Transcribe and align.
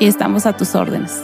y 0.00 0.06
estamos 0.06 0.46
a 0.46 0.56
tus 0.56 0.74
órdenes. 0.74 1.22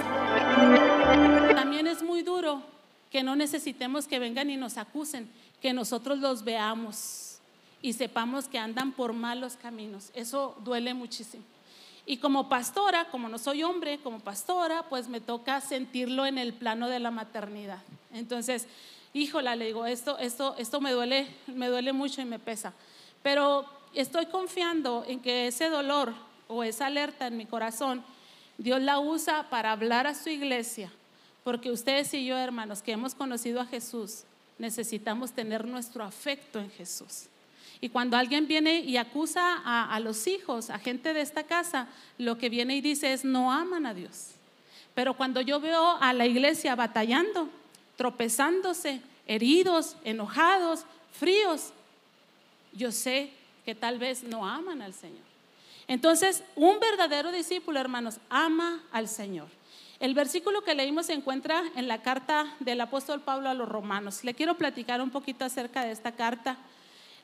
También 1.54 1.86
es 1.86 2.02
muy 2.02 2.22
duro 2.22 2.62
que 3.10 3.22
no 3.22 3.36
necesitemos 3.36 4.06
que 4.06 4.18
vengan 4.18 4.50
y 4.50 4.56
nos 4.56 4.76
acusen, 4.76 5.30
que 5.60 5.72
nosotros 5.72 6.18
los 6.18 6.44
veamos 6.44 7.38
y 7.82 7.92
sepamos 7.92 8.48
que 8.48 8.58
andan 8.58 8.92
por 8.92 9.12
malos 9.12 9.56
caminos. 9.56 10.10
Eso 10.14 10.56
duele 10.64 10.94
muchísimo. 10.94 11.44
Y 12.06 12.18
como 12.18 12.48
pastora, 12.48 13.08
como 13.10 13.28
no 13.28 13.38
soy 13.38 13.62
hombre, 13.62 13.98
como 13.98 14.20
pastora, 14.20 14.84
pues 14.88 15.08
me 15.08 15.20
toca 15.20 15.60
sentirlo 15.60 16.24
en 16.24 16.38
el 16.38 16.54
plano 16.54 16.88
de 16.88 17.00
la 17.00 17.10
maternidad. 17.10 17.82
Entonces, 18.12 18.66
híjola, 19.12 19.56
le 19.56 19.66
digo, 19.66 19.84
esto, 19.84 20.18
esto, 20.18 20.54
esto 20.56 20.80
me 20.80 20.92
duele, 20.92 21.28
me 21.46 21.68
duele 21.68 21.92
mucho 21.92 22.22
y 22.22 22.24
me 22.24 22.38
pesa. 22.38 22.72
Pero 23.22 23.66
estoy 23.94 24.26
confiando 24.26 25.04
en 25.06 25.20
que 25.20 25.48
ese 25.48 25.68
dolor 25.68 26.14
o 26.46 26.64
esa 26.64 26.86
alerta 26.86 27.26
en 27.26 27.36
mi 27.36 27.46
corazón 27.46 28.02
Dios 28.58 28.82
la 28.82 28.98
usa 28.98 29.48
para 29.48 29.70
hablar 29.70 30.08
a 30.08 30.14
su 30.14 30.28
iglesia, 30.28 30.90
porque 31.44 31.70
ustedes 31.70 32.12
y 32.12 32.26
yo, 32.26 32.36
hermanos, 32.36 32.82
que 32.82 32.92
hemos 32.92 33.14
conocido 33.14 33.60
a 33.60 33.66
Jesús, 33.66 34.24
necesitamos 34.58 35.32
tener 35.32 35.64
nuestro 35.64 36.04
afecto 36.04 36.58
en 36.58 36.68
Jesús. 36.70 37.26
Y 37.80 37.88
cuando 37.90 38.16
alguien 38.16 38.48
viene 38.48 38.80
y 38.80 38.96
acusa 38.96 39.62
a, 39.64 40.00
los 40.00 40.26
hijos, 40.26 40.68
a 40.70 40.80
gente 40.80 41.12
de 41.14 41.20
esta 41.20 41.44
casa, 41.44 41.86
lo 42.18 42.36
que 42.36 42.48
viene 42.48 42.74
y 42.74 42.80
dice 42.80 43.12
es 43.12 43.24
no 43.24 43.52
aman 43.52 43.86
a 43.86 43.94
Dios. 43.94 44.32
Pero 44.94 45.16
cuando 45.16 45.40
yo 45.40 45.60
veo 45.60 45.96
a 46.00 46.12
la 46.12 46.26
iglesia 46.26 46.74
batallando, 46.74 47.48
tropezándose, 47.96 49.00
heridos, 49.28 49.96
enojados, 50.02 50.84
fríos, 51.12 51.72
yo 52.72 52.90
sé 52.90 53.30
que 53.64 53.76
tal 53.76 54.00
vez 54.00 54.24
no 54.24 54.44
aman 54.44 54.82
al 54.82 54.94
Señor. 54.94 55.27
Entonces, 55.88 56.44
un 56.54 56.78
verdadero 56.78 57.32
discípulo, 57.32 57.80
hermanos, 57.80 58.18
ama 58.28 58.84
al 58.92 59.08
Señor. 59.08 59.48
El 60.00 60.14
versículo 60.14 60.62
que 60.62 60.74
leímos 60.74 61.06
se 61.06 61.14
encuentra 61.14 61.64
en 61.74 61.88
la 61.88 62.02
carta 62.02 62.54
del 62.60 62.80
apóstol 62.80 63.20
Pablo 63.20 63.48
a 63.48 63.54
los 63.54 63.68
romanos. 63.68 64.22
Le 64.22 64.34
quiero 64.34 64.56
platicar 64.56 65.00
un 65.00 65.10
poquito 65.10 65.44
acerca 65.44 65.84
de 65.84 65.90
esta 65.90 66.12
carta. 66.12 66.58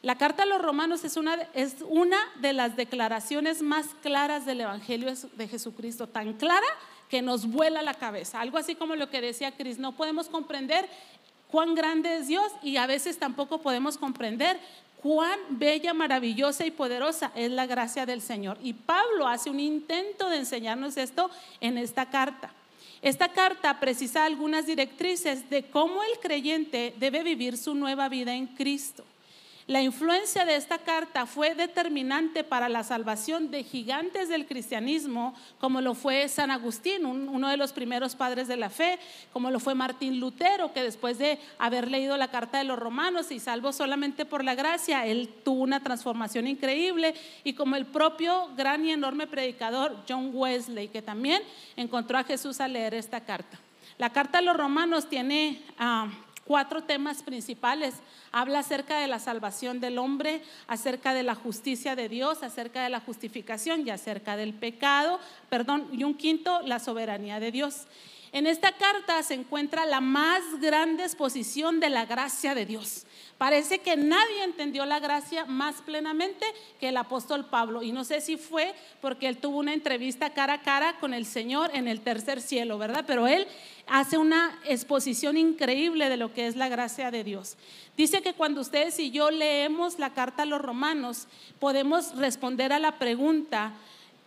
La 0.02 0.16
carta 0.16 0.42
a 0.42 0.46
los 0.46 0.60
romanos 0.60 1.04
es 1.04 1.16
una, 1.16 1.34
es 1.54 1.76
una 1.88 2.18
de 2.40 2.52
las 2.52 2.74
declaraciones 2.74 3.62
más 3.62 3.86
claras 4.02 4.44
del 4.44 4.62
Evangelio 4.62 5.12
de 5.34 5.48
Jesucristo, 5.48 6.08
tan 6.08 6.32
clara 6.32 6.66
que 7.08 7.22
nos 7.22 7.46
vuela 7.46 7.80
la 7.80 7.94
cabeza. 7.94 8.40
Algo 8.40 8.58
así 8.58 8.74
como 8.74 8.96
lo 8.96 9.08
que 9.08 9.20
decía 9.20 9.52
Cris, 9.52 9.78
no 9.78 9.92
podemos 9.92 10.28
comprender 10.28 10.88
cuán 11.48 11.76
grande 11.76 12.16
es 12.16 12.26
Dios 12.26 12.50
y 12.62 12.76
a 12.78 12.86
veces 12.86 13.18
tampoco 13.18 13.58
podemos 13.58 13.96
comprender 13.96 14.58
cuán 15.04 15.38
bella, 15.50 15.92
maravillosa 15.92 16.64
y 16.64 16.70
poderosa 16.70 17.30
es 17.34 17.50
la 17.50 17.66
gracia 17.66 18.06
del 18.06 18.22
Señor. 18.22 18.56
Y 18.62 18.72
Pablo 18.72 19.28
hace 19.28 19.50
un 19.50 19.60
intento 19.60 20.30
de 20.30 20.38
enseñarnos 20.38 20.96
esto 20.96 21.30
en 21.60 21.76
esta 21.76 22.08
carta. 22.08 22.50
Esta 23.02 23.28
carta 23.28 23.78
precisa 23.80 24.24
algunas 24.24 24.64
directrices 24.64 25.50
de 25.50 25.64
cómo 25.64 26.02
el 26.02 26.18
creyente 26.20 26.94
debe 26.98 27.22
vivir 27.22 27.58
su 27.58 27.74
nueva 27.74 28.08
vida 28.08 28.34
en 28.34 28.46
Cristo. 28.46 29.04
La 29.66 29.80
influencia 29.80 30.44
de 30.44 30.56
esta 30.56 30.76
carta 30.76 31.24
fue 31.24 31.54
determinante 31.54 32.44
para 32.44 32.68
la 32.68 32.84
salvación 32.84 33.50
de 33.50 33.64
gigantes 33.64 34.28
del 34.28 34.44
cristianismo, 34.44 35.34
como 35.58 35.80
lo 35.80 35.94
fue 35.94 36.28
San 36.28 36.50
Agustín, 36.50 37.06
uno 37.06 37.48
de 37.48 37.56
los 37.56 37.72
primeros 37.72 38.14
padres 38.14 38.46
de 38.46 38.58
la 38.58 38.68
fe, 38.68 38.98
como 39.32 39.50
lo 39.50 39.58
fue 39.60 39.74
Martín 39.74 40.20
Lutero, 40.20 40.74
que 40.74 40.82
después 40.82 41.16
de 41.16 41.38
haber 41.58 41.90
leído 41.90 42.18
la 42.18 42.28
carta 42.28 42.58
de 42.58 42.64
los 42.64 42.78
romanos 42.78 43.30
y 43.30 43.40
salvo 43.40 43.72
solamente 43.72 44.26
por 44.26 44.44
la 44.44 44.54
gracia, 44.54 45.06
él 45.06 45.30
tuvo 45.42 45.62
una 45.62 45.82
transformación 45.82 46.46
increíble, 46.46 47.14
y 47.42 47.54
como 47.54 47.76
el 47.76 47.86
propio 47.86 48.50
gran 48.58 48.84
y 48.84 48.92
enorme 48.92 49.26
predicador 49.26 49.96
John 50.06 50.30
Wesley, 50.34 50.88
que 50.88 51.00
también 51.00 51.42
encontró 51.74 52.18
a 52.18 52.24
Jesús 52.24 52.60
al 52.60 52.74
leer 52.74 52.92
esta 52.92 53.20
carta. 53.20 53.58
La 53.96 54.10
carta 54.10 54.40
de 54.40 54.44
los 54.44 54.58
romanos 54.58 55.08
tiene... 55.08 55.62
Uh, 55.80 56.23
cuatro 56.44 56.84
temas 56.84 57.22
principales. 57.22 57.94
Habla 58.32 58.60
acerca 58.60 58.98
de 58.98 59.08
la 59.08 59.18
salvación 59.18 59.80
del 59.80 59.98
hombre, 59.98 60.42
acerca 60.66 61.14
de 61.14 61.22
la 61.22 61.34
justicia 61.34 61.96
de 61.96 62.08
Dios, 62.08 62.42
acerca 62.42 62.82
de 62.82 62.90
la 62.90 63.00
justificación 63.00 63.86
y 63.86 63.90
acerca 63.90 64.36
del 64.36 64.54
pecado, 64.54 65.18
perdón, 65.48 65.88
y 65.92 66.04
un 66.04 66.14
quinto, 66.14 66.60
la 66.62 66.78
soberanía 66.78 67.40
de 67.40 67.52
Dios. 67.52 67.86
En 68.34 68.48
esta 68.48 68.72
carta 68.72 69.22
se 69.22 69.34
encuentra 69.34 69.86
la 69.86 70.00
más 70.00 70.42
grande 70.60 71.04
exposición 71.04 71.78
de 71.78 71.88
la 71.88 72.04
gracia 72.04 72.52
de 72.56 72.66
Dios. 72.66 73.06
Parece 73.38 73.78
que 73.78 73.96
nadie 73.96 74.42
entendió 74.42 74.84
la 74.86 74.98
gracia 74.98 75.44
más 75.44 75.76
plenamente 75.82 76.44
que 76.80 76.88
el 76.88 76.96
apóstol 76.96 77.44
Pablo. 77.44 77.84
Y 77.84 77.92
no 77.92 78.02
sé 78.02 78.20
si 78.20 78.36
fue 78.36 78.74
porque 79.00 79.28
él 79.28 79.38
tuvo 79.38 79.58
una 79.58 79.72
entrevista 79.72 80.30
cara 80.30 80.54
a 80.54 80.62
cara 80.62 80.96
con 80.98 81.14
el 81.14 81.26
Señor 81.26 81.70
en 81.74 81.86
el 81.86 82.00
tercer 82.00 82.42
cielo, 82.42 82.76
¿verdad? 82.76 83.04
Pero 83.06 83.28
él 83.28 83.46
hace 83.86 84.18
una 84.18 84.58
exposición 84.64 85.36
increíble 85.36 86.08
de 86.08 86.16
lo 86.16 86.34
que 86.34 86.48
es 86.48 86.56
la 86.56 86.68
gracia 86.68 87.12
de 87.12 87.22
Dios. 87.22 87.56
Dice 87.96 88.20
que 88.20 88.34
cuando 88.34 88.62
ustedes 88.62 88.98
y 88.98 89.12
yo 89.12 89.30
leemos 89.30 90.00
la 90.00 90.12
carta 90.12 90.42
a 90.42 90.46
los 90.46 90.60
romanos, 90.60 91.28
podemos 91.60 92.16
responder 92.16 92.72
a 92.72 92.80
la 92.80 92.98
pregunta, 92.98 93.74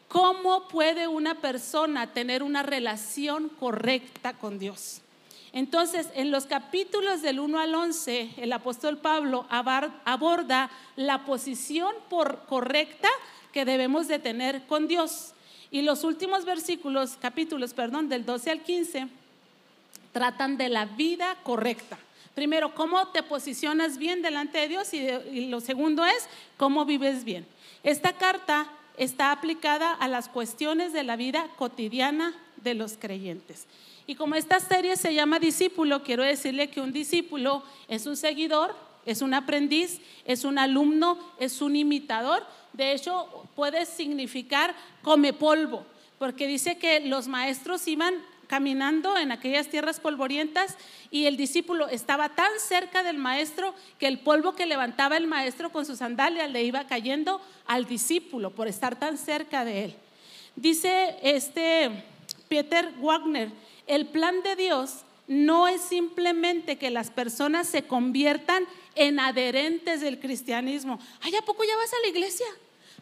¿cómo 0.07 0.67
puede 0.67 1.07
una 1.07 1.35
persona 1.35 2.13
tener 2.13 2.43
una 2.43 2.63
relación 2.63 3.49
correcta 3.49 4.33
con 4.33 4.59
Dios? 4.59 5.01
Entonces, 5.53 6.09
en 6.13 6.29
los 6.29 6.45
capítulos 6.45 7.21
del 7.21 7.39
1 7.39 7.59
al 7.59 7.73
11, 7.73 8.31
el 8.37 8.53
apóstol 8.53 8.97
Pablo 8.97 9.47
aborda 9.49 10.69
la 10.95 11.25
posición 11.25 11.95
por 12.09 12.45
correcta 12.45 13.09
que 13.51 13.65
debemos 13.65 14.07
de 14.07 14.19
tener 14.19 14.67
con 14.67 14.87
Dios. 14.87 15.33
Y 15.71 15.81
los 15.81 16.03
últimos 16.03 16.45
versículos, 16.45 17.17
capítulos, 17.19 17.73
perdón, 17.73 18.07
del 18.07 18.25
12 18.25 18.51
al 18.51 18.61
15, 18.61 19.07
tratan 20.11 20.57
de 20.57 20.69
la 20.69 20.85
vida 20.85 21.37
correcta. 21.43 21.97
Primero, 22.35 22.75
cómo 22.75 23.07
te 23.07 23.23
posicionas 23.23 23.97
bien 23.97 24.21
delante 24.21 24.59
de 24.59 24.67
Dios 24.67 24.93
y, 24.93 24.99
y 24.99 25.47
lo 25.47 25.59
segundo 25.59 26.05
es 26.05 26.29
cómo 26.57 26.85
vives 26.85 27.23
bien. 27.23 27.47
Esta 27.83 28.13
carta 28.13 28.69
está 28.97 29.31
aplicada 29.31 29.93
a 29.93 30.07
las 30.07 30.27
cuestiones 30.27 30.91
de 30.91 31.03
la 31.03 31.15
vida 31.15 31.47
cotidiana 31.57 32.33
de 32.57 32.73
los 32.73 32.97
creyentes. 32.97 33.67
Y 34.07 34.15
como 34.15 34.35
esta 34.35 34.59
serie 34.59 34.95
se 34.97 35.13
llama 35.13 35.39
discípulo, 35.39 36.03
quiero 36.03 36.23
decirle 36.23 36.69
que 36.69 36.81
un 36.81 36.93
discípulo 36.93 37.63
es 37.87 38.05
un 38.05 38.17
seguidor, 38.17 38.75
es 39.05 39.21
un 39.21 39.33
aprendiz, 39.33 39.99
es 40.25 40.43
un 40.43 40.57
alumno, 40.57 41.17
es 41.39 41.61
un 41.61 41.75
imitador. 41.75 42.45
De 42.73 42.93
hecho, 42.93 43.47
puede 43.55 43.85
significar 43.85 44.75
come 45.01 45.33
polvo, 45.33 45.85
porque 46.19 46.47
dice 46.47 46.77
que 46.77 47.01
los 47.01 47.27
maestros 47.27 47.87
iban 47.87 48.15
caminando 48.47 49.17
en 49.17 49.31
aquellas 49.31 49.67
tierras 49.67 49.99
polvorientas 49.99 50.75
y 51.11 51.25
el 51.25 51.37
discípulo 51.37 51.87
estaba 51.87 52.29
tan 52.29 52.51
cerca 52.59 53.03
del 53.03 53.17
maestro 53.17 53.75
que 53.99 54.07
el 54.07 54.19
polvo 54.19 54.55
que 54.55 54.65
levantaba 54.65 55.17
el 55.17 55.27
maestro 55.27 55.71
con 55.71 55.85
sus 55.85 55.99
sandalias 55.99 56.49
le 56.49 56.63
iba 56.63 56.87
cayendo 56.87 57.41
al 57.65 57.85
discípulo 57.85 58.51
por 58.51 58.67
estar 58.67 58.97
tan 58.97 59.17
cerca 59.17 59.65
de 59.65 59.85
él. 59.85 59.95
Dice 60.55 61.17
este 61.21 61.91
Peter 62.47 62.93
Wagner, 62.99 63.51
el 63.85 64.07
plan 64.07 64.41
de 64.41 64.55
Dios 64.55 65.03
no 65.27 65.67
es 65.67 65.81
simplemente 65.81 66.77
que 66.77 66.89
las 66.89 67.11
personas 67.11 67.67
se 67.67 67.83
conviertan 67.83 68.63
en 68.95 69.19
adherentes 69.19 70.01
del 70.01 70.19
cristianismo. 70.19 70.99
Ay, 71.21 71.35
¿a 71.35 71.41
poco 71.41 71.63
ya 71.63 71.75
vas 71.75 71.93
a 71.93 72.01
la 72.03 72.09
iglesia? 72.09 72.47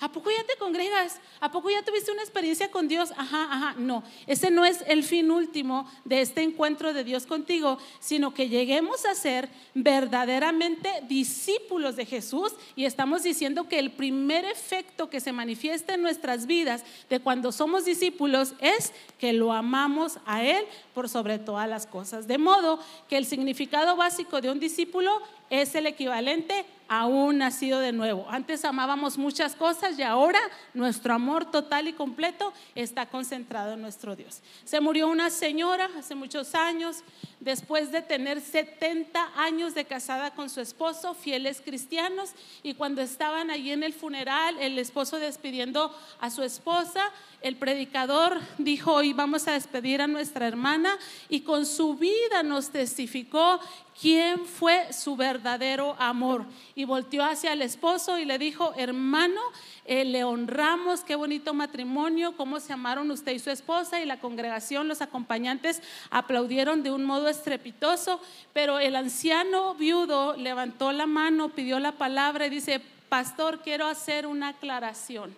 ¿A 0.02 0.12
poco 0.12 0.30
ya 0.30 0.44
te 0.44 0.58
congregas? 0.58 1.22
¿A 1.40 1.52
poco 1.52 1.70
ya 1.70 1.82
tuviste 1.82 2.12
una 2.12 2.22
experiencia 2.22 2.70
con 2.70 2.90
Dios? 2.90 3.12
Ajá, 3.16 3.48
ajá, 3.50 3.76
no. 3.78 4.04
Ese 4.28 4.52
no 4.52 4.66
es 4.66 4.84
el 4.88 5.04
fin 5.04 5.32
último 5.32 5.90
de 6.04 6.20
este 6.20 6.42
encuentro 6.42 6.94
de 6.94 7.06
Dios 7.06 7.26
contigo, 7.26 7.78
sino 8.02 8.34
que 8.34 8.50
lleguemos 8.50 9.06
a 9.06 9.16
ser 9.16 9.48
verdaderamente 9.74 10.90
discípulos 11.08 11.96
de 11.96 12.06
Jesús 12.06 12.52
y 12.76 12.84
estamos 12.84 13.24
diciendo 13.24 13.70
que 13.70 13.80
el 13.80 13.92
primer 13.92 14.44
efecto 14.44 15.10
que 15.10 15.22
se 15.22 15.32
manifiesta 15.32 15.94
en 15.94 16.02
nuestras 16.02 16.46
vidas 16.46 16.84
de 17.10 17.22
cuando 17.22 17.54
somos 17.54 17.86
discípulos 17.86 18.54
es 18.60 18.92
que 19.18 19.32
lo 19.32 19.54
amamos 19.54 20.20
a 20.26 20.44
Él 20.44 20.66
por 20.94 21.08
sobre 21.08 21.40
todas 21.40 21.70
las 21.70 21.88
cosas. 21.88 22.28
De 22.28 22.38
modo 22.38 22.80
que 23.08 23.16
el 23.16 23.26
significado 23.26 23.96
básico 23.96 24.42
de 24.42 24.52
un 24.52 24.60
discípulo 24.60 25.22
es 25.50 25.74
el 25.76 25.86
equivalente 25.86 26.66
a 26.88 27.06
un 27.06 27.40
nacido 27.40 27.80
de 27.80 27.92
nuevo. 27.92 28.26
Antes 28.30 28.66
amábamos 28.66 29.18
muchas 29.18 29.56
cosas 29.56 29.98
y 29.98 30.04
ahora 30.04 30.40
nuestro 30.74 31.14
amor 31.14 31.50
total 31.52 31.88
y 31.88 31.94
completo 31.94 32.54
está 32.76 33.06
concentrado 33.08 33.74
en 33.74 33.82
nuestro 33.82 34.16
Dios. 34.16 34.42
Se 34.64 34.80
murió 34.82 35.08
una 35.08 35.30
señora 35.30 35.90
hace 35.98 36.16
muchos 36.16 36.56
años, 36.56 37.04
después 37.40 37.92
de 37.92 38.02
tener 38.02 38.42
70 38.42 39.32
años 39.36 39.74
de 39.74 39.86
casada 39.86 40.32
con 40.32 40.50
su 40.50 40.62
esposo, 40.62 41.14
fieles 41.14 41.62
cristianos, 41.62 42.32
y 42.64 42.74
cuando 42.74 43.02
estaban 43.02 43.50
allí 43.50 43.72
en 43.72 43.84
el 43.84 43.94
funeral, 43.94 44.58
el 44.60 44.78
esposo 44.80 45.20
despidiendo 45.20 45.96
a 46.20 46.30
su 46.30 46.44
esposa, 46.44 47.12
el 47.42 47.58
predicador 47.58 48.40
dijo, 48.58 48.94
hoy 48.94 49.14
vamos 49.14 49.48
a 49.48 49.54
despedir 49.54 50.02
a 50.02 50.08
nuestra 50.08 50.48
hermana 50.48 50.98
y 51.30 51.42
con 51.42 51.66
su 51.66 51.96
vida 51.96 52.42
nos 52.44 52.72
testificó 52.72 53.60
quién 54.00 54.46
fue 54.46 54.92
su 54.92 55.16
verdadero 55.16 55.96
amor. 56.00 56.46
Y 56.76 56.86
volteó 56.86 57.24
hacia 57.24 57.54
el 57.54 57.62
esposo 57.62 58.18
y 58.18 58.26
le 58.26 58.38
dijo, 58.38 58.74
hermano, 58.76 59.42
eh, 59.86 60.06
le 60.06 60.24
honramos, 60.24 61.04
qué 61.04 61.16
bonito 61.16 61.54
matrimonio, 61.54 62.36
cómo 62.36 62.60
se 62.60 62.74
amaron 62.74 63.10
usted 63.12 63.34
y 63.34 63.40
su 63.40 63.50
esposa. 63.50 64.02
Y 64.02 64.06
la 64.06 64.20
congregación, 64.20 64.88
los 64.88 65.02
acompañantes 65.02 65.82
aplaudieron 66.10 66.84
de 66.84 66.92
un 66.92 67.06
modo 67.06 67.30
estrepitoso, 67.30 68.20
pero 68.54 68.80
el 68.80 68.96
anciano 68.96 69.76
viudo 69.76 70.36
levantó 70.36 70.92
la 70.92 71.06
mano, 71.06 71.50
pidió 71.50 71.80
la 71.80 71.94
palabra 71.94 72.48
y 72.48 72.50
dice, 72.50 72.82
pastor, 73.10 73.62
quiero 73.62 73.88
hacer 73.88 74.28
una 74.28 74.50
aclaración. 74.50 75.36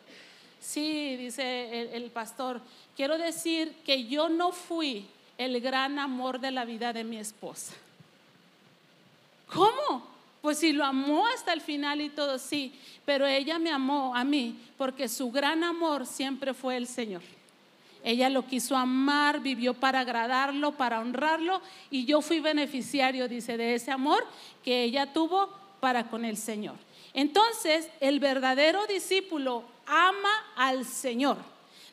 Sí, 0.59 1.15
dice 1.15 1.95
el, 1.95 2.09
pastor, 2.11 2.61
quiero 2.95 3.17
decir 3.17 3.73
que 3.85 4.05
yo 4.05 4.27
no 4.27 4.51
fui 4.51 5.05
el 5.37 5.61
gran 5.61 5.99
amor 5.99 6.39
de 6.39 6.51
la 6.51 6.65
vida 6.65 6.91
de 6.93 7.03
mi 7.03 7.17
esposa. 7.17 7.73
¿Cómo? 9.53 10.05
Pues 10.41 10.59
si 10.59 10.71
lo 10.71 10.85
amó 10.85 11.27
hasta 11.27 11.53
el 11.53 11.61
final 11.61 12.01
y 12.01 12.09
todo, 12.09 12.37
sí, 12.37 12.73
pero 13.05 13.25
ella 13.25 13.59
me 13.59 13.71
amó 13.71 14.15
a 14.15 14.23
mí 14.23 14.59
porque 14.77 15.07
su 15.07 15.31
gran 15.31 15.63
amor 15.63 16.05
siempre 16.05 16.53
fue 16.53 16.77
el 16.77 16.87
Señor. 16.87 17.21
Ella 18.03 18.29
lo 18.29 18.45
quiso 18.45 18.77
amar, 18.77 19.41
vivió 19.41 19.73
para 19.73 20.01
agradarlo, 20.01 20.71
para 20.73 20.99
honrarlo 20.99 21.61
y 21.89 22.05
yo 22.05 22.21
fui 22.21 22.39
beneficiario, 22.39 23.27
dice, 23.27 23.57
de 23.57 23.75
ese 23.75 23.91
amor 23.91 24.25
que 24.63 24.83
ella 24.83 25.11
tuvo 25.11 25.49
para 25.79 26.09
con 26.09 26.23
el 26.23 26.37
Señor. 26.37 26.75
Entonces, 27.13 27.89
el 27.99 28.19
verdadero 28.19 28.85
discípulo 28.87 29.63
ama 29.85 30.31
al 30.55 30.85
Señor. 30.85 31.37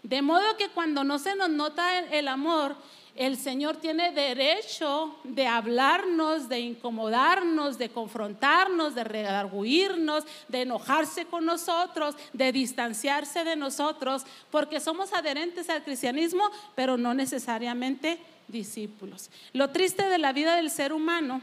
De 0.02 0.20
modo 0.20 0.56
que 0.58 0.68
cuando 0.68 1.02
no 1.02 1.18
se 1.18 1.34
nos 1.34 1.48
nota 1.48 1.98
el 1.98 2.28
amor, 2.28 2.76
el 3.16 3.36
Señor 3.36 3.76
tiene 3.76 4.10
derecho 4.10 5.14
de 5.22 5.46
hablarnos, 5.46 6.48
de 6.48 6.58
incomodarnos, 6.60 7.78
de 7.78 7.90
confrontarnos, 7.90 8.94
de 8.96 9.04
redarguirnos, 9.04 10.24
de 10.48 10.62
enojarse 10.62 11.24
con 11.24 11.44
nosotros, 11.44 12.16
de 12.32 12.50
distanciarse 12.50 13.44
de 13.44 13.54
nosotros, 13.54 14.24
porque 14.50 14.80
somos 14.80 15.12
adherentes 15.12 15.70
al 15.70 15.84
cristianismo, 15.84 16.50
pero 16.74 16.96
no 16.96 17.14
necesariamente 17.14 18.18
discípulos. 18.48 19.30
Lo 19.52 19.70
triste 19.70 20.08
de 20.08 20.18
la 20.18 20.32
vida 20.32 20.56
del 20.56 20.70
ser 20.70 20.92
humano 20.92 21.40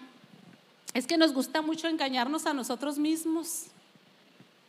es 0.93 1.07
que 1.07 1.17
nos 1.17 1.33
gusta 1.33 1.61
mucho 1.61 1.87
engañarnos 1.87 2.45
a 2.47 2.53
nosotros 2.53 2.97
mismos. 2.97 3.67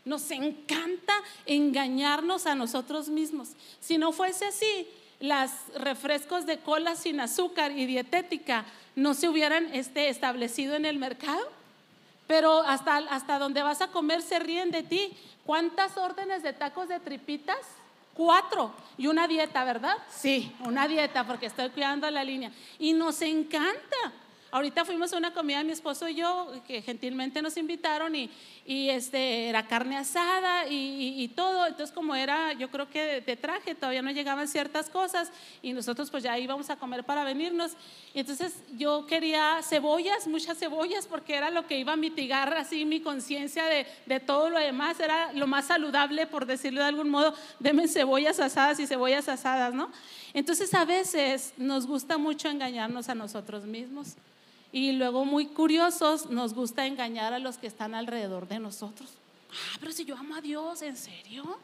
Nos 0.04 0.30
encanta 0.30 1.14
engañarnos 1.46 2.46
a 2.46 2.54
nosotros 2.54 3.08
mismos. 3.08 3.50
Si 3.80 3.98
no 3.98 4.12
fuese 4.12 4.46
así, 4.46 4.86
los 5.22 5.50
refrescos 5.76 6.46
de 6.46 6.58
cola 6.58 6.96
sin 6.96 7.20
azúcar 7.20 7.70
y 7.70 7.86
dietética 7.86 8.64
no 8.96 9.14
se 9.14 9.28
hubieran 9.28 9.72
este, 9.72 10.08
establecido 10.08 10.74
en 10.74 10.84
el 10.84 10.98
mercado. 10.98 11.48
Pero 12.26 12.62
hasta, 12.62 12.96
hasta 12.96 13.38
donde 13.38 13.62
vas 13.62 13.80
a 13.80 13.88
comer 13.88 14.20
se 14.20 14.40
ríen 14.40 14.72
de 14.72 14.82
ti. 14.82 15.16
¿Cuántas 15.46 15.96
órdenes 15.96 16.42
de 16.42 16.52
tacos 16.52 16.88
de 16.88 16.98
tripitas? 16.98 17.58
Cuatro. 18.14 18.74
Y 18.98 19.06
una 19.06 19.28
dieta, 19.28 19.62
¿verdad? 19.64 19.96
Sí, 20.10 20.52
una 20.64 20.88
dieta 20.88 21.24
porque 21.24 21.46
estoy 21.46 21.70
cuidando 21.70 22.10
la 22.10 22.24
línea. 22.24 22.50
Y 22.80 22.92
nos 22.92 23.22
encanta. 23.22 24.12
Ahorita 24.52 24.84
fuimos 24.84 25.10
a 25.14 25.16
una 25.16 25.32
comida, 25.32 25.64
mi 25.64 25.72
esposo 25.72 26.06
y 26.10 26.14
yo, 26.14 26.52
que 26.66 26.82
gentilmente 26.82 27.40
nos 27.40 27.56
invitaron 27.56 28.14
y, 28.14 28.30
y 28.66 28.90
este, 28.90 29.48
era 29.48 29.66
carne 29.66 29.96
asada 29.96 30.68
y, 30.68 31.26
todo. 31.28 31.66
Entonces, 31.66 31.90
como 31.90 32.14
era, 32.14 32.52
yo 32.52 32.70
creo 32.70 32.86
que 32.90 33.22
de, 33.22 33.36
traje, 33.36 33.74
todavía 33.74 34.02
no 34.02 34.10
llegaban 34.10 34.46
ciertas 34.48 34.90
cosas 34.90 35.32
y 35.62 35.72
nosotros 35.72 36.10
pues 36.10 36.22
ya 36.22 36.38
íbamos 36.38 36.68
a 36.68 36.76
comer 36.76 37.02
para 37.02 37.24
venirnos. 37.24 37.72
Y 38.12 38.20
entonces 38.20 38.62
yo 38.76 39.06
quería 39.06 39.60
cebollas, 39.62 40.26
muchas 40.26 40.58
cebollas, 40.58 41.06
porque 41.06 41.34
era 41.34 41.50
lo 41.50 41.66
que 41.66 41.78
iba 41.78 41.94
a 41.94 41.96
mitigar 41.96 42.52
así 42.52 42.84
mi 42.84 43.00
conciencia 43.00 43.64
de, 43.64 43.86
de 44.04 44.20
todo 44.20 44.50
lo 44.50 44.58
demás. 44.58 45.00
Era 45.00 45.32
lo 45.32 45.46
más 45.46 45.68
saludable, 45.68 46.26
por 46.26 46.44
decirlo 46.44 46.82
de 46.82 46.88
algún 46.88 47.08
modo, 47.08 47.34
deme 47.58 47.88
cebollas 47.88 48.38
asadas 48.38 48.78
y 48.80 48.86
cebollas 48.86 49.30
asadas, 49.30 49.72
¿no? 49.72 49.90
Entonces, 50.34 50.74
a 50.74 50.84
veces 50.84 51.54
nos 51.56 51.86
gusta 51.86 52.18
mucho 52.18 52.50
engañarnos 52.50 53.08
a 53.08 53.14
nosotros 53.14 53.64
mismos. 53.64 54.16
Y 54.72 54.92
luego 54.92 55.24
muy 55.26 55.46
curiosos, 55.46 56.30
nos 56.30 56.54
gusta 56.54 56.86
engañar 56.86 57.34
a 57.34 57.38
los 57.38 57.58
que 57.58 57.66
están 57.66 57.94
alrededor 57.94 58.48
de 58.48 58.58
nosotros. 58.58 59.10
Ah, 59.50 59.76
pero 59.78 59.92
si 59.92 60.06
yo 60.06 60.16
amo 60.16 60.34
a 60.34 60.40
Dios, 60.40 60.80
¿en 60.80 60.96
serio? 60.96 61.58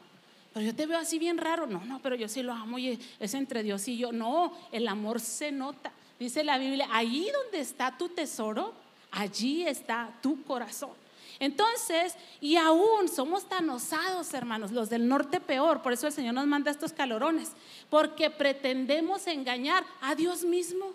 Pero 0.53 0.65
yo 0.65 0.75
te 0.75 0.85
veo 0.85 0.99
así 0.99 1.17
bien 1.17 1.37
raro. 1.37 1.65
No, 1.65 1.83
no, 1.85 1.99
pero 1.99 2.15
yo 2.15 2.27
sí 2.27 2.43
lo 2.43 2.53
amo 2.53 2.77
y 2.77 2.99
es 3.19 3.33
entre 3.33 3.63
Dios 3.63 3.87
y 3.87 3.97
yo. 3.97 4.11
No, 4.11 4.53
el 4.71 4.87
amor 4.87 5.19
se 5.19 5.51
nota. 5.51 5.91
Dice 6.19 6.43
la 6.43 6.57
Biblia, 6.57 6.87
ahí 6.91 7.31
donde 7.31 7.61
está 7.61 7.97
tu 7.97 8.09
tesoro, 8.09 8.73
allí 9.09 9.65
está 9.65 10.11
tu 10.21 10.43
corazón. 10.43 10.91
Entonces, 11.39 12.15
y 12.41 12.57
aún 12.57 13.07
somos 13.07 13.47
tan 13.47 13.69
osados, 13.69 14.33
hermanos, 14.33 14.71
los 14.71 14.89
del 14.89 15.07
norte 15.07 15.39
peor, 15.39 15.81
por 15.81 15.93
eso 15.93 16.07
el 16.07 16.13
Señor 16.13 16.33
nos 16.33 16.45
manda 16.47 16.69
estos 16.69 16.91
calorones, 16.91 17.53
porque 17.89 18.29
pretendemos 18.29 19.25
engañar 19.27 19.85
a 20.01 20.15
Dios 20.15 20.43
mismo. 20.43 20.87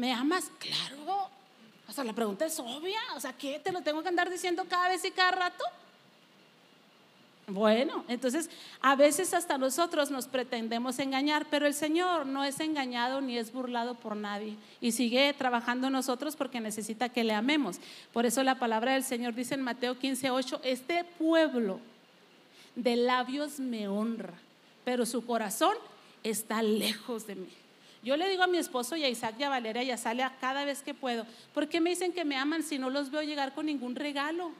¿Me 0.00 0.14
amas? 0.14 0.50
Claro. 0.58 1.28
O 1.86 1.92
sea, 1.92 2.04
la 2.04 2.14
pregunta 2.14 2.46
es 2.46 2.58
obvia. 2.58 2.98
O 3.16 3.20
sea, 3.20 3.34
¿qué? 3.34 3.60
¿Te 3.62 3.70
lo 3.70 3.82
tengo 3.82 4.02
que 4.02 4.08
andar 4.08 4.30
diciendo 4.30 4.64
cada 4.66 4.88
vez 4.88 5.04
y 5.04 5.10
cada 5.10 5.32
rato? 5.32 5.62
Bueno, 7.46 8.02
entonces 8.08 8.48
a 8.80 8.96
veces 8.96 9.34
hasta 9.34 9.58
nosotros 9.58 10.10
nos 10.10 10.26
pretendemos 10.26 10.98
engañar, 11.00 11.48
pero 11.50 11.66
el 11.66 11.74
Señor 11.74 12.24
no 12.24 12.44
es 12.44 12.60
engañado 12.60 13.20
ni 13.20 13.36
es 13.36 13.52
burlado 13.52 13.94
por 13.94 14.16
nadie 14.16 14.56
y 14.80 14.92
sigue 14.92 15.34
trabajando 15.36 15.90
nosotros 15.90 16.34
porque 16.34 16.60
necesita 16.60 17.10
que 17.10 17.22
le 17.22 17.34
amemos. 17.34 17.78
Por 18.14 18.24
eso 18.24 18.42
la 18.42 18.58
palabra 18.58 18.94
del 18.94 19.04
Señor 19.04 19.34
dice 19.34 19.52
en 19.52 19.60
Mateo 19.60 19.98
15, 19.98 20.30
8, 20.30 20.60
este 20.64 21.04
pueblo 21.04 21.78
de 22.74 22.96
labios 22.96 23.60
me 23.60 23.86
honra, 23.86 24.32
pero 24.82 25.04
su 25.04 25.26
corazón 25.26 25.74
está 26.22 26.62
lejos 26.62 27.26
de 27.26 27.34
mí. 27.34 27.50
Yo 28.02 28.16
le 28.16 28.28
digo 28.28 28.42
a 28.42 28.46
mi 28.46 28.56
esposo 28.56 28.96
y 28.96 29.04
a 29.04 29.08
Isaac 29.08 29.34
y 29.38 29.42
a 29.42 29.50
Valeria 29.50 29.82
y 29.82 29.90
a 29.90 29.96
Salia 29.96 30.32
cada 30.40 30.64
vez 30.64 30.82
que 30.82 30.94
puedo, 30.94 31.26
¿por 31.52 31.68
qué 31.68 31.80
me 31.80 31.90
dicen 31.90 32.12
que 32.12 32.24
me 32.24 32.36
aman 32.36 32.62
si 32.62 32.78
no 32.78 32.88
los 32.88 33.10
veo 33.10 33.22
llegar 33.22 33.54
con 33.54 33.66
ningún 33.66 33.94
regalo? 33.94 34.52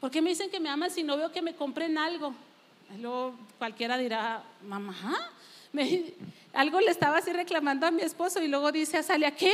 ¿Por 0.00 0.10
qué 0.10 0.20
me 0.20 0.30
dicen 0.30 0.50
que 0.50 0.60
me 0.60 0.68
aman 0.68 0.90
si 0.90 1.02
no 1.02 1.16
veo 1.16 1.32
que 1.32 1.40
me 1.40 1.54
compren 1.54 1.96
algo? 1.96 2.34
Luego 3.00 3.34
cualquiera 3.58 3.96
dirá, 3.96 4.42
mamá, 4.62 4.94
algo 6.52 6.80
le 6.80 6.90
estaba 6.90 7.18
así 7.18 7.32
reclamando 7.32 7.86
a 7.86 7.90
mi 7.90 8.02
esposo 8.02 8.42
y 8.42 8.48
luego 8.48 8.70
dice 8.70 8.98
a 8.98 9.02
Salia, 9.02 9.30
¿qué? 9.30 9.52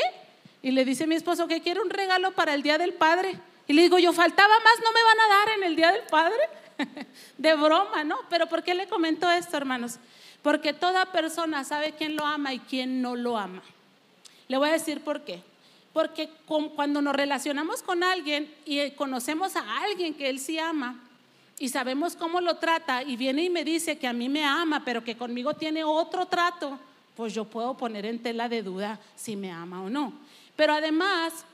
Y 0.61 0.73
le 0.73 0.85
dice 0.85 1.05
a 1.05 1.07
mi 1.07 1.15
esposo 1.15 1.47
que 1.47 1.61
quiere 1.61 1.81
un 1.81 1.91
regalo 1.91 2.33
para 2.33 2.55
el 2.55 2.63
Día 2.63 2.79
del 2.79 2.95
Padre. 2.95 3.39
Y 3.67 3.73
le 3.73 3.83
digo, 3.83 3.99
yo 3.99 4.13
faltaba 4.13 4.55
más, 4.61 4.75
no 4.85 4.93
me 4.93 5.03
van 5.03 5.21
a 5.21 5.35
dar 5.35 5.59
en 5.59 5.65
el 5.65 5.77
Día 5.77 5.93
del 5.93 6.03
Padre. 6.03 6.37
de 7.39 7.55
broma, 7.55 8.05
¿no? 8.05 8.19
Pero 8.29 8.47
¿por 8.49 8.63
qué 8.63 8.75
le 8.75 8.89
comento 8.89 9.31
esto, 9.31 9.57
hermanos? 9.57 9.99
Porque 10.43 10.73
toda 10.73 11.13
persona 11.13 11.65
sabe 11.65 11.93
quién 11.93 12.17
lo 12.17 12.25
ama 12.25 12.53
y 12.53 12.59
quién 12.59 13.01
no 13.01 13.17
lo 13.17 13.39
ama. 13.39 13.63
Le 14.49 14.57
voy 14.59 14.69
a 14.69 14.73
decir 14.73 15.01
por 15.03 15.23
qué. 15.23 15.43
Porque 15.93 16.29
cuando 16.47 17.03
nos 17.03 17.15
relacionamos 17.15 17.83
con 17.83 18.03
alguien 18.03 18.53
y 18.65 18.91
conocemos 18.93 19.57
a 19.57 19.83
alguien 19.83 20.15
que 20.15 20.31
él 20.31 20.39
sí 20.39 20.59
ama 20.59 21.01
y 21.59 21.69
sabemos 21.69 22.17
cómo 22.17 22.41
lo 22.41 22.57
trata 22.57 23.03
y 23.03 23.17
viene 23.17 23.45
y 23.45 23.51
me 23.51 23.63
dice 23.63 23.99
que 23.99 24.09
a 24.09 24.13
mí 24.13 24.29
me 24.29 24.45
ama, 24.45 24.83
pero 24.85 25.05
que 25.05 25.17
conmigo 25.17 25.55
tiene 25.55 25.85
otro 25.85 26.27
trato, 26.27 26.79
pues 27.15 27.35
yo 27.35 27.45
puedo 27.45 27.77
poner 27.77 28.07
en 28.07 28.23
tela 28.23 28.49
de 28.49 28.63
duda 28.63 28.99
si 29.15 29.37
me 29.37 29.53
ama 29.53 29.83
o 29.83 29.91
no. 29.91 30.15
Pero 30.57 30.73
además, 30.73 31.45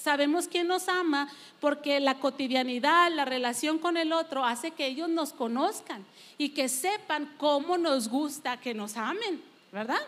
sabemos 0.00 0.48
quién 0.48 0.66
nos 0.66 0.88
ama 0.88 1.28
porque 1.60 2.00
la 2.00 2.18
cotidianidad, 2.18 3.12
la 3.12 3.24
relación 3.24 3.78
con 3.78 3.96
el 3.96 4.12
otro 4.12 4.44
hace 4.44 4.70
que 4.70 4.86
ellos 4.86 5.08
nos 5.08 5.32
conozcan 5.32 6.04
y 6.38 6.50
que 6.50 6.68
sepan 6.68 7.34
cómo 7.36 7.76
nos 7.76 8.08
gusta 8.08 8.58
que 8.58 8.72
nos 8.72 8.96
amen, 8.96 9.42
¿verdad? 9.72 10.00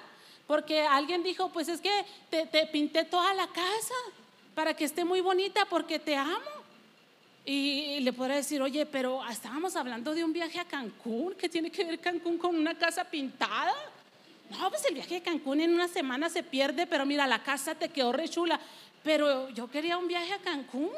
Porque 0.46 0.82
alguien 0.82 1.22
dijo, 1.22 1.50
pues 1.50 1.68
es 1.68 1.80
que 1.80 2.04
te, 2.30 2.66
pinté 2.66 3.04
toda 3.04 3.32
la 3.34 3.46
casa 3.46 3.94
para 4.54 4.74
que 4.74 4.84
esté 4.84 5.04
muy 5.04 5.20
bonita 5.20 5.66
porque 5.66 5.98
te 5.98 6.16
amo. 6.16 6.62
Y 7.44 7.98
le 8.00 8.12
podré 8.12 8.36
decir, 8.36 8.62
oye, 8.62 8.86
pero 8.86 9.26
estábamos 9.28 9.74
hablando 9.74 10.14
de 10.14 10.22
un 10.22 10.32
viaje 10.32 10.60
a 10.60 10.64
Cancún, 10.64 11.34
¿qué 11.34 11.48
tiene 11.48 11.70
que 11.70 11.84
ver 11.84 11.98
Cancún 11.98 12.38
con 12.38 12.54
una 12.54 12.78
casa 12.78 13.04
pintada? 13.04 13.74
No, 14.52 14.70
pues 14.70 14.84
el 14.86 14.94
viaje 14.94 15.16
a 15.16 15.22
Cancún 15.22 15.60
en 15.60 15.74
una 15.74 15.88
semana 15.88 16.28
se 16.28 16.42
pierde, 16.42 16.86
pero 16.86 17.04
mira, 17.06 17.26
la 17.26 17.42
casa 17.42 17.74
te 17.74 17.88
quedó 17.88 18.12
re 18.12 18.28
chula 18.28 18.60
pero 19.02 19.48
yo 19.50 19.70
quería 19.70 19.98
un 19.98 20.08
viaje 20.08 20.32
a 20.32 20.38
Cancún. 20.38 20.90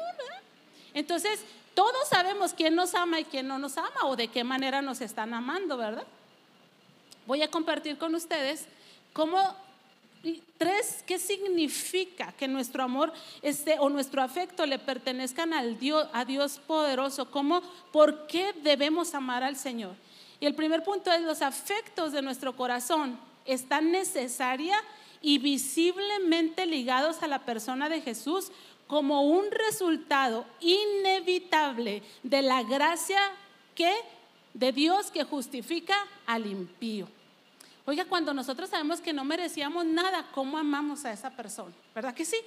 Entonces, 0.93 1.43
todos 1.73 2.07
sabemos 2.09 2.53
quién 2.53 2.75
nos 2.75 2.93
ama 2.95 3.19
y 3.19 3.25
quién 3.25 3.47
no 3.47 3.57
nos 3.59 3.77
ama 3.77 4.05
o 4.05 4.15
de 4.15 4.27
qué 4.27 4.43
manera 4.43 4.81
nos 4.81 5.01
están 5.01 5.33
amando, 5.33 5.77
¿verdad? 5.77 6.05
Voy 7.25 7.41
a 7.41 7.49
compartir 7.49 7.97
con 7.97 8.15
ustedes 8.15 8.65
cómo 9.13 9.55
tres 10.57 11.03
qué 11.05 11.19
significa 11.19 12.31
que 12.31 12.47
nuestro 12.47 12.81
amor 12.81 13.13
este, 13.43 13.77
o 13.79 13.89
nuestro 13.89 14.23
afecto 14.23 14.65
le 14.65 14.79
pertenezcan 14.79 15.53
al 15.53 15.77
Dios, 15.77 16.07
a 16.13 16.25
Dios 16.25 16.59
poderoso, 16.65 17.29
cómo 17.29 17.61
por 17.91 18.25
qué 18.25 18.53
debemos 18.63 19.13
amar 19.13 19.43
al 19.43 19.55
Señor. 19.55 19.95
Y 20.39 20.45
el 20.45 20.55
primer 20.55 20.83
punto 20.83 21.11
es 21.11 21.21
los 21.21 21.41
afectos 21.41 22.11
de 22.11 22.21
nuestro 22.21 22.55
corazón 22.55 23.19
están 23.45 23.91
necesaria 23.91 24.75
y 25.21 25.37
visiblemente 25.39 26.65
ligados 26.65 27.23
a 27.23 27.27
la 27.27 27.45
persona 27.45 27.89
de 27.89 28.01
Jesús 28.01 28.51
como 28.87 29.23
un 29.23 29.49
resultado 29.51 30.45
inevitable 30.59 32.03
de 32.23 32.41
la 32.41 32.63
gracia 32.63 33.19
que 33.73 33.91
de 34.53 34.71
Dios 34.71 35.11
que 35.11 35.23
justifica 35.23 35.95
al 36.25 36.45
impío. 36.45 37.07
Oiga, 37.85 38.05
cuando 38.05 38.33
nosotros 38.33 38.69
sabemos 38.69 39.01
que 39.01 39.13
no 39.13 39.25
merecíamos 39.25 39.85
nada, 39.85 40.27
¿cómo 40.33 40.57
amamos 40.57 41.05
a 41.05 41.11
esa 41.11 41.29
persona? 41.31 41.73
¿Verdad 41.93 42.13
que 42.13 42.25
sí? 42.25 42.37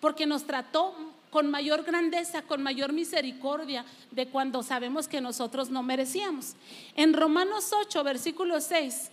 Porque 0.00 0.26
nos 0.26 0.44
trató 0.44 0.94
con 1.30 1.50
mayor 1.50 1.84
grandeza, 1.84 2.42
con 2.42 2.62
mayor 2.62 2.92
misericordia 2.92 3.84
de 4.10 4.28
cuando 4.28 4.62
sabemos 4.62 5.06
que 5.06 5.20
nosotros 5.20 5.70
no 5.70 5.82
merecíamos. 5.82 6.54
En 6.96 7.12
Romanos 7.12 7.72
8, 7.72 8.02
versículo 8.02 8.60
6, 8.60 9.10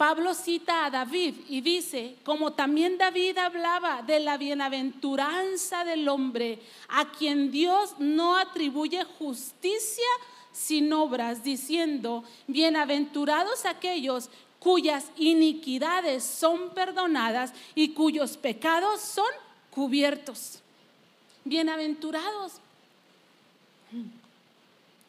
Pablo 0.00 0.32
cita 0.32 0.86
a 0.86 0.90
David 0.90 1.34
y 1.50 1.60
dice, 1.60 2.16
como 2.24 2.54
también 2.54 2.96
David 2.96 3.36
hablaba 3.36 4.00
de 4.00 4.18
la 4.18 4.38
bienaventuranza 4.38 5.84
del 5.84 6.08
hombre, 6.08 6.58
a 6.88 7.12
quien 7.12 7.50
Dios 7.50 7.96
no 7.98 8.38
atribuye 8.38 9.04
justicia 9.04 10.08
sin 10.52 10.90
obras, 10.94 11.44
diciendo, 11.44 12.24
bienaventurados 12.46 13.66
aquellos 13.66 14.30
cuyas 14.58 15.10
iniquidades 15.18 16.24
son 16.24 16.70
perdonadas 16.70 17.52
y 17.74 17.90
cuyos 17.90 18.38
pecados 18.38 19.02
son 19.02 19.28
cubiertos. 19.70 20.60
Bienaventurados 21.44 22.54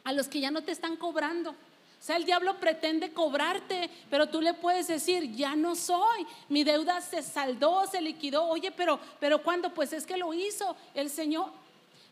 a 0.03 0.11
los 0.11 0.27
que 0.27 0.41
ya 0.41 0.51
no 0.51 0.61
te 0.63 0.73
están 0.73 0.97
cobrando 0.97 1.55
o 2.01 2.03
sea, 2.03 2.15
el 2.15 2.25
diablo 2.25 2.59
pretende 2.59 3.13
cobrarte, 3.13 3.87
pero 4.09 4.27
tú 4.27 4.41
le 4.41 4.55
puedes 4.55 4.87
decir, 4.87 5.35
ya 5.35 5.55
no 5.55 5.75
soy, 5.75 6.25
mi 6.49 6.63
deuda 6.63 6.99
se 6.99 7.21
saldó, 7.21 7.85
se 7.85 8.01
liquidó. 8.01 8.45
Oye, 8.45 8.71
pero, 8.71 8.99
pero 9.19 9.43
¿cuándo? 9.43 9.71
Pues 9.71 9.93
es 9.93 10.07
que 10.07 10.17
lo 10.17 10.33
hizo 10.33 10.75
el 10.95 11.11
Señor. 11.11 11.51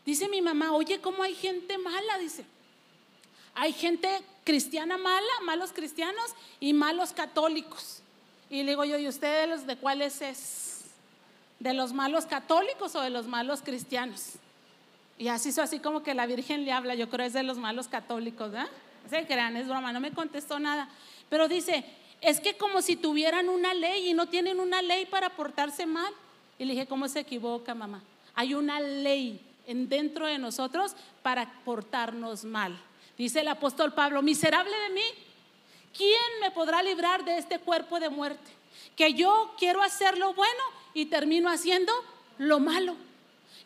Dice 0.05 0.29
mi 0.29 0.43
mamá, 0.43 0.73
oye, 0.73 1.01
¿cómo 1.01 1.23
hay 1.23 1.33
gente 1.33 1.79
mala? 1.79 2.19
Dice, 2.19 2.45
hay 3.55 3.73
gente 3.73 4.21
cristiana 4.43 4.95
mala, 4.99 5.27
malos 5.43 5.73
cristianos 5.73 6.35
y 6.59 6.73
malos 6.73 7.11
católicos. 7.11 8.03
Y 8.47 8.61
le 8.61 8.71
digo 8.73 8.85
yo, 8.85 8.99
¿y 8.99 9.07
ustedes 9.07 9.65
de 9.65 9.75
cuáles 9.75 10.21
es? 10.21 10.81
¿De 11.59 11.73
los 11.73 11.93
malos 11.93 12.27
católicos 12.27 12.93
o 12.95 13.01
de 13.01 13.09
los 13.09 13.25
malos 13.25 13.63
cristianos? 13.63 14.33
Y 15.17 15.29
así 15.29 15.49
hizo 15.49 15.63
así 15.63 15.79
como 15.79 16.03
que 16.03 16.13
la 16.13 16.27
Virgen 16.27 16.63
le 16.63 16.73
habla, 16.73 16.93
yo 16.93 17.09
creo 17.09 17.25
es 17.25 17.33
de 17.33 17.41
los 17.41 17.57
malos 17.57 17.87
católicos, 17.87 18.51
¿verdad? 18.51 18.69
Se 19.09 19.25
crean, 19.25 19.55
es 19.57 19.67
broma, 19.67 19.93
no 19.93 19.99
me 19.99 20.11
contestó 20.11 20.59
nada. 20.59 20.89
Pero 21.29 21.47
dice, 21.47 21.85
es 22.21 22.39
que 22.39 22.57
como 22.57 22.81
si 22.81 22.95
tuvieran 22.95 23.49
una 23.49 23.73
ley 23.73 24.09
y 24.09 24.13
no 24.13 24.27
tienen 24.27 24.59
una 24.59 24.81
ley 24.81 25.05
para 25.05 25.29
portarse 25.29 25.85
mal. 25.85 26.13
Y 26.57 26.65
le 26.65 26.73
dije, 26.73 26.87
¿cómo 26.87 27.07
se 27.07 27.21
equivoca, 27.21 27.73
mamá? 27.73 28.01
Hay 28.35 28.53
una 28.53 28.79
ley 28.79 29.39
en 29.65 29.87
dentro 29.87 30.25
de 30.25 30.37
nosotros 30.37 30.95
para 31.21 31.51
portarnos 31.63 32.43
mal. 32.43 32.77
Dice 33.17 33.41
el 33.41 33.47
apóstol 33.47 33.93
Pablo, 33.93 34.21
miserable 34.21 34.75
de 34.87 34.89
mí, 34.93 35.03
¿quién 35.95 36.19
me 36.41 36.51
podrá 36.51 36.81
librar 36.81 37.23
de 37.23 37.37
este 37.37 37.59
cuerpo 37.59 37.99
de 37.99 38.09
muerte? 38.09 38.51
Que 38.95 39.13
yo 39.13 39.53
quiero 39.57 39.81
hacer 39.81 40.17
lo 40.17 40.33
bueno 40.33 40.63
y 40.93 41.05
termino 41.05 41.49
haciendo 41.49 41.93
lo 42.37 42.59
malo. 42.59 42.95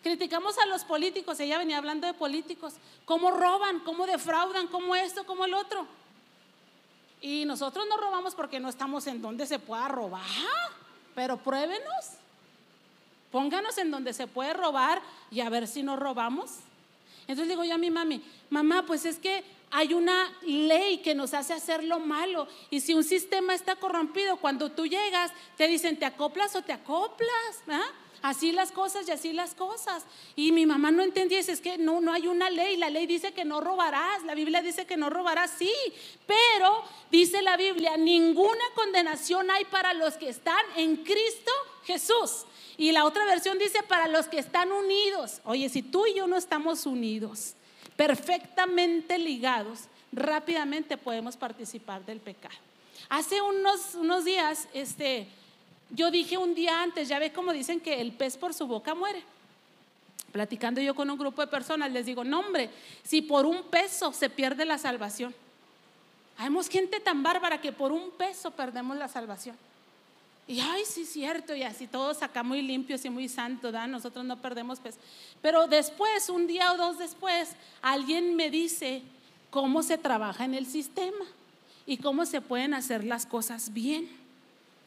Criticamos 0.03 0.59
a 0.59 0.65
los 0.65 0.83
políticos, 0.83 1.39
ella 1.39 1.57
venía 1.57 1.77
hablando 1.77 2.05
de 2.05 2.13
políticos, 2.13 2.73
cómo 3.05 3.31
roban, 3.31 3.79
cómo 3.79 4.05
defraudan, 4.05 4.67
cómo 4.67 4.95
esto, 4.95 5.25
cómo 5.25 5.45
el 5.45 5.53
otro. 5.53 5.87
Y 7.21 7.45
nosotros 7.45 7.85
no 7.87 7.95
robamos 7.95 8.35
porque 8.35 8.59
no 8.59 8.67
estamos 8.67 9.07
en 9.07 9.21
donde 9.21 9.45
se 9.45 9.59
pueda 9.59 9.87
robar, 9.87 10.21
pero 11.15 11.37
pruébenos. 11.37 12.17
Pónganos 13.31 13.77
en 13.77 13.91
donde 13.91 14.11
se 14.11 14.27
puede 14.27 14.51
robar 14.53 15.01
y 15.31 15.39
a 15.39 15.49
ver 15.49 15.69
si 15.69 15.83
nos 15.83 15.97
robamos. 15.97 16.51
Entonces 17.21 17.47
digo 17.47 17.63
yo 17.63 17.75
a 17.75 17.77
mi 17.77 17.89
mami, 17.89 18.21
mamá, 18.49 18.83
pues 18.85 19.05
es 19.05 19.17
que 19.17 19.45
hay 19.71 19.93
una 19.93 20.31
ley 20.41 20.97
que 20.97 21.15
nos 21.15 21.33
hace 21.33 21.53
hacer 21.53 21.81
lo 21.81 21.99
malo. 21.99 22.49
Y 22.69 22.81
si 22.81 22.93
un 22.93 23.05
sistema 23.05 23.55
está 23.55 23.77
corrompido, 23.77 24.35
cuando 24.35 24.69
tú 24.69 24.85
llegas, 24.85 25.31
te 25.55 25.67
dicen, 25.67 25.97
¿te 25.97 26.05
acoplas 26.05 26.57
o 26.57 26.61
te 26.61 26.73
acoplas? 26.73 27.63
¿Ah? 27.69 27.81
Así 28.23 28.53
las 28.53 28.71
cosas 28.71 29.07
y 29.07 29.11
así 29.11 29.33
las 29.33 29.53
cosas. 29.53 30.03
Y 30.35 30.51
mi 30.51 30.65
mamá 30.65 30.89
no 30.89 31.03
entendía, 31.03 31.39
es 31.39 31.61
que 31.61 31.77
no, 31.77 32.01
no 32.01 32.11
hay 32.11 32.25
una 32.25 32.49
ley, 32.49 32.77
la 32.77 32.89
ley 32.89 33.05
dice 33.05 33.33
que 33.33 33.45
no 33.45 33.61
robarás, 33.61 34.23
la 34.23 34.33
Biblia 34.33 34.63
dice 34.63 34.87
que 34.87 34.97
no 34.97 35.11
robarás, 35.11 35.51
sí, 35.59 35.71
pero 36.25 36.83
dice 37.11 37.43
la 37.43 37.57
Biblia, 37.57 37.97
ninguna 37.97 38.63
condenación 38.73 39.51
hay 39.51 39.65
para 39.65 39.93
los 39.93 40.15
que 40.15 40.29
están 40.29 40.65
en 40.75 40.97
Cristo 40.97 41.51
Jesús. 41.85 42.45
Y 42.77 42.91
la 42.91 43.05
otra 43.05 43.25
versión 43.25 43.59
dice 43.59 43.83
para 43.83 44.07
los 44.07 44.27
que 44.27 44.39
están 44.39 44.71
unidos. 44.71 45.41
Oye, 45.43 45.69
si 45.69 45.83
tú 45.83 46.07
y 46.07 46.15
yo 46.15 46.25
no 46.25 46.37
estamos 46.37 46.85
unidos, 46.85 47.53
perfectamente 47.95 49.19
ligados, 49.19 49.81
rápidamente 50.11 50.97
podemos 50.97 51.37
participar 51.37 52.05
del 52.05 52.19
pecado. 52.19 52.55
Hace 53.09 53.41
unos, 53.41 53.95
unos 53.95 54.23
días, 54.23 54.67
este, 54.73 55.27
yo 55.89 56.11
dije 56.11 56.37
un 56.37 56.55
día 56.55 56.81
antes, 56.81 57.07
ya 57.07 57.19
ve 57.19 57.31
como 57.31 57.53
dicen 57.53 57.79
que 57.79 58.01
el 58.01 58.11
pez 58.13 58.37
por 58.37 58.53
su 58.53 58.67
boca 58.67 58.95
muere. 58.95 59.23
Platicando 60.31 60.81
yo 60.81 60.95
con 60.95 61.09
un 61.09 61.17
grupo 61.17 61.41
de 61.41 61.47
personas, 61.47 61.91
les 61.91 62.05
digo, 62.05 62.23
no 62.23 62.39
hombre, 62.39 62.69
si 63.03 63.21
por 63.21 63.45
un 63.45 63.63
peso 63.63 64.11
se 64.11 64.29
pierde 64.29 64.65
la 64.65 64.79
salvación. 64.79 65.33
Hayamos 66.37 66.67
gente 66.67 66.99
tan 66.99 67.21
bárbara 67.21 67.61
que 67.61 67.71
por 67.71 67.91
un 67.91 68.09
peso 68.11 68.49
perdemos 68.51 68.97
la 68.97 69.07
salvación. 69.07 69.55
Y 70.47 70.59
ay, 70.59 70.83
sí, 70.85 71.05
cierto, 71.05 71.55
y 71.55 71.63
así 71.63 71.87
todos 71.87 72.21
acá 72.23 72.43
muy 72.43 72.61
limpios 72.61 73.05
y 73.05 73.09
muy 73.09 73.29
santos, 73.29 73.71
¿da? 73.71 73.87
nosotros 73.87 74.25
no 74.25 74.41
perdemos 74.41 74.79
peso. 74.79 74.97
Pero 75.41 75.67
después, 75.67 76.27
un 76.29 76.47
día 76.47 76.73
o 76.73 76.77
dos 76.77 76.97
después, 76.97 77.51
alguien 77.81 78.35
me 78.35 78.49
dice 78.49 79.03
cómo 79.51 79.83
se 79.83 79.97
trabaja 79.97 80.43
en 80.43 80.55
el 80.55 80.65
sistema 80.65 81.25
y 81.85 81.97
cómo 81.97 82.25
se 82.25 82.41
pueden 82.41 82.73
hacer 82.73 83.03
las 83.03 83.25
cosas 83.25 83.71
bien 83.71 84.09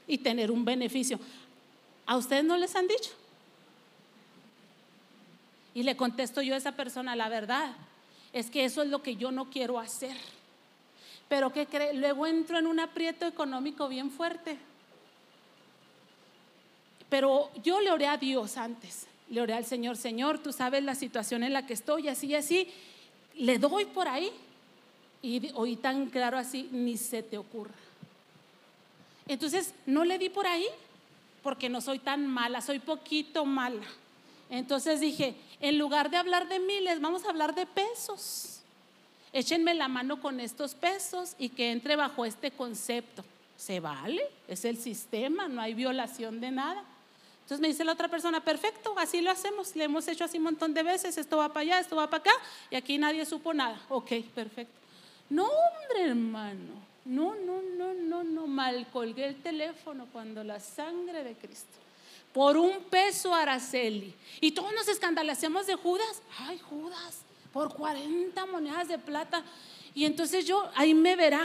y 0.06 0.18
tener 0.18 0.50
un 0.50 0.64
beneficio. 0.64 1.18
¿A 2.06 2.16
ustedes 2.16 2.44
no 2.44 2.56
les 2.56 2.74
han 2.76 2.86
dicho? 2.86 3.10
Y 5.74 5.82
le 5.82 5.96
contesto 5.96 6.40
yo 6.40 6.54
a 6.54 6.58
esa 6.58 6.72
persona, 6.72 7.16
la 7.16 7.28
verdad, 7.28 7.74
es 8.32 8.50
que 8.50 8.64
eso 8.64 8.82
es 8.82 8.88
lo 8.88 9.02
que 9.02 9.16
yo 9.16 9.30
no 9.30 9.50
quiero 9.50 9.78
hacer. 9.78 10.16
Pero 11.28 11.52
que? 11.52 11.66
Luego 11.94 12.26
entro 12.26 12.58
en 12.58 12.66
un 12.66 12.80
aprieto 12.80 13.26
económico 13.26 13.88
bien 13.88 14.10
fuerte. 14.10 14.56
Pero 17.08 17.50
yo 17.62 17.80
le 17.80 17.90
oré 17.90 18.06
a 18.06 18.16
Dios 18.16 18.56
antes. 18.56 19.06
Le 19.28 19.40
oré 19.40 19.54
al 19.54 19.64
Señor, 19.64 19.96
Señor, 19.96 20.38
tú 20.38 20.52
sabes 20.52 20.84
la 20.84 20.94
situación 20.94 21.42
en 21.42 21.52
la 21.52 21.66
que 21.66 21.74
estoy, 21.74 22.08
así 22.08 22.28
y 22.28 22.34
así. 22.36 22.68
Le 23.34 23.58
doy 23.58 23.86
por 23.86 24.08
ahí. 24.08 24.30
Y 25.22 25.50
oí 25.54 25.76
tan 25.76 26.06
claro 26.06 26.38
así, 26.38 26.68
ni 26.72 26.96
se 26.96 27.22
te 27.22 27.36
ocurra. 27.36 27.74
Entonces, 29.26 29.74
no 29.86 30.04
le 30.04 30.18
di 30.18 30.28
por 30.28 30.46
ahí, 30.46 30.66
porque 31.42 31.68
no 31.68 31.80
soy 31.80 31.98
tan 31.98 32.26
mala, 32.26 32.60
soy 32.60 32.78
poquito 32.78 33.44
mala. 33.44 33.86
Entonces 34.50 35.00
dije, 35.00 35.34
en 35.60 35.78
lugar 35.78 36.10
de 36.10 36.16
hablar 36.16 36.48
de 36.48 36.58
miles, 36.60 37.00
vamos 37.00 37.24
a 37.24 37.30
hablar 37.30 37.54
de 37.54 37.66
pesos. 37.66 38.60
Échenme 39.32 39.74
la 39.74 39.88
mano 39.88 40.20
con 40.20 40.40
estos 40.40 40.74
pesos 40.74 41.34
y 41.38 41.50
que 41.50 41.72
entre 41.72 41.96
bajo 41.96 42.24
este 42.24 42.50
concepto. 42.50 43.24
Se 43.56 43.80
vale, 43.80 44.22
es 44.48 44.64
el 44.64 44.76
sistema, 44.76 45.48
no 45.48 45.60
hay 45.60 45.74
violación 45.74 46.40
de 46.40 46.50
nada. 46.50 46.84
Entonces 47.42 47.60
me 47.60 47.68
dice 47.68 47.84
la 47.84 47.92
otra 47.92 48.08
persona, 48.08 48.42
perfecto, 48.42 48.94
así 48.98 49.20
lo 49.20 49.30
hacemos, 49.30 49.76
le 49.76 49.84
hemos 49.84 50.08
hecho 50.08 50.24
así 50.24 50.38
un 50.38 50.44
montón 50.44 50.74
de 50.74 50.82
veces, 50.82 51.16
esto 51.16 51.36
va 51.36 51.48
para 51.48 51.60
allá, 51.60 51.78
esto 51.78 51.94
va 51.94 52.10
para 52.10 52.22
acá, 52.22 52.32
y 52.70 52.74
aquí 52.74 52.98
nadie 52.98 53.24
supo 53.24 53.54
nada. 53.54 53.80
Ok, 53.88 54.10
perfecto. 54.34 54.74
No, 55.30 55.44
hombre, 55.44 56.10
hermano, 56.10 56.74
no, 57.06 57.34
no, 57.34 57.62
no, 57.62 57.94
no, 57.94 58.24
no, 58.24 58.46
mal 58.46 58.86
colgué 58.92 59.26
el 59.26 59.36
teléfono 59.42 60.06
cuando 60.12 60.44
la 60.44 60.60
sangre 60.60 61.24
de 61.24 61.34
Cristo 61.34 61.86
por 62.36 62.58
un 62.58 62.84
peso 62.90 63.32
Araceli. 63.34 64.14
Y 64.42 64.52
todos 64.52 64.70
nos 64.74 64.86
escandalizamos 64.88 65.66
de 65.66 65.74
Judas. 65.74 66.20
Ay, 66.40 66.58
Judas, 66.58 67.22
por 67.50 67.72
40 67.72 68.44
monedas 68.44 68.88
de 68.88 68.98
plata. 68.98 69.42
Y 69.94 70.04
entonces 70.04 70.44
yo, 70.44 70.68
ahí 70.74 70.92
me 70.92 71.16
verá. 71.16 71.42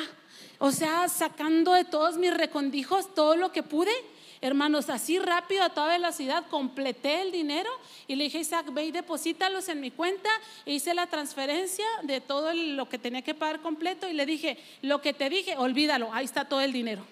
O 0.60 0.74
sea, 0.74 1.08
sacando 1.08 1.72
de 1.72 1.86
todos 1.86 2.18
mis 2.18 2.34
recondijos 2.34 3.16
todo 3.16 3.38
lo 3.38 3.54
que 3.54 3.64
pude. 3.64 3.94
Hermanos, 4.42 4.90
así 4.90 5.20
rápido 5.20 5.64
a 5.64 5.70
toda 5.70 5.90
velocidad 5.90 6.46
completé 6.50 7.22
el 7.22 7.32
dinero 7.32 7.70
y 8.08 8.16
le 8.16 8.24
dije 8.24 8.40
Isaac, 8.40 8.74
ve 8.74 8.86
y 8.86 8.92
deposítalos 8.92 9.70
en 9.70 9.80
mi 9.80 9.92
cuenta. 9.92 10.30
E 10.66 10.74
hice 10.74 10.94
la 10.96 11.08
transferencia 11.08 11.86
de 12.04 12.22
todo 12.22 12.54
lo 12.54 12.90
que 12.90 12.98
tenía 12.98 13.22
que 13.22 13.36
pagar 13.36 13.62
completo 13.62 14.10
y 14.10 14.14
le 14.14 14.26
dije, 14.26 14.58
lo 14.82 15.02
que 15.02 15.14
te 15.14 15.30
dije, 15.30 15.58
olvídalo, 15.58 16.12
ahí 16.12 16.26
está 16.26 16.46
todo 16.46 16.62
el 16.62 16.74
dinero 16.74 17.06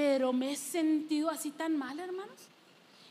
pero 0.00 0.32
me 0.32 0.52
he 0.52 0.56
sentido 0.56 1.28
así 1.28 1.50
tan 1.50 1.76
mal, 1.76 2.00
hermanos. 2.00 2.38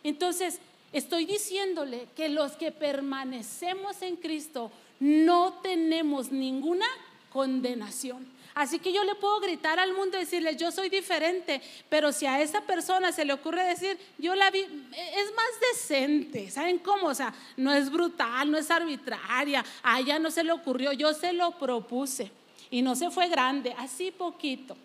Entonces, 0.04 0.58
estoy 0.92 1.26
diciéndole 1.26 2.08
que 2.16 2.30
los 2.30 2.54
que 2.54 2.72
permanecemos 2.72 4.02
en 4.02 4.16
Cristo 4.16 4.72
no 5.00 5.54
tenemos 5.62 6.32
ninguna 6.32 6.88
condenación. 7.32 8.26
Así 8.56 8.80
que 8.80 8.92
yo 8.92 9.04
le 9.04 9.16
puedo 9.16 9.40
gritar 9.40 9.80
al 9.80 9.94
mundo 9.94 10.18
y 10.18 10.22
decirle, 10.22 10.56
yo 10.56 10.72
soy 10.72 10.90
diferente, 10.90 11.62
pero 11.88 12.12
si 12.12 12.26
a 12.26 12.42
esa 12.42 12.62
persona 12.62 13.12
se 13.12 13.26
le 13.26 13.34
ocurre 13.34 13.64
decir, 13.64 13.98
yo 14.18 14.36
la 14.36 14.52
vi, 14.52 14.60
es 14.60 15.34
más 15.36 15.74
decente, 15.74 16.50
¿saben 16.50 16.80
cómo? 16.80 17.08
O 17.08 17.16
sea, 17.16 17.34
no 17.58 17.72
es 17.72 17.90
brutal, 17.90 18.52
no 18.52 18.58
es 18.58 18.70
arbitraria, 18.70 19.64
a 19.84 20.00
ella 20.00 20.20
no 20.20 20.32
se 20.32 20.44
le 20.44 20.52
ocurrió, 20.52 20.92
yo 20.94 21.14
se 21.14 21.34
lo 21.34 21.52
propuse 21.52 22.32
y 22.70 22.82
no 22.82 22.96
se 22.96 23.10
fue 23.10 23.28
grande, 23.30 23.74
así 23.78 24.12
poquito. 24.12 24.76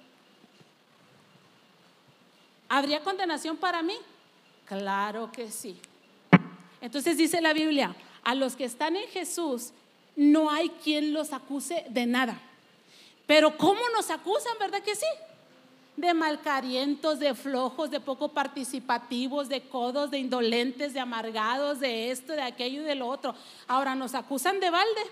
¿Habría 2.69 3.01
condenación 3.01 3.57
para 3.57 3.83
mí? 3.83 3.97
Claro 4.67 5.31
que 5.31 5.51
sí. 5.51 5.79
Entonces 6.81 7.17
dice 7.17 7.41
la 7.41 7.53
Biblia, 7.53 7.95
a 8.23 8.35
los 8.35 8.57
que 8.57 8.65
están 8.65 8.97
en 8.97 9.09
Jesús 9.09 9.73
no 10.17 10.51
hay 10.51 10.71
quien 10.71 11.13
los 11.13 11.33
acuse 11.33 11.85
de 11.89 12.07
nada. 12.07 12.41
Pero 13.27 13.57
¿cómo 13.57 13.81
nos 13.95 14.11
acusan, 14.11 14.53
verdad 14.59 14.83
que 14.83 14.95
sí? 14.95 15.07
De 15.97 16.13
malcarientos, 16.13 17.19
de 17.19 17.35
flojos, 17.35 17.91
de 17.91 18.01
poco 18.01 18.29
participativos, 18.29 19.49
de 19.49 19.63
codos, 19.63 20.11
de 20.11 20.19
indolentes, 20.19 20.93
de 20.93 21.01
amargados, 21.01 21.81
de 21.81 22.11
esto, 22.11 22.33
de 22.33 22.43
aquello 22.43 22.83
y 22.83 22.85
de 22.85 22.95
lo 22.95 23.07
otro. 23.07 23.35
Ahora 23.69 23.95
nos 23.95 24.15
acusan 24.15 24.61
de 24.61 24.71
balde. 24.71 25.03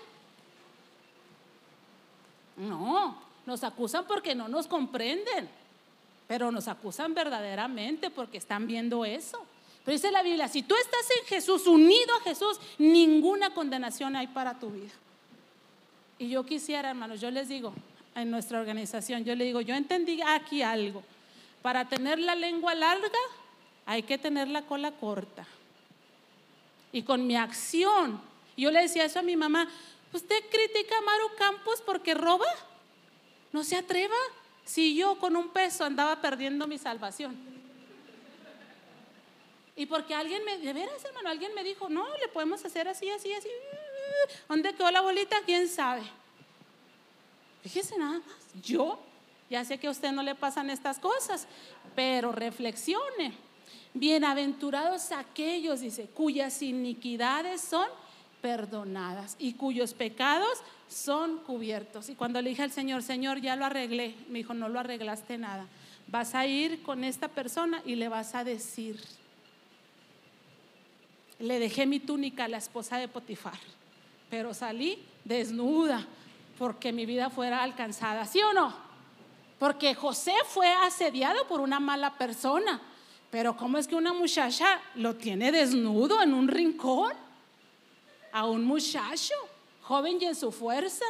No, 2.57 3.17
nos 3.45 3.63
acusan 3.63 4.05
porque 4.05 4.35
no 4.35 4.47
nos 4.47 4.67
comprenden 4.67 5.49
pero 6.27 6.51
nos 6.51 6.67
acusan 6.67 7.13
verdaderamente 7.13 8.09
porque 8.09 8.37
están 8.37 8.67
viendo 8.67 9.05
eso. 9.05 9.39
Pero 9.83 9.93
dice 9.93 10.11
la 10.11 10.23
Biblia, 10.23 10.47
si 10.47 10.63
tú 10.63 10.75
estás 10.75 11.05
en 11.19 11.27
Jesús, 11.27 11.67
unido 11.67 12.15
a 12.19 12.23
Jesús, 12.23 12.59
ninguna 12.77 13.53
condenación 13.53 14.15
hay 14.15 14.27
para 14.27 14.59
tu 14.59 14.69
vida. 14.69 14.93
Y 16.17 16.29
yo 16.29 16.45
quisiera, 16.45 16.89
hermanos, 16.89 17.19
yo 17.19 17.29
les 17.29 17.49
digo, 17.49 17.73
en 18.15 18.31
nuestra 18.31 18.59
organización, 18.59 19.23
yo 19.23 19.35
le 19.35 19.45
digo, 19.45 19.61
yo 19.61 19.75
entendí 19.75 20.21
aquí 20.21 20.61
algo. 20.61 21.03
Para 21.61 21.87
tener 21.87 22.19
la 22.19 22.35
lengua 22.35 22.75
larga, 22.75 23.19
hay 23.85 24.03
que 24.03 24.17
tener 24.17 24.47
la 24.47 24.63
cola 24.63 24.91
corta. 24.91 25.45
Y 26.91 27.03
con 27.03 27.25
mi 27.25 27.35
acción, 27.35 28.21
yo 28.55 28.71
le 28.71 28.81
decía 28.81 29.05
eso 29.05 29.19
a 29.19 29.23
mi 29.23 29.35
mamá, 29.35 29.67
¿usted 30.11 30.43
critica 30.51 30.97
a 30.97 31.01
Maru 31.01 31.29
Campos 31.37 31.81
porque 31.85 32.13
roba? 32.13 32.45
No 33.51 33.63
se 33.63 33.77
atreva, 33.77 34.15
si 34.65 34.95
yo 34.95 35.17
con 35.19 35.35
un 35.35 35.49
peso 35.49 35.83
andaba 35.83 36.21
perdiendo 36.21 36.67
mi 36.67 36.77
salvación. 36.77 37.35
Y 39.75 39.87
porque 39.87 40.13
alguien 40.13 40.45
me, 40.45 40.59
de 40.59 40.71
veras 40.71 41.03
hermano, 41.03 41.29
alguien 41.29 41.53
me 41.55 41.63
dijo, 41.63 41.89
no, 41.89 42.05
le 42.17 42.27
podemos 42.27 42.63
hacer 42.63 42.87
así, 42.87 43.09
así, 43.09 43.33
así. 43.33 43.49
¿Dónde 44.47 44.73
quedó 44.73 44.91
la 44.91 45.01
bolita? 45.01 45.37
¿Quién 45.45 45.67
sabe? 45.67 46.03
Fíjese 47.63 47.97
nada 47.97 48.19
más, 48.19 48.63
yo 48.63 48.99
ya 49.49 49.63
sé 49.63 49.77
que 49.77 49.87
a 49.87 49.91
usted 49.91 50.11
no 50.11 50.21
le 50.21 50.35
pasan 50.35 50.69
estas 50.69 50.99
cosas, 50.99 51.47
pero 51.95 52.33
reflexione. 52.33 53.33
Bienaventurados 53.93 55.13
aquellos, 55.13 55.79
dice, 55.79 56.07
cuyas 56.07 56.61
iniquidades 56.61 57.61
son 57.61 57.87
perdonadas 58.41 59.37
y 59.39 59.53
cuyos 59.53 59.93
pecados 59.93 60.59
son 60.89 61.37
cubiertos. 61.37 62.09
Y 62.09 62.15
cuando 62.15 62.41
le 62.41 62.49
dije 62.49 62.63
al 62.63 62.71
Señor, 62.71 63.01
Señor, 63.01 63.39
ya 63.39 63.55
lo 63.55 63.63
arreglé, 63.63 64.15
me 64.27 64.39
dijo, 64.39 64.53
no 64.53 64.67
lo 64.67 64.81
arreglaste 64.81 65.37
nada. 65.37 65.65
Vas 66.07 66.35
a 66.35 66.45
ir 66.45 66.83
con 66.83 67.05
esta 67.05 67.29
persona 67.29 67.81
y 67.85 67.95
le 67.95 68.09
vas 68.09 68.35
a 68.35 68.43
decir, 68.43 68.99
le 71.39 71.59
dejé 71.59 71.85
mi 71.85 72.01
túnica 72.01 72.45
a 72.45 72.49
la 72.49 72.57
esposa 72.57 72.97
de 72.97 73.07
Potifar, 73.07 73.59
pero 74.29 74.53
salí 74.53 74.99
desnuda 75.23 76.05
porque 76.63 76.93
mi 76.93 77.05
vida 77.05 77.29
fuera 77.29 77.61
alcanzada, 77.61 78.23
¿sí 78.23 78.41
o 78.41 78.53
no? 78.53 78.73
Porque 79.59 79.93
José 79.93 80.31
fue 80.47 80.69
asediado 80.69 81.45
por 81.45 81.59
una 81.59 81.81
mala 81.81 82.17
persona, 82.17 82.79
pero 83.29 83.57
¿cómo 83.57 83.77
es 83.77 83.85
que 83.85 83.95
una 83.95 84.13
muchacha 84.13 84.79
lo 84.95 85.13
tiene 85.15 85.51
desnudo 85.51 86.21
en 86.23 86.33
un 86.33 86.47
rincón? 86.47 87.11
a 88.31 88.45
un 88.45 88.63
muchacho, 88.63 89.35
joven 89.81 90.17
y 90.21 90.25
en 90.25 90.35
su 90.35 90.53
fuerza. 90.53 91.05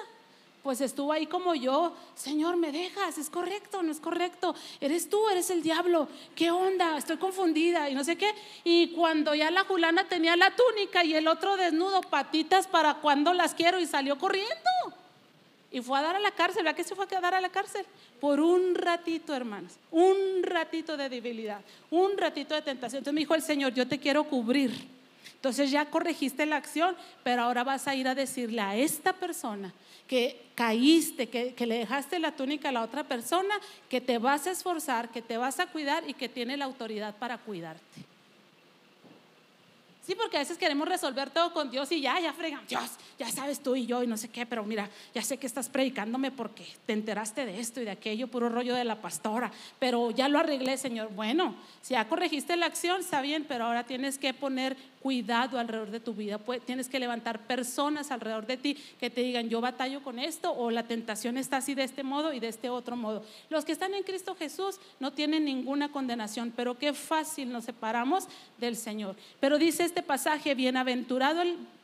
Pues 0.64 0.82
estuvo 0.82 1.14
ahí 1.14 1.28
como 1.28 1.54
yo, 1.54 1.94
Señor, 2.16 2.58
me 2.58 2.72
dejas, 2.72 3.20
es 3.20 3.30
correcto, 3.30 3.84
no 3.84 3.92
es 3.92 4.00
correcto, 4.00 4.56
eres 4.82 5.08
tú, 5.08 5.30
eres 5.30 5.52
el 5.52 5.62
diablo, 5.62 6.08
¿qué 6.36 6.50
onda? 6.50 6.98
Estoy 6.98 7.18
confundida 7.18 7.92
y 7.92 7.94
no 7.94 8.04
sé 8.04 8.18
qué. 8.18 8.34
Y 8.64 8.88
cuando 8.96 9.36
ya 9.36 9.52
la 9.52 9.66
Julana 9.66 10.08
tenía 10.08 10.36
la 10.36 10.56
túnica 10.56 11.04
y 11.04 11.14
el 11.14 11.28
otro 11.28 11.58
desnudo, 11.58 12.02
patitas 12.02 12.66
para 12.66 12.96
cuando 12.96 13.34
las 13.34 13.54
quiero 13.54 13.80
y 13.80 13.86
salió 13.86 14.18
corriendo. 14.18 15.03
Y 15.74 15.82
fue 15.82 16.00
a 16.00 16.04
dar 16.04 16.16
a 16.16 16.20
la 16.20 16.32
cárcel, 16.32 16.64
¿verdad 16.64 16.78
que 16.78 16.86
se 16.86 16.96
fue 16.96 17.06
a 17.06 17.20
dar 17.20 17.34
a 17.34 17.42
la 17.42 17.50
cárcel? 17.50 17.86
Por 18.22 18.40
un 18.40 18.76
ratito, 18.76 19.36
hermanos, 19.36 19.74
un 19.92 20.44
ratito 20.44 20.96
de 20.96 21.10
debilidad, 21.10 21.60
un 21.90 22.18
ratito 22.18 22.56
de 22.56 22.62
tentación. 22.62 23.00
Entonces 23.00 23.14
me 23.14 23.20
dijo 23.20 23.36
el 23.36 23.42
Señor, 23.42 23.74
yo 23.74 23.86
te 23.86 24.00
quiero 24.00 24.24
cubrir 24.24 24.72
entonces 25.44 25.72
ya 25.72 25.90
corregiste 25.90 26.46
la 26.46 26.56
acción, 26.56 26.96
pero 27.22 27.42
ahora 27.42 27.66
vas 27.66 27.86
a 27.90 27.96
ir 27.96 28.08
a 28.08 28.16
decirle 28.16 28.62
a 28.62 28.78
esta 28.78 29.12
persona 29.12 29.74
que 30.08 30.42
caíste, 30.56 31.28
que, 31.28 31.66
le 31.66 31.80
dejaste 31.80 32.18
la 32.18 32.32
túnica 32.32 32.70
a 32.70 32.72
la 32.72 32.82
otra 32.82 33.04
persona, 33.04 33.54
que 33.90 34.00
te 34.00 34.20
vas 34.20 34.48
a 34.48 34.52
esforzar, 34.52 35.10
que 35.10 35.22
te 35.22 35.36
vas 35.36 35.60
a 35.60 35.68
cuidar 35.68 36.10
y 36.10 36.14
que 36.14 36.30
tiene 36.30 36.56
la 36.56 36.64
autoridad 36.64 37.18
para 37.18 37.38
cuidarte. 37.38 38.13
Sí, 40.06 40.16
porque 40.16 40.36
a 40.36 40.42
veces 40.42 40.58
queremos 40.58 40.86
resolver 40.86 41.30
todo 41.30 41.54
con 41.54 41.72
Dios 41.72 41.90
y 41.94 42.02
ya, 42.02 42.20
ya 42.20 42.34
fregan, 42.34 42.68
Dios, 42.68 42.92
ya 43.18 43.32
sabes 43.32 43.64
tú 43.64 43.74
y 43.74 43.86
yo 43.86 44.04
y 44.04 44.08
no 44.08 44.18
sé 44.18 44.28
qué, 44.28 44.46
pero 44.46 44.66
mira, 44.66 44.90
ya 45.16 45.22
sé 45.22 45.38
que 45.38 45.48
estás 45.48 45.70
predicándome 45.70 46.30
porque 46.30 46.68
te 46.86 46.92
enteraste 46.92 47.46
de 47.46 47.62
esto 47.62 47.80
y 47.80 47.86
de 47.86 47.92
aquello, 47.92 48.28
puro 48.28 48.50
rollo 48.50 48.76
de 48.76 48.84
la 48.84 49.02
pastora, 49.02 49.50
pero 49.80 50.12
ya 50.12 50.28
lo 50.28 50.40
arreglé, 50.40 50.78
Señor. 50.78 51.14
Bueno, 51.14 51.56
si 51.82 51.94
ya 51.94 52.06
corregiste 52.10 52.58
la 52.58 52.66
acción, 52.66 53.00
está 53.00 53.22
bien, 53.22 53.46
pero 53.48 53.64
ahora 53.64 53.86
tienes 53.86 54.18
que 54.18 54.34
poner 54.34 54.76
cuidado 55.04 55.60
alrededor 55.60 55.92
de 55.92 56.00
tu 56.00 56.14
vida. 56.14 56.40
Tienes 56.66 56.88
que 56.88 56.98
levantar 56.98 57.46
personas 57.46 58.10
alrededor 58.10 58.48
de 58.48 58.56
ti 58.56 58.76
que 59.00 59.10
te 59.10 59.22
digan, 59.22 59.50
yo 59.50 59.60
batallo 59.60 60.02
con 60.02 60.18
esto 60.18 60.54
o 60.54 60.72
la 60.72 60.88
tentación 60.88 61.38
está 61.38 61.58
así 61.58 61.76
de 61.76 61.84
este 61.84 62.04
modo 62.04 62.32
y 62.32 62.40
de 62.40 62.48
este 62.48 62.70
otro 62.70 62.96
modo. 62.96 63.22
Los 63.50 63.66
que 63.66 63.74
están 63.74 63.94
en 63.94 64.04
Cristo 64.04 64.34
Jesús 64.34 64.80
no 65.02 65.12
tienen 65.12 65.44
ninguna 65.44 65.92
condenación, 65.92 66.54
pero 66.56 66.80
qué 66.80 66.94
fácil 66.94 67.52
nos 67.52 67.66
separamos 67.66 68.28
del 68.58 68.78
Señor. 68.78 69.18
Pero 69.42 69.58
dice 69.58 69.84
este 69.84 70.04
pasaje, 70.04 70.56
bienaventurado 70.56 71.42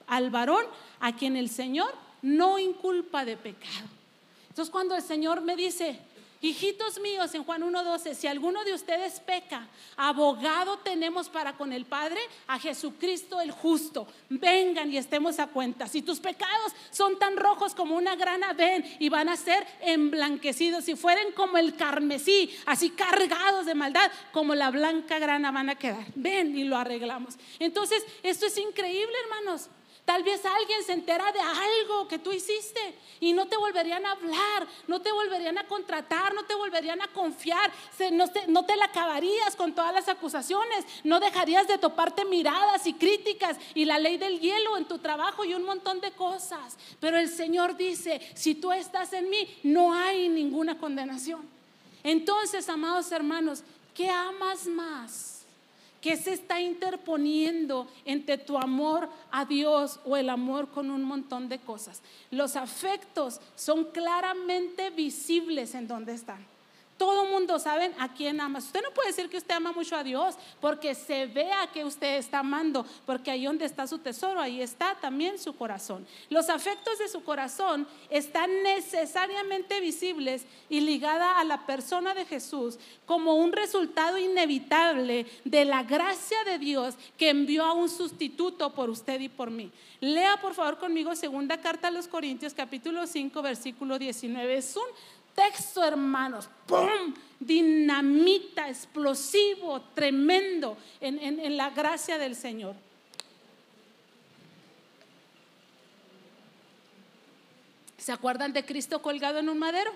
al 0.08 0.30
varón 0.30 0.64
a 1.02 1.14
quien 1.14 1.36
el 1.36 1.50
Señor 1.50 1.94
no 2.22 2.58
inculpa 2.58 3.26
de 3.26 3.36
pecado. 3.36 4.00
Entonces 4.48 4.72
cuando 4.72 4.96
el 4.96 5.02
Señor 5.02 5.42
me 5.42 5.58
dice, 5.58 6.00
Hijitos 6.41 7.02
míos, 7.02 7.34
en 7.36 7.43
Juan 7.43 7.63
1.12, 7.63 8.15
si 8.15 8.25
alguno 8.25 8.63
de 8.63 8.73
ustedes 8.73 9.19
peca, 9.19 9.67
abogado 9.97 10.80
tenemos 10.80 11.28
para 11.28 11.58
con 11.58 11.73
el 11.73 11.86
Padre 11.86 12.21
a 12.47 12.58
Jesucristo 12.58 13.41
el 13.41 13.52
justo. 13.52 14.08
Vengan 14.30 14.89
y 14.89 14.97
estemos 14.97 15.38
a 15.39 15.47
cuenta. 15.47 15.88
Si 15.88 16.02
tus 16.02 16.21
pecados 16.21 16.71
son 16.91 17.19
tan 17.19 17.36
rojos 17.36 17.75
como 17.75 17.97
una 17.97 18.15
grana, 18.15 18.54
ven 18.54 18.86
y 18.99 19.10
van 19.10 19.28
a 19.28 19.36
ser 19.36 19.67
emblanquecidos. 19.82 20.86
Si 20.86 20.95
fueren 20.95 21.34
como 21.34 21.58
el 21.58 21.75
carmesí, 21.75 22.56
así 22.65 22.91
cargados 22.91 23.65
de 23.65 23.75
maldad, 23.75 24.10
como 24.32 24.56
la 24.56 24.71
blanca 24.71 25.19
grana 25.19 25.52
van 25.52 25.69
a 25.69 25.75
quedar. 25.75 26.06
Ven 26.15 26.58
y 26.58 26.63
lo 26.63 26.78
arreglamos. 26.78 27.36
Entonces, 27.60 28.06
esto 28.23 28.45
es 28.45 28.58
increíble, 28.58 29.13
hermanos. 29.25 29.69
Tal 30.10 30.24
vez 30.24 30.43
alguien 30.43 30.84
se 30.84 30.93
entera 30.93 31.32
de 31.32 31.39
algo 31.39 32.08
que 32.08 32.17
tú 32.17 32.32
hiciste 32.32 32.80
y 33.19 33.32
no 33.32 33.48
te 33.48 33.56
volverían 33.58 34.04
a 34.08 34.13
hablar, 34.13 34.67
no 34.88 35.00
te 35.04 35.12
volverían 35.12 35.60
a 35.60 35.67
contratar, 35.67 36.34
no 36.34 36.45
te 36.45 36.56
volverían 36.56 37.00
a 37.04 37.10
confiar, 37.10 37.72
no, 38.13 38.28
te, 38.28 38.48
no 38.48 38.65
te 38.65 38.76
la 38.76 38.86
acabarías 38.86 39.56
con 39.56 39.76
todas 39.76 39.93
las 39.93 40.10
acusaciones, 40.10 40.84
no 41.04 41.19
dejarías 41.19 41.67
de 41.67 41.78
toparte 41.78 42.26
miradas 42.26 42.88
y 42.88 42.95
críticas 42.95 43.58
y 43.76 43.86
la 43.86 44.00
ley 44.00 44.17
del 44.17 44.39
hielo 44.39 44.78
en 44.78 44.86
tu 44.86 44.98
trabajo 44.98 45.45
y 45.45 45.54
un 45.54 45.63
montón 45.63 46.02
de 46.02 46.10
cosas. 46.10 46.76
Pero 47.00 47.19
el 47.19 47.30
Señor 47.30 47.78
dice, 47.78 48.19
si 48.34 48.56
tú 48.56 48.72
estás 48.72 49.13
en 49.13 49.30
mí, 49.30 49.60
no 49.62 49.93
hay 49.93 50.28
ninguna 50.28 50.80
condenación. 50.80 51.48
Entonces, 52.02 52.67
amados 52.67 53.12
hermanos, 53.12 53.62
¿qué 53.93 54.10
amas 54.10 54.65
más? 54.65 55.38
¿Qué 56.02 56.16
se 56.16 56.34
está 56.34 56.62
interponiendo 56.62 57.88
entre 58.06 58.38
tu 58.38 58.58
amor 58.58 59.10
a 59.32 59.46
Dios 59.46 60.00
o 60.06 60.16
el 60.16 60.30
amor 60.30 60.70
con 60.70 60.92
un 60.92 61.04
montón 61.04 61.50
de 61.50 61.60
cosas? 61.60 62.02
Los 62.32 62.56
afectos 62.56 63.42
son 63.56 63.86
claramente 63.86 64.90
visibles 64.92 65.76
en 65.76 65.88
donde 65.88 66.14
están. 66.14 66.49
Todo 67.00 67.24
mundo 67.24 67.58
sabe 67.60 67.94
a 67.98 68.10
quién 68.10 68.42
ama. 68.42 68.60
Usted 68.60 68.82
no 68.84 68.92
puede 68.92 69.08
decir 69.08 69.30
que 69.30 69.38
usted 69.38 69.56
ama 69.56 69.72
mucho 69.72 69.96
a 69.96 70.04
Dios 70.04 70.36
porque 70.60 70.94
se 70.94 71.28
vea 71.28 71.70
que 71.74 71.86
usted 71.86 72.18
está 72.18 72.40
amando, 72.40 72.86
porque 73.06 73.32
ahí 73.32 73.46
donde 73.46 73.64
está 73.64 73.88
su 73.88 74.00
tesoro, 74.00 74.42
ahí 74.42 74.62
está 74.62 74.96
también 75.00 75.40
su 75.40 75.56
corazón. 75.56 76.06
Los 76.30 76.50
afectos 76.50 77.00
de 77.00 77.08
su 77.08 77.24
corazón 77.24 77.88
están 78.10 78.52
necesariamente 78.64 79.80
visibles 79.80 80.46
y 80.70 80.82
ligada 80.82 81.40
a 81.40 81.46
la 81.46 81.66
persona 81.66 82.14
de 82.14 82.26
Jesús 82.26 82.78
como 83.06 83.36
un 83.36 83.54
resultado 83.54 84.18
inevitable 84.18 85.26
de 85.46 85.64
la 85.64 85.84
gracia 85.84 86.44
de 86.44 86.60
Dios 86.60 86.96
que 87.18 87.30
envió 87.30 87.64
a 87.64 87.72
un 87.72 87.88
sustituto 87.88 88.74
por 88.74 88.90
usted 88.90 89.22
y 89.22 89.30
por 89.30 89.52
mí. 89.52 89.72
Lea 90.02 90.36
por 90.42 90.54
favor 90.54 90.78
conmigo 90.78 91.16
segunda 91.16 91.62
carta 91.62 91.88
a 91.88 91.92
los 91.92 92.10
Corintios 92.10 92.54
capítulo 92.54 93.08
5 93.08 93.42
versículo 93.42 93.98
19. 93.98 94.58
Es 94.58 94.76
un 94.76 94.84
texto, 95.36 95.84
hermanos, 95.84 96.50
¡pum! 96.65 97.13
Dinamita, 97.39 98.68
explosivo, 98.70 99.82
tremendo 99.94 100.78
en, 101.00 101.20
en 101.20 101.58
la 101.58 101.70
gracia 101.70 102.18
del 102.18 102.36
Señor. 102.36 102.76
¿Se 107.98 108.12
acuerdan 108.12 108.54
de 108.54 108.65
Cristo 108.65 109.02
colgado 109.02 109.39
en 109.39 109.50
un 109.50 109.60
madero? 109.60 109.92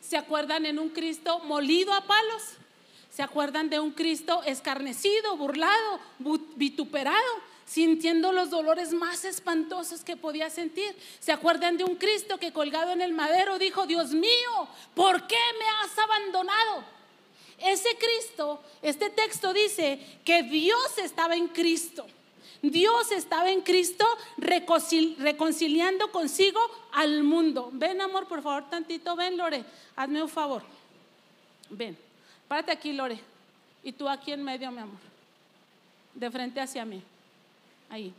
¿Se 0.00 0.16
acuerdan 0.16 0.64
en 0.64 0.78
un 0.78 0.88
Cristo 0.88 1.40
molido 1.40 1.92
a 1.92 2.06
palos? 2.06 2.42
¿Se 3.10 3.22
acuerdan 3.22 3.68
de 3.68 3.78
un 3.78 3.90
Cristo 3.90 4.42
escarnecido, 4.44 5.36
burlado, 5.36 6.00
vituperado? 6.56 7.18
Sintiendo 7.68 8.32
los 8.32 8.48
dolores 8.48 8.94
más 8.94 9.24
espantosos 9.26 10.02
que 10.02 10.16
podía 10.16 10.48
sentir. 10.48 10.96
¿Se 11.20 11.32
acuerdan 11.32 11.76
de 11.76 11.84
un 11.84 11.96
Cristo 11.96 12.38
que 12.38 12.52
colgado 12.52 12.92
en 12.92 13.02
el 13.02 13.12
madero 13.12 13.58
dijo, 13.58 13.86
Dios 13.86 14.12
mío, 14.12 14.68
¿por 14.94 15.26
qué 15.26 15.36
me 15.58 15.66
has 15.66 15.98
abandonado? 15.98 16.84
Ese 17.58 17.90
Cristo, 17.98 18.62
este 18.80 19.10
texto 19.10 19.52
dice 19.52 20.00
que 20.24 20.42
Dios 20.44 20.96
estaba 20.98 21.36
en 21.36 21.48
Cristo. 21.48 22.06
Dios 22.62 23.12
estaba 23.12 23.50
en 23.50 23.60
Cristo 23.60 24.04
reconciliando 24.38 26.10
consigo 26.10 26.60
al 26.92 27.22
mundo. 27.22 27.68
Ven, 27.72 28.00
amor, 28.00 28.26
por 28.26 28.42
favor, 28.42 28.68
tantito. 28.70 29.14
Ven, 29.14 29.36
Lore, 29.36 29.62
hazme 29.94 30.22
un 30.22 30.28
favor. 30.28 30.62
Ven, 31.68 31.96
párate 32.48 32.72
aquí, 32.72 32.92
Lore. 32.92 33.20
Y 33.84 33.92
tú 33.92 34.08
aquí 34.08 34.32
en 34.32 34.42
medio, 34.42 34.70
mi 34.70 34.80
amor. 34.80 34.98
De 36.14 36.30
frente 36.30 36.60
hacia 36.60 36.84
mí. 36.84 37.02
Ahí, 37.90 38.12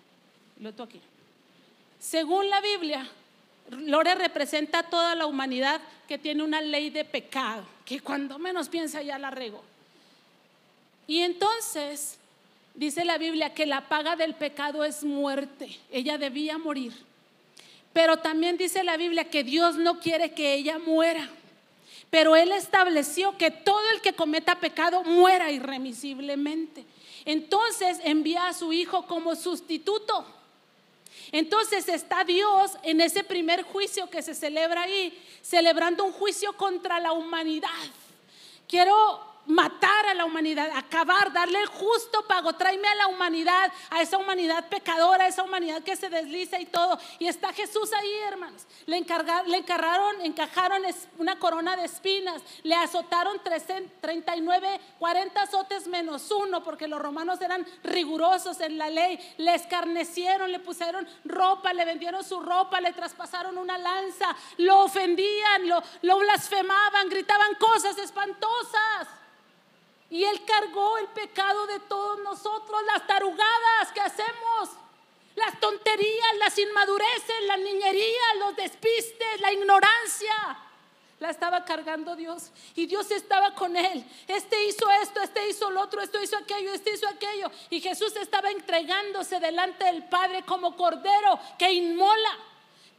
lo 0.60 0.73
toqué. 0.73 0.99
Según 1.99 2.49
la 2.49 2.62
Biblia, 2.62 3.08
Lore 3.71 4.15
representa 4.15 4.79
a 4.79 4.89
toda 4.89 5.15
la 5.15 5.25
humanidad 5.25 5.82
que 6.08 6.17
tiene 6.17 6.43
una 6.43 6.62
ley 6.62 6.89
de 6.89 7.05
pecado, 7.05 7.63
que 7.86 7.99
cuando 7.99 8.39
menos 8.39 8.69
piensa 8.69 9.01
ya 9.01 9.19
la 9.19 9.29
regó. 9.29 9.63
Y 11.08 11.19
entonces 11.19 12.17
dice 12.73 13.03
la 13.03 13.17
Biblia 13.17 13.53
que 13.53 13.65
la 13.65 13.88
paga 13.88 14.15
del 14.15 14.36
pecado 14.36 14.84
es 14.84 15.03
muerte. 15.03 15.79
Ella 15.91 16.17
debía 16.17 16.58
morir. 16.58 16.93
Pero 17.93 18.17
también 18.17 18.58
dice 18.58 18.84
la 18.84 18.97
Biblia 18.97 19.29
que 19.29 19.43
Dios 19.43 19.75
no 19.75 19.99
quiere 19.99 20.34
que 20.34 20.53
ella 20.53 20.79
muera. 20.79 21.29
Pero 22.10 22.36
Él 22.36 22.51
estableció 22.51 23.38
que 23.38 23.51
todo 23.51 23.82
el 23.93 24.01
que 24.01 24.13
cometa 24.13 24.60
pecado 24.60 25.03
muera 25.03 25.51
irremisiblemente. 25.51 26.86
Entonces 27.30 28.00
envía 28.06 28.48
a 28.48 28.54
su 28.56 28.74
hijo 28.74 29.06
como 29.06 29.36
sustituto. 29.36 30.26
Entonces 31.32 31.88
está 31.88 32.24
Dios 32.24 32.72
en 32.82 33.02
ese 33.02 33.24
primer 33.24 33.62
juicio 33.62 34.10
que 34.10 34.24
se 34.24 34.34
celebra 34.34 34.82
ahí, 34.82 35.15
celebrando 35.44 36.06
un 36.06 36.12
juicio 36.12 36.54
contra 36.54 37.00
la 37.00 37.12
humanidad. 37.12 37.70
Quiero 38.68 39.29
matar 39.50 40.06
a 40.06 40.14
la 40.14 40.26
humanidad, 40.26 40.70
acabar, 40.76 41.34
darle 41.34 41.60
el 41.60 41.66
justo 41.66 42.26
pago. 42.28 42.54
Tráeme 42.54 42.88
a 42.88 42.96
la 42.96 43.08
humanidad, 43.08 43.74
a 43.90 44.02
esa 44.02 44.18
humanidad 44.18 44.70
pecadora, 44.70 45.26
a 45.26 45.28
esa 45.28 45.44
humanidad 45.44 45.82
que 45.82 45.96
se 45.96 46.08
desliza 46.08 46.60
y 46.60 46.68
todo. 46.68 47.00
Y 47.18 47.28
está 47.28 47.52
Jesús 47.52 47.92
ahí, 47.94 48.14
hermanos. 48.28 48.68
Le, 48.86 48.98
encargaron, 48.98 49.50
le 49.50 49.58
encargaron, 49.58 50.22
encajaron 50.22 50.84
una 51.18 51.40
corona 51.40 51.76
de 51.76 51.86
espinas, 51.86 52.44
le 52.62 52.76
azotaron 52.76 53.42
39, 53.44 54.82
40 55.00 55.42
azotes 55.42 55.88
menos 55.88 56.30
uno, 56.30 56.64
porque 56.64 56.88
los 56.88 57.02
romanos 57.02 57.42
eran 57.42 57.66
rigurosos 57.84 58.62
en 58.62 58.78
la 58.78 58.90
ley. 58.90 59.20
Le 59.38 59.56
escarnecieron, 59.56 60.52
le 60.52 60.60
pusieron 60.60 61.08
ropa, 61.26 61.74
le 61.74 61.86
vendieron 61.86 62.24
su 62.24 62.40
ropa, 62.40 62.80
le 62.82 62.94
traspasaron 62.94 63.58
una 63.58 63.80
lanza, 63.80 64.36
lo 64.58 64.84
ofendían, 64.84 65.68
lo 65.68 66.20
blasfemaban, 66.20 67.10
gritaban 67.10 67.56
cosas 67.56 67.98
espantosas. 67.98 69.08
Y 70.10 70.24
Él 70.24 70.43
cargó 70.45 70.98
el 70.98 71.08
pecado 71.08 71.67
de 71.67 71.80
todos 71.82 72.19
nosotros, 72.24 72.82
las 72.86 73.06
tarugadas 73.06 73.91
que 73.93 74.02
hacemos, 74.02 74.69
las 75.36 75.60
tonterías, 75.60 76.38
las 76.39 76.58
inmadureces, 76.58 77.43
la 77.45 77.58
niñería, 77.58 78.36
los 78.39 78.56
despistes, 78.56 79.41
la 79.41 79.54
ignorancia. 79.54 80.65
La 81.19 81.30
estaba 81.30 81.65
cargando 81.65 82.15
Dios 82.15 82.50
y 82.76 82.86
Dios 82.86 83.12
estaba 83.12 83.54
con 83.54 83.76
él. 83.76 84.06
Este 84.26 84.63
hizo 84.63 84.89
esto, 85.02 85.22
este 85.22 85.50
hizo 85.50 85.69
lo 85.69 85.82
otro, 85.82 86.02
esto 86.02 86.22
hizo 86.24 86.38
aquello, 86.38 86.72
este 86.72 86.93
hizo 86.93 87.10
aquello. 87.10 87.52
Y 87.69 87.82
Jesús 87.82 88.15
estaba 88.15 88.50
entregándose 88.52 89.41
delante 89.41 89.84
del 89.84 90.06
Padre 90.06 90.43
como 90.43 90.78
cordero 90.78 91.38
que 91.58 91.74
inmola 91.74 92.38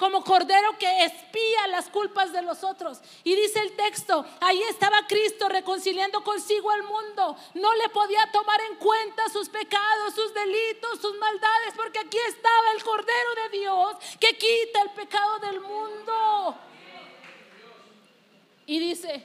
como 0.01 0.25
cordero 0.25 0.79
que 0.79 1.05
espía 1.05 1.67
las 1.69 1.91
culpas 1.91 2.33
de 2.33 2.41
los 2.41 2.65
otros. 2.65 3.01
Y 3.23 3.37
dice 3.37 3.61
el 3.61 3.77
texto, 3.77 4.25
ahí 4.41 4.63
estaba 4.63 5.07
Cristo 5.07 5.47
reconciliando 5.47 6.25
consigo 6.25 6.71
al 6.71 6.83
mundo. 6.85 7.37
No 7.53 7.75
le 7.75 7.87
podía 7.91 8.27
tomar 8.33 8.59
en 8.63 8.77
cuenta 8.77 9.29
sus 9.29 9.51
pecados, 9.51 10.15
sus 10.15 10.33
delitos, 10.33 11.01
sus 11.03 11.19
maldades, 11.19 11.75
porque 11.77 11.99
aquí 11.99 12.17
estaba 12.29 12.73
el 12.75 12.83
cordero 12.83 13.35
de 13.43 13.59
Dios 13.59 13.97
que 14.19 14.39
quita 14.39 14.81
el 14.81 14.91
pecado 14.93 15.39
del 15.41 15.61
mundo. 15.61 16.57
Y 18.65 18.79
dice, 18.79 19.23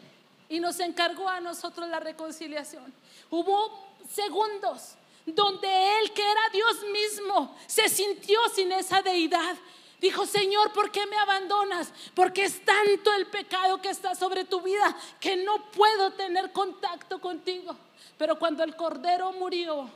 y 0.50 0.60
nos 0.60 0.78
encargó 0.82 1.30
a 1.30 1.40
nosotros 1.40 1.88
la 1.88 2.02
reconciliación. 2.02 2.94
Hubo 3.30 3.96
segundos 4.14 4.96
donde 5.26 6.00
Él, 6.00 6.12
que 6.12 6.30
era 6.30 6.50
Dios 6.52 6.84
mismo, 6.92 7.56
se 7.66 7.88
sintió 7.88 8.42
sin 8.54 8.74
esa 8.74 9.02
deidad 9.02 9.56
Dijo, 10.00 10.26
Señor, 10.26 10.74
¿por 10.74 10.92
qué 10.92 11.06
me 11.08 11.18
abandonas? 11.18 11.92
Porque 12.14 12.44
es 12.44 12.64
tanto 12.66 13.14
el 13.14 13.28
pecado 13.28 13.82
que 13.82 13.90
está 13.90 14.14
sobre 14.14 14.44
tu 14.44 14.62
vida 14.62 14.96
que 15.20 15.38
no 15.38 15.72
puedo 15.72 16.12
tener 16.14 16.52
contacto 16.52 17.20
contigo. 17.22 17.76
Pero 18.18 18.38
cuando 18.38 18.64
el 18.64 18.76
Cordero 18.76 19.32
murió, 19.34 19.90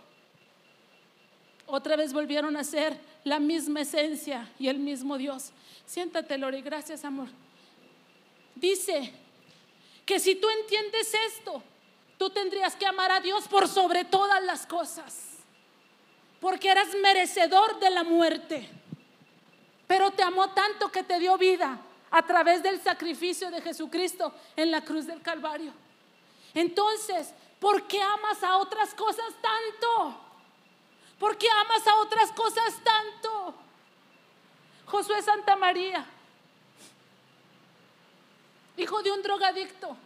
otra 1.65 1.95
vez 1.95 2.13
volvieron 2.13 2.55
a 2.55 2.63
ser 2.63 2.99
la 3.23 3.39
misma 3.39 3.81
esencia 3.81 4.49
y 4.57 4.69
el 4.69 4.79
mismo 4.79 5.17
Dios. 5.17 5.51
Siéntate, 5.85 6.37
Lori, 6.37 6.61
gracias, 6.61 7.03
amor. 7.03 7.27
Dice 8.55 9.13
que 10.05 10.19
si 10.19 10.35
tú 10.35 10.49
entiendes 10.49 11.13
esto, 11.27 11.61
tú 12.17 12.29
tendrías 12.29 12.75
que 12.75 12.85
amar 12.85 13.11
a 13.11 13.19
Dios 13.19 13.47
por 13.47 13.67
sobre 13.67 14.05
todas 14.05 14.43
las 14.43 14.65
cosas, 14.65 15.37
porque 16.39 16.69
eras 16.69 16.87
merecedor 17.01 17.79
de 17.79 17.89
la 17.89 18.03
muerte 18.03 18.69
pero 19.89 20.11
te 20.11 20.21
amó 20.21 20.51
tanto 20.51 20.91
que 20.91 21.01
te 21.01 21.17
dio 21.17 21.35
vida 21.35 21.79
a 22.11 22.21
través 22.21 22.61
del 22.61 22.79
sacrificio 22.79 23.49
de 23.49 23.59
Jesucristo 23.59 24.31
en 24.55 24.69
la 24.69 24.81
cruz 24.85 25.07
del 25.07 25.19
Calvario. 25.23 25.73
Entonces, 26.53 27.33
¿por 27.59 27.87
qué 27.87 27.99
amas 27.99 28.43
a 28.43 28.57
otras 28.57 28.93
cosas 28.93 29.33
tanto? 29.41 30.15
¿Por 31.17 31.35
qué 31.39 31.47
amas 31.49 31.87
a 31.87 31.95
otras 32.01 32.31
cosas 32.33 32.79
tanto? 32.83 33.55
Josué 34.85 35.23
Santa 35.23 35.55
María, 35.55 36.05
hijo 38.77 39.01
de 39.01 39.11
un 39.11 39.23
drogadicto, 39.23 39.97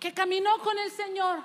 que 0.00 0.14
caminó 0.14 0.56
con 0.60 0.78
el 0.78 0.90
Señor, 0.90 1.40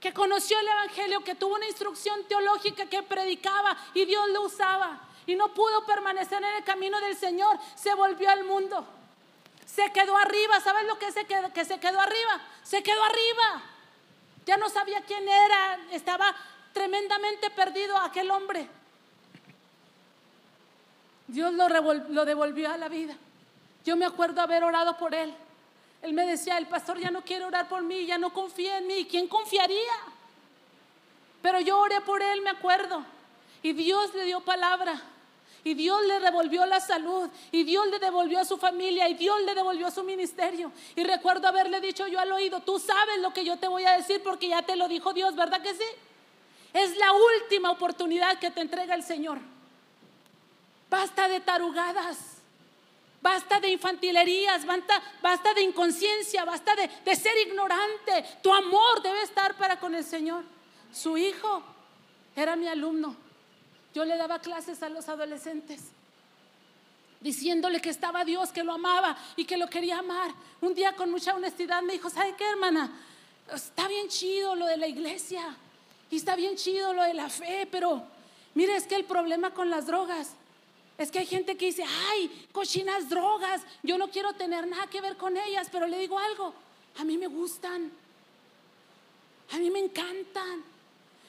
que 0.00 0.12
conoció 0.12 0.58
el 0.58 0.66
Evangelio, 0.66 1.22
que 1.22 1.36
tuvo 1.36 1.54
una 1.54 1.68
instrucción 1.68 2.24
teológica 2.24 2.86
que 2.86 3.04
predicaba 3.04 3.76
y 3.94 4.04
Dios 4.04 4.28
lo 4.30 4.42
usaba 4.42 5.11
y 5.26 5.34
no 5.34 5.54
pudo 5.54 5.84
permanecer 5.86 6.42
en 6.42 6.56
el 6.56 6.64
camino 6.64 7.00
del 7.00 7.16
Señor, 7.16 7.58
se 7.74 7.94
volvió 7.94 8.30
al 8.30 8.44
mundo. 8.44 8.86
Se 9.66 9.90
quedó 9.92 10.16
arriba, 10.16 10.60
¿sabes 10.60 10.86
lo 10.86 10.98
que 10.98 11.12
se 11.12 11.24
quedó, 11.24 11.52
que 11.52 11.64
se 11.64 11.78
quedó 11.78 12.00
arriba? 12.00 12.40
Se 12.62 12.82
quedó 12.82 13.02
arriba. 13.02 13.62
Ya 14.44 14.56
no 14.56 14.68
sabía 14.68 15.02
quién 15.02 15.26
era, 15.28 15.78
estaba 15.92 16.34
tremendamente 16.72 17.50
perdido 17.50 17.96
aquel 17.96 18.30
hombre. 18.30 18.68
Dios 21.28 21.52
lo, 21.54 22.24
devolvió 22.24 22.70
a 22.70 22.76
la 22.76 22.88
vida. 22.88 23.14
Yo 23.84 23.96
me 23.96 24.04
acuerdo 24.04 24.40
haber 24.40 24.64
orado 24.64 24.98
por 24.98 25.14
él. 25.14 25.34
Él 26.02 26.12
me 26.12 26.26
decía, 26.26 26.58
el 26.58 26.66
pastor 26.66 26.98
ya 26.98 27.10
no 27.10 27.22
quiere 27.22 27.44
orar 27.44 27.68
por 27.68 27.82
mí, 27.82 28.04
ya 28.04 28.18
no 28.18 28.32
confía 28.32 28.78
en 28.78 28.86
mí. 28.86 29.06
¿Quién 29.08 29.28
confiaría? 29.28 29.92
Pero 31.40 31.60
yo 31.60 31.78
oré 31.78 32.00
por 32.00 32.22
él, 32.22 32.42
me 32.42 32.50
acuerdo. 32.50 33.04
Y 33.62 33.72
Dios 33.72 34.12
le 34.14 34.24
dio 34.24 34.40
palabra. 34.40 35.00
Y 35.64 35.74
Dios 35.74 36.04
le 36.06 36.20
devolvió 36.20 36.66
la 36.66 36.80
salud. 36.80 37.28
Y 37.52 37.64
Dios 37.64 37.86
le 37.88 37.98
devolvió 37.98 38.40
a 38.40 38.44
su 38.44 38.56
familia. 38.56 39.08
Y 39.08 39.14
Dios 39.14 39.40
le 39.42 39.54
devolvió 39.54 39.86
a 39.86 39.90
su 39.90 40.02
ministerio. 40.02 40.72
Y 40.96 41.04
recuerdo 41.04 41.46
haberle 41.48 41.80
dicho 41.80 42.06
yo 42.08 42.18
al 42.18 42.32
oído, 42.32 42.60
tú 42.60 42.78
sabes 42.78 43.18
lo 43.20 43.32
que 43.32 43.44
yo 43.44 43.56
te 43.58 43.68
voy 43.68 43.84
a 43.84 43.96
decir 43.96 44.22
porque 44.22 44.48
ya 44.48 44.62
te 44.62 44.76
lo 44.76 44.88
dijo 44.88 45.12
Dios, 45.12 45.36
¿verdad 45.36 45.62
que 45.62 45.74
sí? 45.74 45.84
Es 46.72 46.96
la 46.96 47.12
última 47.12 47.70
oportunidad 47.70 48.38
que 48.38 48.50
te 48.50 48.60
entrega 48.60 48.94
el 48.94 49.02
Señor. 49.02 49.38
Basta 50.90 51.28
de 51.28 51.40
tarugadas. 51.40 52.18
Basta 53.20 53.60
de 53.60 53.68
infantilerías, 53.68 54.66
basta, 54.66 55.00
basta 55.22 55.54
de 55.54 55.62
inconsciencia, 55.62 56.44
basta 56.44 56.74
de, 56.74 56.90
de 57.04 57.14
ser 57.14 57.32
ignorante. 57.46 58.24
Tu 58.42 58.52
amor 58.52 59.00
debe 59.00 59.22
estar 59.22 59.56
para 59.56 59.78
con 59.78 59.94
el 59.94 60.02
Señor. 60.02 60.42
Su 60.92 61.16
hijo 61.16 61.62
era 62.34 62.56
mi 62.56 62.66
alumno. 62.66 63.16
Yo 63.94 64.04
le 64.04 64.16
daba 64.16 64.38
clases 64.38 64.82
a 64.82 64.88
los 64.88 65.08
adolescentes 65.08 65.80
diciéndole 67.22 67.80
que 67.80 67.90
estaba 67.90 68.24
Dios, 68.24 68.50
que 68.50 68.64
lo 68.64 68.72
amaba 68.72 69.16
y 69.36 69.44
que 69.44 69.56
lo 69.56 69.68
quería 69.68 70.00
amar. 70.00 70.32
Un 70.60 70.74
día 70.74 70.94
con 70.94 71.10
mucha 71.10 71.34
honestidad 71.34 71.80
me 71.82 71.94
dijo, 71.94 72.10
¿sabe 72.10 72.34
qué, 72.36 72.44
hermana? 72.44 72.90
Está 73.52 73.88
bien 73.88 74.08
chido 74.08 74.54
lo 74.54 74.66
de 74.66 74.76
la 74.76 74.88
iglesia 74.88 75.56
y 76.10 76.16
está 76.16 76.36
bien 76.36 76.56
chido 76.56 76.92
lo 76.92 77.02
de 77.02 77.14
la 77.14 77.28
fe, 77.28 77.66
pero 77.70 78.02
mire, 78.54 78.76
es 78.76 78.86
que 78.86 78.96
el 78.96 79.04
problema 79.04 79.54
con 79.54 79.70
las 79.70 79.86
drogas 79.86 80.32
es 80.98 81.10
que 81.10 81.20
hay 81.20 81.26
gente 81.26 81.56
que 81.56 81.66
dice, 81.66 81.84
ay, 82.10 82.48
cochinas 82.52 83.08
drogas, 83.08 83.62
yo 83.82 83.98
no 83.98 84.08
quiero 84.08 84.34
tener 84.34 84.66
nada 84.66 84.86
que 84.88 85.00
ver 85.00 85.16
con 85.16 85.36
ellas, 85.36 85.68
pero 85.70 85.86
le 85.86 85.98
digo 85.98 86.18
algo, 86.18 86.52
a 86.98 87.04
mí 87.04 87.16
me 87.16 87.28
gustan, 87.28 87.90
a 89.52 89.58
mí 89.58 89.70
me 89.70 89.78
encantan. 89.78 90.62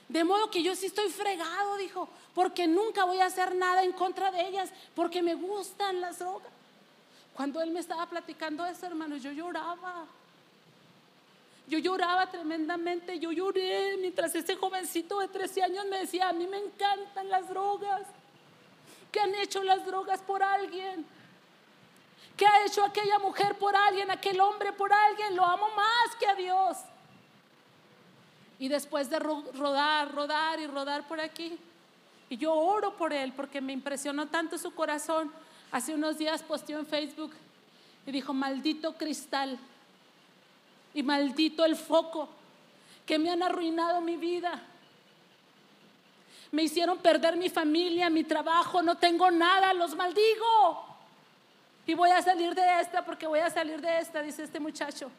De 0.10 0.24
modo 0.24 0.52
que 0.52 0.62
yo 0.62 0.76
sí 0.76 0.88
estoy 0.88 1.10
fregado, 1.10 1.78
dijo, 1.78 2.10
porque 2.34 2.68
nunca 2.68 3.04
voy 3.06 3.20
a 3.20 3.28
hacer 3.28 3.56
nada 3.56 3.84
en 3.84 3.92
contra 3.92 4.32
de 4.32 4.48
ellas, 4.48 4.72
porque 4.96 5.22
me 5.22 5.36
gustan 5.36 6.02
las 6.02 6.20
drogas. 6.20 6.52
Cuando 7.34 7.62
él 7.62 7.72
me 7.72 7.80
estaba 7.80 8.06
platicando 8.08 8.66
eso, 8.66 8.86
hermano, 8.86 9.18
yo 9.18 9.32
lloraba. 9.32 10.06
Yo 11.68 11.80
lloraba 11.80 12.30
tremendamente, 12.30 13.20
yo 13.20 13.32
lloré 13.32 13.98
mientras 13.98 14.36
ese 14.36 14.56
jovencito 14.56 15.20
de 15.20 15.30
13 15.30 15.64
años 15.64 15.86
me 15.86 16.00
decía, 16.00 16.30
a 16.30 16.34
mí 16.34 16.46
me 16.46 16.58
encantan 16.58 17.30
las 17.30 17.48
drogas. 17.50 18.02
¿Qué 19.12 19.20
han 19.20 19.34
hecho 19.36 19.64
las 19.64 19.86
drogas 19.86 20.20
por 20.22 20.44
alguien? 20.44 21.06
¿Qué 22.36 22.46
ha 22.46 22.66
hecho 22.66 22.84
aquella 22.84 23.20
mujer 23.20 23.58
por 23.58 23.76
alguien, 23.76 24.10
aquel 24.12 24.40
hombre 24.42 24.74
por 24.74 24.92
alguien? 24.92 25.36
Lo 25.36 25.46
amo 25.46 25.68
más 25.76 26.16
que 26.20 26.28
a 26.28 26.36
Dios. 26.36 26.78
Y 28.60 28.68
después 28.68 29.10
de 29.10 29.20
rodar, 29.20 30.14
rodar 30.14 30.60
y 30.60 30.68
rodar 30.68 31.08
por 31.08 31.20
aquí, 31.20 31.58
y 32.30 32.38
yo 32.38 32.54
oro 32.54 32.96
por 32.96 33.14
él 33.14 33.34
porque 33.34 33.62
me 33.62 33.74
impresionó 33.74 34.28
tanto 34.28 34.58
su 34.58 34.74
corazón. 34.74 35.32
Hace 35.72 35.94
unos 35.94 36.18
días 36.18 36.44
posteó 36.44 36.80
en 36.80 36.86
Facebook 36.86 37.32
y 38.06 38.12
dijo, 38.12 38.34
maldito 38.34 38.96
cristal 38.98 39.58
y 40.94 41.04
maldito 41.04 41.66
el 41.66 41.76
foco 41.76 42.30
que 43.06 43.20
me 43.20 43.30
han 43.30 43.44
arruinado 43.44 44.02
mi 44.02 44.18
vida. 44.18 44.62
Me 46.52 46.64
hicieron 46.64 47.00
perder 47.00 47.36
mi 47.36 47.50
familia, 47.50 48.10
mi 48.10 48.24
trabajo, 48.24 48.82
no 48.82 48.98
tengo 48.98 49.32
nada, 49.32 49.74
los 49.74 49.96
maldigo. 49.96 50.86
Y 51.86 51.96
voy 51.96 52.12
a 52.12 52.22
salir 52.22 52.54
de 52.54 52.80
esta 52.80 53.04
porque 53.04 53.28
voy 53.28 53.40
a 53.40 53.50
salir 53.50 53.82
de 53.82 54.00
esta, 54.00 54.22
dice 54.22 54.44
este 54.44 54.60
muchacho. 54.60 55.12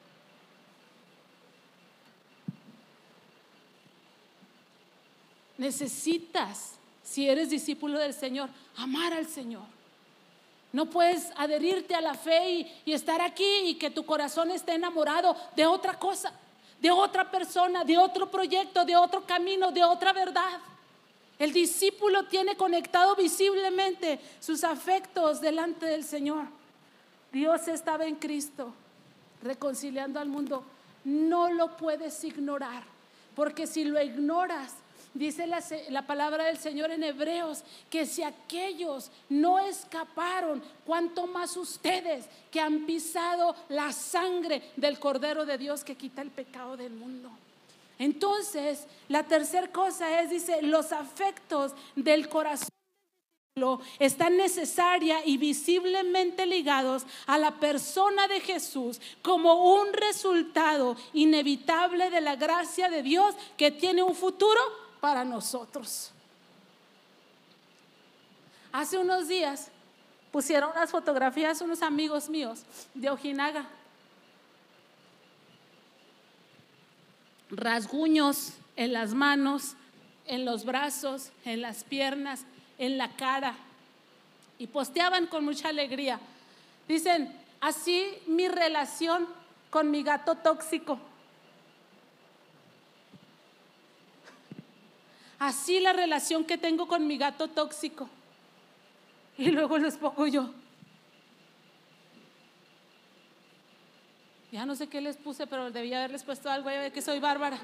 Necesitas, 5.58 6.74
si 7.04 7.28
eres 7.28 7.50
discípulo 7.50 7.98
del 7.98 8.14
Señor, 8.14 8.48
amar 8.76 9.12
al 9.12 9.26
Señor. 9.26 9.62
No 10.72 10.86
puedes 10.86 11.30
adherirte 11.36 11.94
a 11.94 12.00
la 12.00 12.14
fe 12.14 12.82
y, 12.84 12.92
estar 12.92 13.20
aquí 13.20 13.44
y 13.66 13.74
que 13.76 13.90
tu 13.90 14.04
corazón 14.04 14.50
esté 14.50 14.74
enamorado 14.74 15.36
de 15.54 15.66
otra 15.66 15.98
cosa, 15.98 16.32
de 16.80 16.90
otra 16.90 17.30
persona, 17.30 17.84
de 17.84 17.96
otro 17.96 18.28
proyecto, 18.28 18.84
de 18.84 18.96
otro 18.96 19.24
camino, 19.24 19.70
de 19.70 19.84
otra 19.84 20.12
verdad. 20.12 20.58
El 21.38 21.52
discípulo 21.52 22.24
tiene 22.26 22.56
conectado 22.56 23.14
visiblemente 23.14 24.18
sus 24.40 24.64
afectos 24.64 25.40
delante 25.40 25.86
del 25.86 26.02
Señor. 26.02 26.46
Dios 27.30 27.68
estaba 27.68 28.06
en 28.06 28.16
Cristo, 28.16 28.72
reconciliando 29.42 30.18
al 30.18 30.28
mundo. 30.28 30.64
No 31.04 31.52
lo 31.52 31.76
puedes 31.76 32.24
ignorar, 32.24 32.82
porque 33.36 33.66
si 33.66 33.84
lo 33.84 34.00
ignoras, 34.02 34.74
Dice 35.14 35.46
la, 35.46 36.02
palabra 36.02 36.46
del 36.46 36.58
Señor 36.58 36.90
en 36.90 37.04
Hebreos 37.04 37.62
que 37.88 38.04
si 38.04 38.24
aquellos 38.24 39.12
no 39.28 39.60
escaparon, 39.60 40.60
cuanto 40.84 41.28
más 41.28 41.56
ustedes 41.56 42.24
que 42.50 42.58
han 42.58 42.84
pisado 42.84 43.54
la 43.68 43.92
sangre 43.92 44.72
del 44.74 44.98
Cordero 44.98 45.46
de 45.46 45.56
Dios 45.56 45.84
que 45.84 45.94
quita 45.94 46.20
el 46.20 46.32
pecado 46.32 46.76
del 46.76 46.92
mundo. 46.94 47.30
Entonces, 47.96 48.88
la 49.06 49.22
tercera 49.22 49.68
cosa 49.68 50.20
es, 50.20 50.30
dice, 50.30 50.62
los 50.62 50.90
afectos 50.90 51.72
del 51.94 52.28
corazón 52.28 52.70
están 54.00 54.36
necesaria 54.36 55.24
y 55.24 55.36
visiblemente 55.36 56.44
ligados 56.44 57.06
a 57.28 57.38
la 57.38 57.52
persona 57.52 58.26
de 58.26 58.40
Jesús 58.40 59.00
como 59.22 59.74
un 59.76 59.92
resultado 59.92 60.96
inevitable 61.12 62.10
de 62.10 62.20
la 62.20 62.34
gracia 62.34 62.90
de 62.90 63.04
Dios 63.04 63.32
que 63.56 63.70
tiene 63.70 64.02
un 64.02 64.16
futuro 64.16 64.60
para 65.04 65.22
nosotros. 65.22 66.12
Hace 68.72 68.96
unos 68.96 69.28
días 69.28 69.68
pusieron 70.32 70.70
unas 70.70 70.90
fotografías 70.90 71.60
unos 71.60 71.82
amigos 71.82 72.30
míos 72.30 72.62
de 72.94 73.10
Ojinaga. 73.10 73.66
Rasguños 77.50 78.54
en 78.76 78.94
las 78.94 79.12
manos, 79.12 79.74
en 80.24 80.46
los 80.46 80.64
brazos, 80.64 81.32
en 81.44 81.60
las 81.60 81.84
piernas, 81.84 82.46
en 82.78 82.96
la 82.96 83.10
cara. 83.14 83.56
Y 84.58 84.68
posteaban 84.68 85.26
con 85.26 85.44
mucha 85.44 85.68
alegría. 85.68 86.18
Dicen, 86.88 87.30
así 87.60 88.08
mi 88.26 88.48
relación 88.48 89.28
con 89.68 89.90
mi 89.90 90.02
gato 90.02 90.36
tóxico. 90.36 90.98
Así 95.38 95.80
la 95.80 95.92
relación 95.92 96.44
que 96.44 96.58
tengo 96.58 96.86
con 96.86 97.06
mi 97.06 97.18
gato 97.18 97.48
tóxico. 97.48 98.08
Y 99.36 99.50
luego 99.50 99.78
les 99.78 99.96
pongo 99.96 100.26
yo. 100.26 100.50
Ya 104.52 104.64
no 104.64 104.76
sé 104.76 104.86
qué 104.86 105.00
les 105.00 105.16
puse, 105.16 105.48
pero 105.48 105.72
debía 105.72 105.98
haberles 105.98 106.22
puesto 106.22 106.48
algo, 106.48 106.70
ya 106.70 106.80
ve 106.80 106.92
que 106.92 107.02
soy 107.02 107.18
bárbara. 107.18 107.58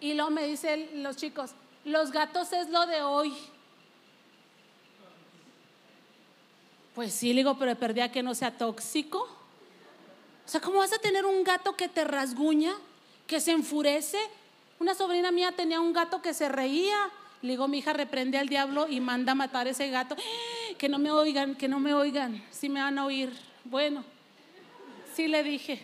Y 0.00 0.14
luego 0.14 0.30
me 0.30 0.46
dicen 0.46 1.02
los 1.02 1.16
chicos, 1.16 1.50
los 1.84 2.10
gatos 2.10 2.52
es 2.54 2.70
lo 2.70 2.86
de 2.86 3.02
hoy. 3.02 3.34
Pues 6.94 7.12
sí, 7.12 7.34
le 7.34 7.40
digo, 7.40 7.58
pero 7.58 7.76
perdí 7.76 8.00
a 8.00 8.10
que 8.10 8.22
no 8.22 8.34
sea 8.34 8.56
tóxico. 8.56 9.28
O 10.44 10.48
sea, 10.48 10.60
¿cómo 10.60 10.78
vas 10.78 10.92
a 10.92 10.98
tener 10.98 11.24
un 11.26 11.44
gato 11.44 11.76
que 11.76 11.88
te 11.88 12.04
rasguña, 12.04 12.72
que 13.26 13.38
se 13.40 13.52
enfurece, 13.52 14.18
una 14.82 14.96
sobrina 14.96 15.30
mía 15.30 15.52
tenía 15.52 15.80
un 15.80 15.92
gato 15.92 16.20
que 16.20 16.34
se 16.34 16.48
reía. 16.48 17.08
Le 17.40 17.50
digo, 17.50 17.68
mi 17.68 17.78
hija 17.78 17.92
reprende 17.92 18.36
al 18.36 18.48
diablo 18.48 18.88
y 18.88 18.98
manda 18.98 19.30
a 19.30 19.34
matar 19.36 19.68
ese 19.68 19.88
gato. 19.90 20.16
que 20.78 20.88
no 20.88 20.98
me 20.98 21.12
oigan, 21.12 21.54
que 21.54 21.68
no 21.68 21.78
me 21.78 21.94
oigan, 21.94 22.44
si 22.50 22.68
me 22.68 22.82
van 22.82 22.98
a 22.98 23.06
oír. 23.06 23.32
Bueno, 23.64 24.04
sí 25.14 25.28
le 25.28 25.44
dije. 25.44 25.80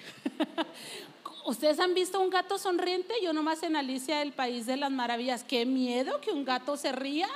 ¿Ustedes 1.47 1.79
han 1.79 1.95
visto 1.95 2.19
un 2.19 2.29
gato 2.29 2.59
sonriente? 2.59 3.15
Yo 3.23 3.33
nomás 3.33 3.63
en 3.63 3.77
Alicia 3.77 4.19
del 4.19 4.33
País 4.33 4.67
de 4.67 4.77
las 4.77 4.91
Maravillas. 4.91 5.45
Qué 5.45 5.65
miedo 5.65 6.21
que 6.21 6.33
un 6.33 6.45
gato 6.45 6.77
se 6.77 6.91
ría. 6.91 7.29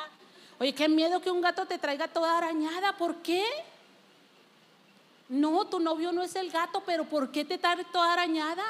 Oye, 0.59 0.75
qué 0.75 0.89
miedo 0.89 1.23
que 1.23 1.31
un 1.31 1.41
gato 1.41 1.65
te 1.67 1.79
traiga 1.79 2.09
toda 2.09 2.39
arañada. 2.39 2.97
¿Por 2.99 3.23
qué? 3.23 3.45
No, 5.29 5.65
tu 5.67 5.79
novio 5.79 6.11
no 6.11 6.23
es 6.23 6.35
el 6.35 6.51
gato, 6.51 6.83
pero 6.85 7.05
¿por 7.05 7.31
qué 7.31 7.45
te 7.45 7.57
trae 7.57 7.85
toda 7.85 8.15
arañada? 8.15 8.65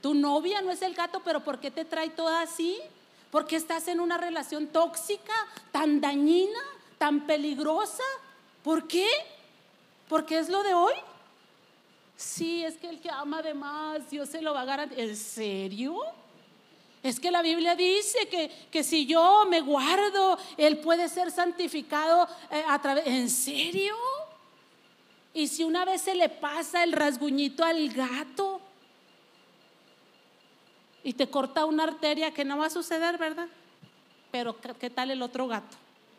Tu 0.00 0.14
novia 0.14 0.62
no 0.62 0.70
es 0.70 0.82
el 0.82 0.94
gato, 0.94 1.20
pero 1.24 1.40
¿por 1.40 1.60
qué 1.60 1.70
te 1.70 1.84
trae 1.84 2.10
toda 2.10 2.42
así? 2.42 2.78
¿Por 3.30 3.46
qué 3.46 3.56
estás 3.56 3.86
en 3.88 4.00
una 4.00 4.16
relación 4.16 4.66
tóxica, 4.68 5.32
tan 5.70 6.00
dañina, 6.00 6.60
tan 6.98 7.26
peligrosa? 7.26 8.02
¿Por 8.62 8.88
qué? 8.88 9.08
¿Porque 10.08 10.38
es 10.38 10.48
lo 10.48 10.62
de 10.62 10.74
hoy? 10.74 10.94
Sí, 12.16 12.64
es 12.64 12.76
que 12.76 12.88
el 12.88 13.00
que 13.00 13.10
ama 13.10 13.40
de 13.42 13.54
más, 13.54 14.10
Dios 14.10 14.28
se 14.28 14.42
lo 14.42 14.52
va 14.52 14.62
a 14.62 14.64
garantizar. 14.64 15.04
¿En 15.04 15.16
serio? 15.16 15.96
Es 17.02 17.18
que 17.18 17.30
la 17.30 17.40
Biblia 17.40 17.74
dice 17.76 18.28
que, 18.28 18.50
que 18.70 18.82
si 18.82 19.06
yo 19.06 19.46
me 19.48 19.60
guardo, 19.60 20.38
Él 20.56 20.78
puede 20.78 21.08
ser 21.08 21.30
santificado 21.30 22.28
eh, 22.50 22.62
a 22.68 22.80
través... 22.80 23.06
¿En 23.06 23.30
serio? 23.30 23.94
Y 25.32 25.46
si 25.46 25.64
una 25.64 25.84
vez 25.84 26.02
se 26.02 26.14
le 26.14 26.28
pasa 26.28 26.82
el 26.84 26.92
rasguñito 26.92 27.64
al 27.64 27.88
gato 27.90 28.60
y 31.02 31.14
te 31.14 31.28
corta 31.28 31.64
una 31.64 31.84
arteria 31.84 32.32
que 32.32 32.44
no 32.44 32.58
va 32.58 32.66
a 32.66 32.70
suceder, 32.70 33.18
¿verdad? 33.18 33.48
Pero 34.30 34.56
¿qué 34.78 34.90
tal 34.90 35.10
el 35.10 35.22
otro 35.22 35.48
gato 35.48 35.76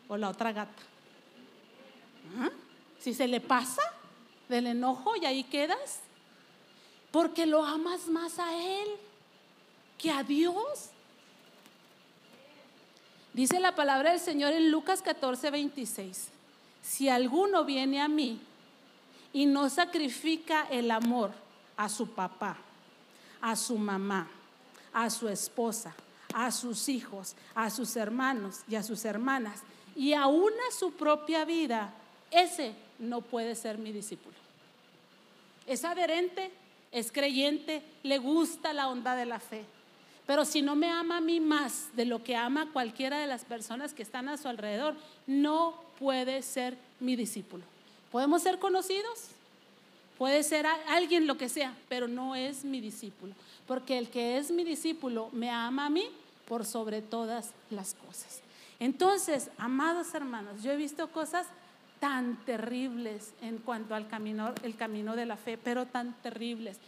o 0.08 0.16
la 0.16 0.28
otra 0.28 0.52
gata? 0.52 0.82
¿Ah? 2.38 2.50
Si 2.98 3.14
se 3.14 3.28
le 3.28 3.40
pasa 3.40 3.82
del 4.48 4.66
enojo 4.66 5.16
y 5.16 5.24
ahí 5.24 5.44
quedas, 5.44 6.00
porque 7.10 7.46
lo 7.46 7.64
amas 7.64 8.08
más 8.08 8.38
a 8.38 8.54
Él 8.54 8.88
que 9.98 10.10
a 10.10 10.22
Dios. 10.22 10.90
Dice 13.32 13.60
la 13.60 13.74
palabra 13.74 14.10
del 14.10 14.20
Señor 14.20 14.52
en 14.52 14.70
Lucas 14.70 15.00
14, 15.00 15.50
26. 15.50 16.28
Si 16.82 17.08
alguno 17.08 17.64
viene 17.64 18.00
a 18.00 18.08
mí 18.08 18.40
y 19.32 19.46
no 19.46 19.70
sacrifica 19.70 20.66
el 20.70 20.90
amor 20.90 21.30
a 21.76 21.88
su 21.88 22.08
papá, 22.08 22.56
a 23.40 23.56
su 23.56 23.78
mamá, 23.78 24.28
a 24.92 25.10
su 25.10 25.28
esposa, 25.28 25.94
a 26.34 26.50
sus 26.50 26.88
hijos, 26.88 27.34
a 27.54 27.70
sus 27.70 27.96
hermanos 27.96 28.60
y 28.68 28.76
a 28.76 28.82
sus 28.82 29.04
hermanas, 29.04 29.60
y 29.94 30.12
aún 30.14 30.52
a 30.68 30.74
su 30.74 30.92
propia 30.92 31.44
vida, 31.44 31.92
ese 32.30 32.74
no 32.98 33.20
puede 33.20 33.54
ser 33.54 33.78
mi 33.78 33.92
discípulo. 33.92 34.34
Es 35.66 35.84
adherente, 35.84 36.50
es 36.90 37.12
creyente, 37.12 37.82
le 38.02 38.18
gusta 38.18 38.72
la 38.72 38.88
onda 38.88 39.14
de 39.14 39.26
la 39.26 39.40
fe. 39.40 39.64
Pero 40.26 40.44
si 40.44 40.62
no 40.62 40.76
me 40.76 40.88
ama 40.88 41.18
a 41.18 41.20
mí 41.20 41.40
más 41.40 41.88
de 41.94 42.04
lo 42.04 42.22
que 42.22 42.36
ama 42.36 42.70
cualquiera 42.72 43.18
de 43.18 43.26
las 43.26 43.44
personas 43.44 43.92
que 43.92 44.02
están 44.02 44.28
a 44.28 44.38
su 44.38 44.48
alrededor, 44.48 44.94
no 45.26 45.74
puede 45.98 46.42
ser 46.42 46.76
mi 47.00 47.16
discípulo. 47.16 47.64
Podemos 48.10 48.42
ser 48.42 48.58
conocidos, 48.58 49.28
puede 50.18 50.42
ser 50.42 50.66
alguien 50.88 51.26
lo 51.26 51.36
que 51.36 51.48
sea, 51.48 51.74
pero 51.88 52.06
no 52.08 52.36
es 52.36 52.64
mi 52.64 52.80
discípulo. 52.80 53.34
Porque 53.66 53.98
el 53.98 54.08
que 54.08 54.38
es 54.38 54.50
mi 54.50 54.64
discípulo 54.64 55.28
me 55.32 55.50
ama 55.50 55.86
a 55.86 55.90
mí 55.90 56.04
por 56.48 56.64
sobre 56.64 57.02
todas 57.02 57.52
las 57.70 57.94
cosas. 57.94 58.40
Entonces, 58.80 59.50
amados 59.58 60.12
hermanos, 60.14 60.62
yo 60.62 60.72
he 60.72 60.76
visto 60.76 61.08
cosas 61.08 61.46
tan 62.00 62.36
terribles 62.44 63.32
en 63.40 63.58
cuanto 63.58 63.94
al 63.94 64.08
camino, 64.08 64.52
el 64.64 64.74
camino 64.74 65.14
de 65.14 65.24
la 65.24 65.36
fe, 65.36 65.56
pero 65.56 65.86
tan 65.86 66.14
terribles. 66.20 66.78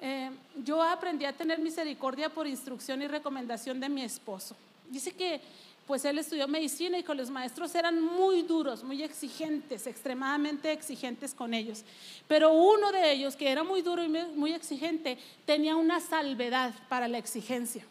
Eh, 0.00 0.30
yo 0.62 0.82
aprendí 0.82 1.24
a 1.24 1.32
tener 1.32 1.58
misericordia 1.58 2.28
por 2.28 2.46
instrucción 2.46 3.00
y 3.00 3.08
recomendación 3.08 3.80
de 3.80 3.88
mi 3.88 4.02
esposo. 4.02 4.54
Dice 4.90 5.12
que 5.12 5.40
pues 5.88 6.04
él 6.04 6.18
estudió 6.18 6.46
medicina 6.46 6.98
y 6.98 7.02
con 7.02 7.16
los 7.16 7.30
maestros 7.30 7.74
eran 7.74 8.00
muy 8.02 8.42
duros, 8.42 8.84
muy 8.84 9.02
exigentes, 9.02 9.86
extremadamente 9.86 10.70
exigentes 10.70 11.32
con 11.32 11.54
ellos. 11.54 11.82
Pero 12.28 12.52
uno 12.52 12.92
de 12.92 13.10
ellos, 13.10 13.34
que 13.34 13.50
era 13.50 13.64
muy 13.64 13.80
duro 13.80 14.04
y 14.04 14.08
muy 14.08 14.52
exigente, 14.52 15.16
tenía 15.46 15.76
una 15.76 15.98
salvedad 15.98 16.74
para 16.90 17.08
la 17.08 17.16
exigencia. 17.16 17.86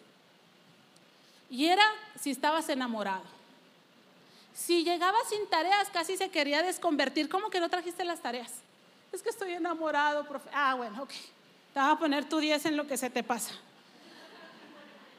Y 1.49 1.65
era 1.65 1.83
si 2.19 2.29
estabas 2.29 2.69
enamorado. 2.69 3.23
Si 4.53 4.83
llegabas 4.83 5.27
sin 5.29 5.47
tareas, 5.47 5.89
casi 5.89 6.17
se 6.17 6.29
quería 6.29 6.62
desconvertir. 6.62 7.27
¿Cómo 7.27 7.49
que 7.49 7.60
no 7.60 7.67
trajiste 7.67 8.03
las 8.05 8.21
tareas? 8.21 8.51
Es 9.12 9.23
que 9.23 9.29
estoy 9.29 9.53
enamorado, 9.53 10.27
profe. 10.27 10.49
Ah, 10.53 10.75
bueno, 10.75 11.01
ok. 11.01 11.10
Te 11.73 11.79
vas 11.79 11.93
a 11.93 11.99
poner 11.99 12.29
tu 12.29 12.38
10 12.38 12.63
en 12.67 12.77
lo 12.77 12.86
que 12.86 12.95
se 12.95 13.10
te 13.10 13.23
pasa 13.23 13.55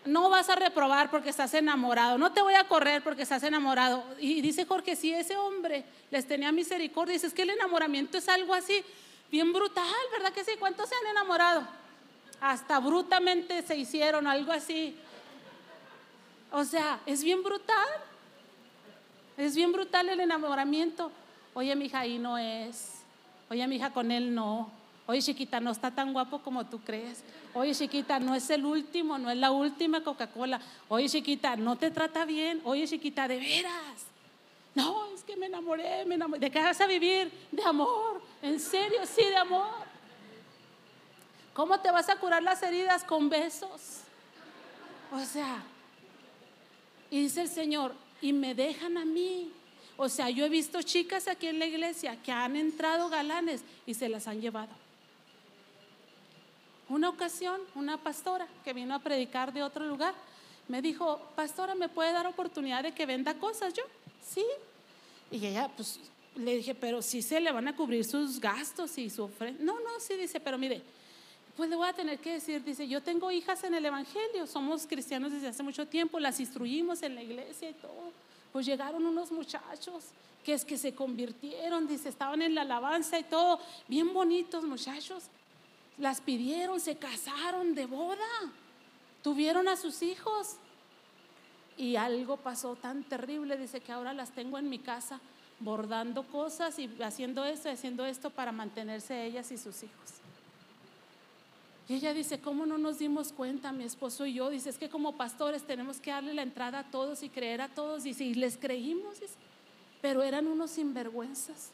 no 0.09 0.31
vas 0.31 0.49
a 0.49 0.57
reprobar 0.57 1.11
porque 1.11 1.31
estás 1.31 1.53
enamorado, 1.55 2.19
no 2.19 2.33
te 2.33 2.43
voy 2.43 2.55
a 2.55 2.67
correr 2.67 3.03
porque 3.03 3.23
estás 3.23 3.43
enamorado. 3.43 4.03
Y 4.19 4.41
dice 4.41 4.65
Jorge, 4.65 4.97
si 4.97 5.13
ese 5.13 5.37
hombre 5.37 5.85
les 6.11 6.27
tenía 6.27 6.51
misericordia, 6.51 7.13
dice, 7.13 7.31
que 7.33 7.43
el 7.43 7.51
enamoramiento 7.51 8.19
es 8.19 8.29
algo 8.29 8.55
así, 8.55 8.83
bien 9.31 9.53
brutal, 9.53 9.85
¿verdad 10.11 10.33
que 10.33 10.45
sí? 10.45 10.53
¿Cuántos 10.59 10.89
se 10.89 10.95
han 10.95 11.11
enamorado? 11.11 11.63
Hasta 12.41 12.79
brutamente 12.79 13.63
se 13.63 13.77
hicieron, 13.77 14.27
algo 14.27 14.53
así. 14.53 14.97
O 16.53 16.65
sea, 16.65 17.01
es 17.05 17.23
bien 17.23 17.43
brutal. 17.43 17.87
Es 19.37 19.55
bien 19.55 19.73
brutal 19.73 20.09
el 20.09 20.21
enamoramiento. 20.21 21.13
Oye, 21.55 21.75
mi 21.77 21.87
hija, 21.87 22.01
ahí 22.01 22.19
no 22.19 22.39
es. 22.39 23.03
Oye, 23.51 23.67
mi 23.67 23.77
hija, 23.77 23.93
con 23.93 24.11
él 24.11 24.35
no. 24.35 24.71
Oye, 25.11 25.23
chiquita, 25.23 25.59
no 25.59 25.71
está 25.71 25.91
tan 25.91 26.13
guapo 26.13 26.41
como 26.41 26.67
tú 26.67 26.81
crees. 26.81 27.25
Oye, 27.55 27.75
chiquita, 27.75 28.21
no 28.21 28.35
es 28.35 28.51
el 28.51 28.67
último, 28.67 29.17
no 29.17 29.31
es 29.31 29.39
la 29.39 29.51
última 29.51 30.05
Coca-Cola. 30.05 30.61
Oye, 30.87 31.09
chiquita, 31.09 31.57
no 31.57 31.77
te 31.77 31.91
trata 31.91 32.27
bien. 32.27 32.61
Oye, 32.63 32.87
chiquita, 32.87 33.27
de 33.27 33.39
veras. 33.39 34.05
No, 34.75 35.07
es 35.15 35.25
que 35.25 35.35
me 35.35 35.47
enamoré, 35.47 36.05
me 36.05 36.17
enamoré. 36.17 36.41
¿De 36.41 36.51
qué 36.51 36.63
vas 36.63 36.79
a 36.83 36.87
vivir? 36.87 37.33
De 37.51 37.63
amor. 37.63 38.21
En 38.43 38.61
serio, 38.61 38.99
sí, 39.07 39.25
de 39.25 39.37
amor. 39.37 39.87
¿Cómo 41.55 41.81
te 41.81 41.91
vas 41.91 42.11
a 42.11 42.17
curar 42.17 42.43
las 42.43 42.63
heridas 42.63 43.03
con 43.03 43.31
besos? 43.31 44.03
O 45.11 45.21
sea, 45.21 45.63
y 47.11 47.23
dice 47.23 47.41
el 47.41 47.49
Señor, 47.49 47.95
y 48.21 48.35
me 48.35 48.55
dejan 48.55 48.99
a 48.99 49.07
mí. 49.07 49.53
O 49.97 50.11
sea, 50.11 50.29
yo 50.29 50.45
he 50.45 50.51
visto 50.51 50.83
chicas 50.83 51.29
aquí 51.29 51.47
en 51.47 51.59
la 51.59 51.65
iglesia 51.65 52.21
que 52.23 52.31
han 52.31 52.57
entrado 52.57 53.09
galanes 53.09 53.63
y 53.87 53.95
se 53.95 54.11
las 54.11 54.29
han 54.29 54.43
llevado. 54.43 54.88
Una 56.89 57.11
ocasión, 57.11 57.61
una 57.75 57.99
pastora 57.99 58.47
que 58.65 58.73
vino 58.73 58.95
a 58.95 58.99
predicar 58.99 59.53
de 59.53 59.63
otro 59.63 59.85
lugar, 59.85 60.15
me 60.69 60.81
dijo, 60.83 61.21
pastora, 61.35 61.75
¿me 61.75 61.89
puede 61.89 62.13
dar 62.13 62.27
oportunidad 62.27 62.83
de 62.83 62.93
que 62.93 63.07
venda 63.07 63.35
cosas? 63.35 63.75
Yo, 63.75 63.83
sí. 64.23 64.45
Y 65.31 65.45
ella, 65.45 65.71
pues, 65.77 66.01
le 66.37 66.57
dije, 66.57 66.75
pero 66.75 67.03
sí 67.03 67.21
se 67.21 67.41
le 67.41 67.53
van 67.53 67.69
a 67.69 67.77
cubrir 67.77 68.05
sus 68.05 68.41
gastos 68.41 68.97
y 68.97 69.11
su. 69.11 69.31
No, 69.61 69.81
no, 69.81 70.01
sí, 70.01 70.15
dice, 70.15 70.41
pero 70.41 70.57
mire, 70.57 70.83
pues 71.57 71.69
le 71.69 71.77
voy 71.77 71.89
a 71.89 71.93
tener 71.93 72.19
que 72.21 72.35
decir, 72.35 72.63
dice, 72.63 72.87
yo 72.87 73.03
tengo 73.03 73.31
hijas 73.31 73.65
en 73.65 73.75
el 73.75 73.85
Evangelio, 73.85 74.47
somos 74.47 74.87
cristianos 74.87 75.33
desde 75.33 75.49
hace 75.49 75.63
mucho 75.63 75.87
tiempo, 75.87 76.21
las 76.21 76.39
instruimos 76.39 77.03
en 77.03 77.17
la 77.17 77.23
iglesia 77.23 77.71
y 77.71 77.75
todo. 77.75 78.13
Pues 78.53 78.65
llegaron 78.65 79.05
unos 79.05 79.33
muchachos 79.33 80.05
que 80.45 80.55
es 80.55 80.65
que 80.65 80.79
se 80.79 80.95
convirtieron, 80.95 81.87
dice, 81.87 82.09
estaban 82.09 82.41
en 82.41 82.55
la 82.55 82.63
alabanza 82.63 83.19
y 83.19 83.25
todo, 83.25 83.61
bien 83.89 84.15
bonitos 84.15 84.65
muchachos 84.65 85.25
las 85.99 86.21
pidieron, 86.21 86.81
se 86.81 86.97
casaron 86.97 87.75
de 87.75 87.87
boda, 87.87 88.19
tuvieron 89.23 89.69
a 89.69 89.77
sus 89.77 90.03
hijos. 90.03 90.57
Y 91.77 91.97
algo 91.97 92.37
pasó 92.37 92.75
tan 92.75 93.05
terrible, 93.05 93.57
dice 93.57 93.81
que 93.81 93.93
ahora 93.93 94.13
las 94.13 94.33
tengo 94.33 94.59
en 94.59 94.69
mi 94.69 94.79
casa 94.79 95.21
bordando 95.61 96.25
cosas 96.25 96.79
y 96.79 96.91
haciendo 97.03 97.45
esto 97.45 97.69
y 97.69 97.73
haciendo 97.73 98.07
esto 98.07 98.31
para 98.31 98.53
mantenerse 98.53 99.25
ellas 99.25 99.51
y 99.53 99.59
sus 99.59 99.83
hijos. 99.83 100.15
Y 101.89 101.95
ella 101.95 102.13
dice, 102.13 102.39
¿cómo 102.41 102.67
no 102.67 102.77
nos 102.77 102.99
dimos 102.99 103.33
cuenta, 103.33 103.73
mi 103.73 103.85
esposo 103.85 104.27
y 104.27 104.35
yo? 104.35 104.51
Dice, 104.51 104.69
es 104.69 104.77
que 104.77 104.91
como 104.91 105.17
pastores 105.17 105.63
tenemos 105.63 106.01
que 106.01 106.11
darle 106.11 106.35
la 106.35 106.43
entrada 106.43 106.81
a 106.81 106.91
todos 106.91 107.23
y 107.23 107.31
creer 107.31 107.63
a 107.63 107.69
todos. 107.69 108.03
Dice, 108.03 108.25
y 108.25 108.35
les 108.35 108.59
creímos, 108.59 109.17
pero 110.03 110.23
eran 110.23 110.47
unos 110.49 110.73
sinvergüenzas. 110.73 111.71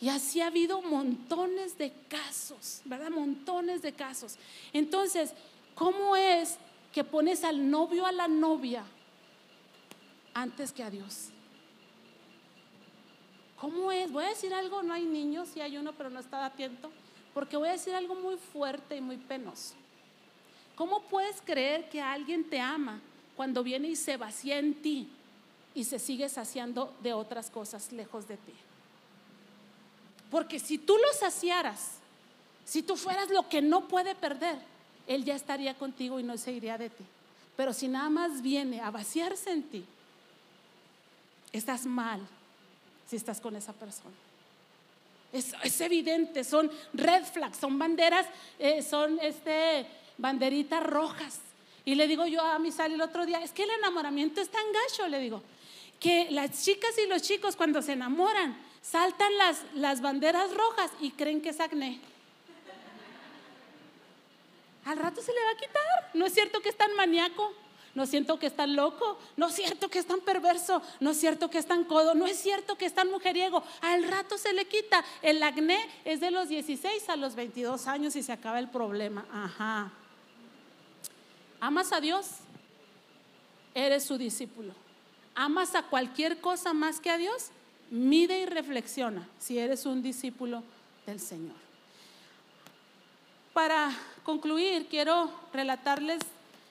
Y 0.00 0.08
así 0.08 0.40
ha 0.40 0.48
habido 0.48 0.82
montones 0.82 1.78
de 1.78 1.92
casos, 2.08 2.82
¿verdad? 2.84 3.10
Montones 3.10 3.82
de 3.82 3.92
casos. 3.92 4.36
Entonces, 4.72 5.32
¿cómo 5.74 6.16
es 6.16 6.56
que 6.92 7.04
pones 7.04 7.44
al 7.44 7.70
novio 7.70 8.06
a 8.06 8.12
la 8.12 8.28
novia 8.28 8.84
antes 10.34 10.72
que 10.72 10.82
a 10.82 10.90
Dios? 10.90 11.28
¿Cómo 13.60 13.90
es? 13.92 14.12
Voy 14.12 14.24
a 14.24 14.28
decir 14.28 14.52
algo, 14.52 14.82
no 14.82 14.92
hay 14.92 15.04
niños, 15.04 15.48
sí 15.54 15.60
hay 15.60 15.78
uno, 15.78 15.92
pero 15.92 16.10
no 16.10 16.20
está 16.20 16.44
atento, 16.44 16.90
porque 17.32 17.56
voy 17.56 17.68
a 17.68 17.72
decir 17.72 17.94
algo 17.94 18.14
muy 18.14 18.36
fuerte 18.36 18.96
y 18.96 19.00
muy 19.00 19.16
penoso. 19.16 19.74
¿Cómo 20.74 21.02
puedes 21.02 21.40
creer 21.40 21.88
que 21.88 22.00
alguien 22.00 22.48
te 22.50 22.60
ama 22.60 23.00
cuando 23.36 23.62
viene 23.62 23.88
y 23.88 23.96
se 23.96 24.16
vacía 24.16 24.58
en 24.58 24.74
ti 24.74 25.08
y 25.74 25.84
se 25.84 25.98
sigue 25.98 26.28
saciando 26.28 26.94
de 27.02 27.12
otras 27.12 27.50
cosas 27.50 27.92
lejos 27.92 28.28
de 28.28 28.36
ti. 28.36 28.52
Porque 30.34 30.58
si 30.58 30.78
tú 30.78 30.96
lo 30.96 31.12
saciaras, 31.16 31.90
si 32.64 32.82
tú 32.82 32.96
fueras 32.96 33.30
lo 33.30 33.48
que 33.48 33.62
no 33.62 33.86
puede 33.86 34.16
perder, 34.16 34.58
Él 35.06 35.24
ya 35.24 35.36
estaría 35.36 35.74
contigo 35.74 36.18
y 36.18 36.24
no 36.24 36.36
se 36.36 36.50
iría 36.50 36.76
de 36.76 36.90
ti. 36.90 37.04
Pero 37.56 37.72
si 37.72 37.86
nada 37.86 38.10
más 38.10 38.42
viene 38.42 38.80
a 38.80 38.90
vaciarse 38.90 39.52
en 39.52 39.62
ti, 39.62 39.84
estás 41.52 41.86
mal 41.86 42.20
si 43.08 43.14
estás 43.14 43.40
con 43.40 43.54
esa 43.54 43.72
persona. 43.74 44.10
Es, 45.32 45.80
evidente, 45.80 46.42
son 46.42 46.68
red 46.92 47.24
flags, 47.26 47.58
son 47.58 47.78
banderas, 47.78 48.26
eh, 48.58 48.82
son 48.82 49.20
este, 49.22 49.86
banderitas 50.18 50.82
rojas. 50.82 51.38
Y 51.84 51.94
le 51.94 52.08
digo 52.08 52.26
yo 52.26 52.42
a 52.42 52.58
mi 52.58 52.72
sal 52.72 52.90
el 52.90 53.02
otro 53.02 53.24
día, 53.24 53.40
es 53.40 53.52
que 53.52 53.62
el 53.62 53.70
enamoramiento 53.70 54.40
es 54.40 54.48
tan 54.48 54.64
gacho, 54.72 55.06
le 55.06 55.20
digo, 55.20 55.44
que 56.04 56.30
las 56.30 56.62
chicas 56.62 56.90
y 57.02 57.08
los 57.08 57.22
chicos 57.22 57.56
cuando 57.56 57.80
se 57.80 57.92
enamoran 57.92 58.54
saltan 58.82 59.38
las, 59.38 59.62
las 59.72 60.02
banderas 60.02 60.52
rojas 60.52 60.90
y 61.00 61.12
creen 61.12 61.40
que 61.40 61.48
es 61.48 61.60
acné. 61.60 61.98
Al 64.84 64.98
rato 64.98 65.22
se 65.22 65.32
le 65.32 65.40
va 65.40 65.52
a 65.52 65.56
quitar. 65.56 66.10
¿No 66.12 66.26
es 66.26 66.34
cierto 66.34 66.60
que 66.60 66.68
es 66.68 66.76
tan 66.76 66.94
maníaco? 66.94 67.54
No 67.94 68.02
es 68.02 68.10
cierto 68.10 68.38
que 68.38 68.48
es 68.48 68.54
tan 68.54 68.76
loco, 68.76 69.18
no 69.38 69.46
es 69.46 69.54
cierto 69.54 69.88
que 69.88 69.98
es 69.98 70.04
tan 70.04 70.20
perverso, 70.20 70.82
no 71.00 71.12
es 71.12 71.16
cierto 71.16 71.48
que 71.48 71.56
es 71.56 71.64
tan 71.64 71.84
codo, 71.84 72.14
no 72.14 72.26
es 72.26 72.36
cierto 72.38 72.76
que 72.76 72.84
es 72.84 72.94
tan 72.94 73.10
mujeriego. 73.10 73.62
Al 73.80 74.04
rato 74.04 74.36
se 74.36 74.52
le 74.52 74.66
quita. 74.66 75.02
El 75.22 75.42
acné 75.42 75.88
es 76.04 76.20
de 76.20 76.30
los 76.30 76.50
16 76.50 77.08
a 77.08 77.16
los 77.16 77.34
22 77.34 77.86
años 77.86 78.14
y 78.14 78.22
se 78.22 78.32
acaba 78.32 78.58
el 78.58 78.68
problema. 78.68 79.24
Ajá. 79.32 79.90
¿Amas 81.60 81.92
a 81.92 82.00
Dios? 82.02 82.26
Eres 83.74 84.04
su 84.04 84.18
discípulo. 84.18 84.83
¿Amas 85.34 85.74
a 85.74 85.82
cualquier 85.82 86.40
cosa 86.40 86.72
más 86.72 87.00
que 87.00 87.10
a 87.10 87.18
Dios? 87.18 87.50
Mide 87.90 88.40
y 88.40 88.46
reflexiona 88.46 89.28
si 89.38 89.58
eres 89.58 89.84
un 89.84 90.02
discípulo 90.02 90.62
del 91.06 91.20
Señor. 91.20 91.56
Para 93.52 93.90
concluir, 94.22 94.86
quiero 94.88 95.30
relatarles 95.52 96.20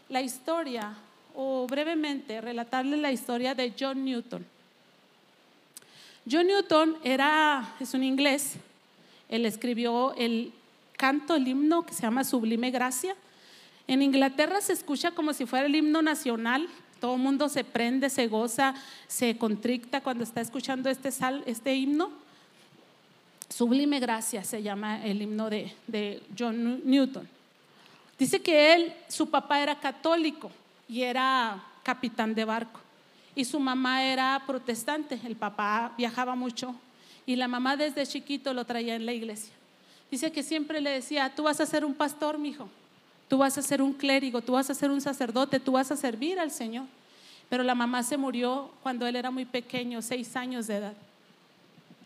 la 0.10 0.22
historia 0.22 0.94
o 1.36 1.66
brevemente 1.68 2.42
relatarles 2.42 3.00
la 3.00 3.12
historia 3.12 3.56
de 3.56 3.74
John 3.78 4.04
Newton. 4.04 4.46
John 6.30 6.48
Newton 6.48 6.98
era, 7.04 7.76
es 7.80 7.94
un 7.94 8.04
inglés, 8.04 8.56
él 9.30 9.46
escribió 9.46 10.14
el 10.16 10.54
canto, 10.98 11.36
el 11.36 11.48
himno 11.48 11.86
que 11.86 11.94
se 11.94 12.04
llama 12.04 12.24
Sublime 12.24 12.72
Gracia. 12.72 13.16
En 13.88 14.02
Inglaterra 14.02 14.62
se 14.62 14.74
escucha 14.74 15.12
como 15.12 15.34
si 15.34 15.46
fuera 15.46 15.66
el 15.66 15.76
himno 15.76 16.02
nacional, 16.02 16.70
todo 17.04 17.16
el 17.16 17.22
mundo 17.22 17.50
se 17.50 17.66
prende, 17.66 18.10
se 18.10 18.28
goza, 18.28 18.76
se 19.10 19.38
contricta 19.38 20.00
cuando 20.00 20.24
está 20.24 20.40
escuchando 20.40 20.90
este, 20.90 21.12
sal, 21.12 21.44
este 21.46 21.76
himno. 21.76 22.10
Sublime 23.50 24.00
Gracia 24.00 24.42
se 24.46 24.64
llama 24.64 25.04
el 25.04 25.22
himno 25.22 25.50
de, 25.50 25.76
de 25.86 26.24
John 26.40 26.80
Newton. 26.86 27.28
Dice 28.18 28.42
que 28.42 28.74
él, 28.74 28.94
su 29.10 29.30
papá 29.30 29.62
era 29.62 29.82
católico 29.82 30.50
y 30.88 31.02
era 31.02 31.62
capitán 31.84 32.34
de 32.34 32.46
barco. 32.46 32.80
Y 33.36 33.44
su 33.44 33.60
mamá 33.60 34.06
era 34.06 34.42
protestante, 34.48 35.20
el 35.26 35.36
papá 35.36 35.92
viajaba 35.98 36.36
mucho 36.36 36.74
y 37.26 37.36
la 37.36 37.50
mamá 37.50 37.76
desde 37.76 38.08
chiquito 38.08 38.54
lo 38.54 38.64
traía 38.64 38.96
en 38.96 39.06
la 39.06 39.12
iglesia. 39.12 39.52
Dice 40.10 40.32
que 40.32 40.42
siempre 40.42 40.80
le 40.80 40.92
decía, 40.92 41.36
tú 41.36 41.44
vas 41.44 41.60
a 41.60 41.66
ser 41.66 41.84
un 41.84 41.96
pastor, 41.96 42.38
mi 42.38 42.52
hijo, 42.52 42.70
tú 43.34 43.40
vas 43.40 43.58
a 43.58 43.64
ser 43.64 43.82
un 43.82 43.94
clérigo, 43.94 44.44
tú 44.44 44.52
vas 44.52 44.70
a 44.70 44.76
ser 44.76 44.92
un 44.92 45.02
sacerdote, 45.02 45.60
tú 45.60 45.72
vas 45.72 45.90
a 45.90 45.96
servir 45.96 46.40
al 46.40 46.52
Señor. 46.52 46.86
Pero 47.50 47.64
la 47.64 47.74
mamá 47.74 48.04
se 48.04 48.16
murió 48.16 48.70
cuando 48.84 49.08
él 49.08 49.16
era 49.16 49.32
muy 49.32 49.44
pequeño, 49.44 50.04
seis 50.04 50.36
años 50.36 50.68
de 50.68 50.76
edad. 50.76 50.94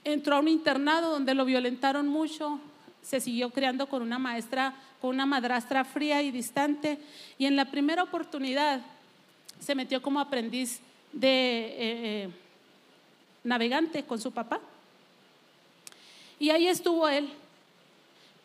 Entró 0.05 0.37
a 0.37 0.39
un 0.39 0.47
internado 0.47 1.11
donde 1.11 1.33
lo 1.33 1.43
violentaron 1.43 2.07
mucho, 2.07 2.61
se 3.01 3.19
siguió 3.19 3.49
criando 3.49 3.87
con 3.87 4.03
una 4.03 4.17
maestra, 4.17 4.73
con 5.01 5.09
una 5.09 5.25
madrastra 5.25 5.83
fría 5.83 6.21
y 6.21 6.31
distante. 6.31 6.97
Y 7.37 7.45
en 7.45 7.57
la 7.57 7.65
primera 7.65 8.03
oportunidad 8.03 8.79
se 9.59 9.75
metió 9.75 10.01
como 10.01 10.21
aprendiz 10.21 10.79
de 11.11 11.27
eh, 11.27 11.75
eh, 11.77 12.29
navegante 13.43 14.05
con 14.05 14.21
su 14.21 14.31
papá. 14.31 14.61
Y 16.39 16.51
ahí 16.51 16.69
estuvo 16.69 17.09
él. 17.09 17.29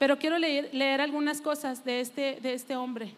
Pero 0.02 0.18
quiero 0.18 0.36
leer, 0.36 1.00
algunas 1.00 1.40
cosas 1.40 1.84
de 1.84 2.00
este, 2.00 2.40
de 2.42 2.54
este 2.54 2.74
hombre. 2.74 3.14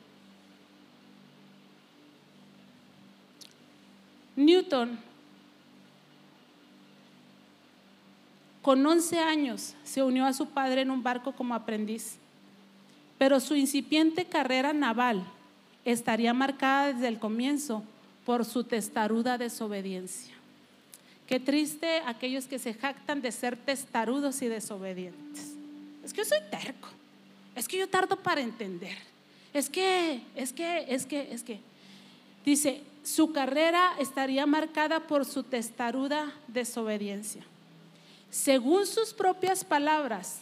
Newton 4.37 4.99
Con 8.61 8.85
11 8.85 9.19
años 9.19 9.75
se 9.83 10.03
unió 10.03 10.27
a 10.27 10.35
su 10.35 10.49
padre 10.49 10.83
en 10.83 10.91
un 10.91 11.03
barco 11.03 11.33
como 11.33 11.55
aprendiz, 11.55 12.17
pero 13.17 13.41
su 13.41 13.57
incipiente 13.57 14.27
carrera 14.27 14.75
naval 14.75 15.25
estaría 15.87 16.35
marcada 16.35 16.93
desde 16.93 17.09
el 17.09 17.19
comienzo 17.19 17.83
por 18.27 18.45
su 18.45 18.63
testaruda 18.63 19.39
desobediencia. 19.39 20.35
Qué 21.27 21.41
triste 21.41 22.03
aquellos 22.05 22.45
que 22.45 22.59
se 22.59 22.75
jactan 22.75 23.23
de 23.23 23.33
ser 23.33 23.57
testarudos 23.57 24.43
y 24.43 24.49
desobedientes. 24.49 25.54
Es 26.05 26.13
que 26.13 26.19
yo 26.19 26.25
soy 26.25 26.39
terco, 26.51 26.89
es 27.55 27.67
que 27.67 27.79
yo 27.79 27.89
tardo 27.89 28.17
para 28.17 28.41
entender, 28.41 28.97
es 29.53 29.71
que, 29.71 30.21
es 30.35 30.53
que, 30.53 30.85
es 30.89 31.07
que, 31.07 31.33
es 31.33 31.43
que. 31.43 31.61
Dice, 32.45 32.83
su 33.05 33.33
carrera 33.33 33.95
estaría 33.99 34.47
marcada 34.47 35.01
por 35.01 35.25
su 35.25 35.43
testaruda 35.43 36.33
desobediencia. 36.49 37.43
Según 38.31 38.87
sus 38.87 39.15
propias 39.15 39.65
palabras, 39.65 40.41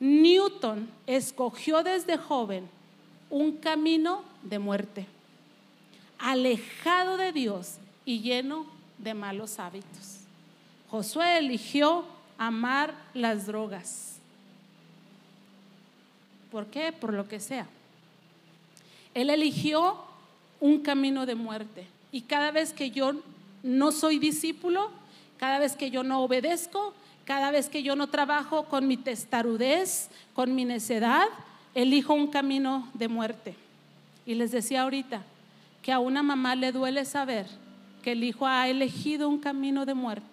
Newton 0.00 0.90
escogió 1.06 1.82
desde 1.82 2.16
joven 2.16 2.68
un 3.28 3.52
camino 3.52 4.24
de 4.42 4.58
muerte, 4.58 5.06
alejado 6.18 7.16
de 7.16 7.32
Dios 7.32 7.76
y 8.04 8.20
lleno 8.20 8.66
de 8.98 9.14
malos 9.14 9.58
hábitos. 9.58 10.20
Josué 10.90 11.38
eligió 11.38 12.04
amar 12.36 12.94
las 13.14 13.46
drogas. 13.46 14.09
¿Por 16.50 16.66
qué? 16.66 16.92
Por 16.92 17.12
lo 17.12 17.28
que 17.28 17.40
sea. 17.40 17.66
Él 19.14 19.30
eligió 19.30 19.96
un 20.60 20.80
camino 20.80 21.26
de 21.26 21.34
muerte. 21.34 21.86
Y 22.12 22.22
cada 22.22 22.50
vez 22.50 22.72
que 22.72 22.90
yo 22.90 23.12
no 23.62 23.92
soy 23.92 24.18
discípulo, 24.18 24.90
cada 25.38 25.58
vez 25.58 25.76
que 25.76 25.90
yo 25.90 26.02
no 26.02 26.22
obedezco, 26.22 26.94
cada 27.24 27.50
vez 27.50 27.68
que 27.68 27.82
yo 27.82 27.96
no 27.96 28.08
trabajo 28.08 28.64
con 28.64 28.86
mi 28.86 28.96
testarudez, 28.96 30.10
con 30.34 30.54
mi 30.54 30.64
necedad, 30.64 31.26
elijo 31.74 32.14
un 32.14 32.28
camino 32.28 32.88
de 32.94 33.08
muerte. 33.08 33.54
Y 34.26 34.34
les 34.34 34.50
decía 34.50 34.82
ahorita 34.82 35.22
que 35.82 35.92
a 35.92 35.98
una 35.98 36.22
mamá 36.22 36.54
le 36.54 36.72
duele 36.72 37.04
saber 37.04 37.46
que 38.02 38.12
el 38.12 38.24
hijo 38.24 38.46
ha 38.46 38.68
elegido 38.68 39.28
un 39.28 39.38
camino 39.38 39.86
de 39.86 39.94
muerte, 39.94 40.26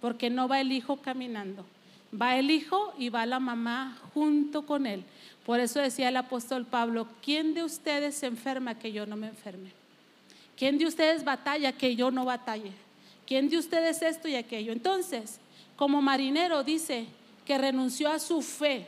porque 0.00 0.30
no 0.30 0.48
va 0.48 0.60
el 0.60 0.72
hijo 0.72 0.96
caminando, 0.96 1.64
va 2.12 2.36
el 2.36 2.50
hijo 2.50 2.92
y 2.98 3.08
va 3.08 3.26
la 3.26 3.40
mamá 3.40 3.98
junto 4.14 4.66
con 4.66 4.86
él. 4.86 5.04
Por 5.44 5.60
eso 5.60 5.80
decía 5.80 6.08
el 6.08 6.16
apóstol 6.16 6.66
Pablo, 6.66 7.06
¿quién 7.22 7.54
de 7.54 7.62
ustedes 7.62 8.16
se 8.16 8.26
enferma 8.26 8.78
que 8.78 8.92
yo 8.92 9.06
no 9.06 9.16
me 9.16 9.28
enferme? 9.28 9.70
¿Quién 10.56 10.78
de 10.78 10.86
ustedes 10.86 11.24
batalla 11.24 11.72
que 11.72 11.94
yo 11.96 12.10
no 12.10 12.24
batalle? 12.24 12.72
¿Quién 13.26 13.48
de 13.48 13.58
ustedes 13.58 14.02
esto 14.02 14.28
y 14.28 14.36
aquello? 14.36 14.72
Entonces, 14.72 15.38
como 15.76 16.00
marinero 16.00 16.64
dice 16.64 17.06
que 17.44 17.58
renunció 17.58 18.10
a 18.10 18.18
su 18.18 18.42
fe, 18.42 18.86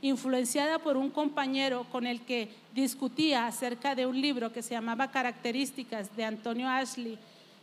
influenciada 0.00 0.78
por 0.78 0.96
un 0.96 1.10
compañero 1.10 1.86
con 1.90 2.06
el 2.06 2.20
que 2.22 2.48
discutía 2.74 3.46
acerca 3.46 3.94
de 3.94 4.06
un 4.06 4.20
libro 4.20 4.52
que 4.52 4.62
se 4.62 4.74
llamaba 4.74 5.10
Características 5.10 6.14
de 6.16 6.24
Antonio 6.24 6.68
Ashley 6.68 7.18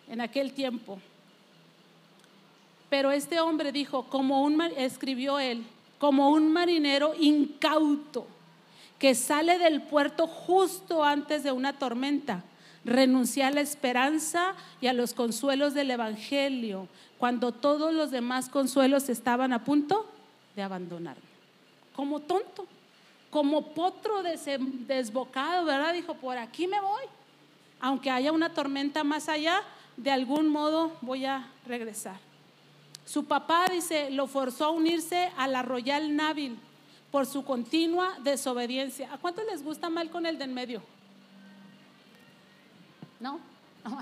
en 0.09 0.21
aquel 0.21 0.53
tiempo. 0.53 0.99
Pero 2.91 3.09
este 3.11 3.39
hombre 3.39 3.71
dijo, 3.71 4.03
como 4.03 4.43
un 4.43 4.61
escribió 4.75 5.39
él, 5.39 5.63
como 5.97 6.29
un 6.29 6.51
marinero 6.51 7.13
incauto 7.17 8.27
que 8.99 9.15
sale 9.15 9.57
del 9.57 9.81
puerto 9.81 10.27
justo 10.27 11.01
antes 11.01 11.41
de 11.43 11.53
una 11.53 11.79
tormenta, 11.79 12.43
renuncié 12.83 13.45
a 13.45 13.51
la 13.51 13.61
esperanza 13.61 14.55
y 14.81 14.87
a 14.87 14.93
los 14.93 15.13
consuelos 15.13 15.73
del 15.73 15.89
evangelio, 15.89 16.89
cuando 17.17 17.53
todos 17.53 17.93
los 17.93 18.11
demás 18.11 18.49
consuelos 18.49 19.07
estaban 19.07 19.53
a 19.53 19.63
punto 19.63 20.05
de 20.57 20.61
abandonarme. 20.61 21.23
Como 21.95 22.19
tonto, 22.19 22.67
como 23.29 23.67
potro 23.67 24.21
desbocado, 24.21 25.63
¿verdad? 25.63 25.93
Dijo, 25.93 26.15
por 26.15 26.37
aquí 26.37 26.67
me 26.67 26.81
voy. 26.81 27.03
Aunque 27.79 28.11
haya 28.11 28.33
una 28.33 28.53
tormenta 28.53 29.05
más 29.05 29.29
allá, 29.29 29.61
de 29.95 30.11
algún 30.11 30.49
modo 30.49 30.91
voy 30.99 31.23
a 31.23 31.47
regresar. 31.65 32.30
Su 33.05 33.25
papá, 33.25 33.65
dice, 33.69 34.09
lo 34.11 34.27
forzó 34.27 34.65
a 34.65 34.69
unirse 34.71 35.31
a 35.37 35.47
la 35.47 35.61
Royal 35.61 36.15
Navy 36.15 36.57
por 37.11 37.25
su 37.25 37.43
continua 37.43 38.17
desobediencia. 38.23 39.13
¿A 39.13 39.17
cuántos 39.17 39.45
les 39.45 39.63
gusta 39.63 39.89
mal 39.89 40.09
con 40.09 40.25
el 40.25 40.37
del 40.37 40.51
medio? 40.51 40.81
¿No? 43.19 43.39
No 43.83 43.99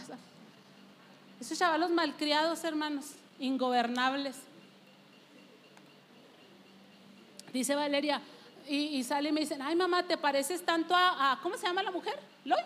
Esos 1.39 1.57
chavalos 1.57 1.89
malcriados, 1.89 2.63
hermanos, 2.65 3.13
ingobernables. 3.39 4.35
Dice 7.53 7.75
Valeria, 7.75 8.21
y, 8.67 9.03
sale 9.03 9.29
y 9.29 9.31
me 9.31 9.39
dicen, 9.39 9.61
ay 9.61 9.75
mamá, 9.75 10.03
¿te 10.03 10.17
pareces 10.17 10.63
tanto 10.63 10.93
a, 10.95 11.39
¿cómo 11.41 11.57
se 11.57 11.65
llama 11.65 11.81
la 11.81 11.91
mujer? 11.91 12.19
¿Lois? 12.45 12.63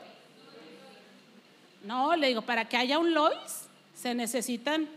No, 1.84 2.16
le 2.16 2.28
digo, 2.28 2.42
para 2.42 2.68
que 2.68 2.76
haya 2.76 3.00
un 3.00 3.14
Lois 3.14 3.68
se 3.96 4.14
necesitan 4.14 4.90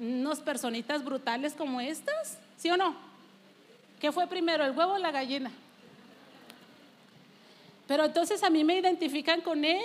unas 0.00 0.40
personitas 0.40 1.04
brutales 1.04 1.52
como 1.52 1.80
estas, 1.80 2.38
¿sí 2.56 2.70
o 2.70 2.76
no? 2.76 2.96
¿Qué 4.00 4.10
fue 4.10 4.26
primero, 4.26 4.64
el 4.64 4.76
huevo 4.76 4.94
o 4.94 4.98
la 4.98 5.10
gallina? 5.10 5.52
Pero 7.86 8.04
entonces 8.04 8.42
a 8.42 8.50
mí 8.50 8.64
me 8.64 8.78
identifican 8.78 9.40
con 9.40 9.64
ella, 9.64 9.82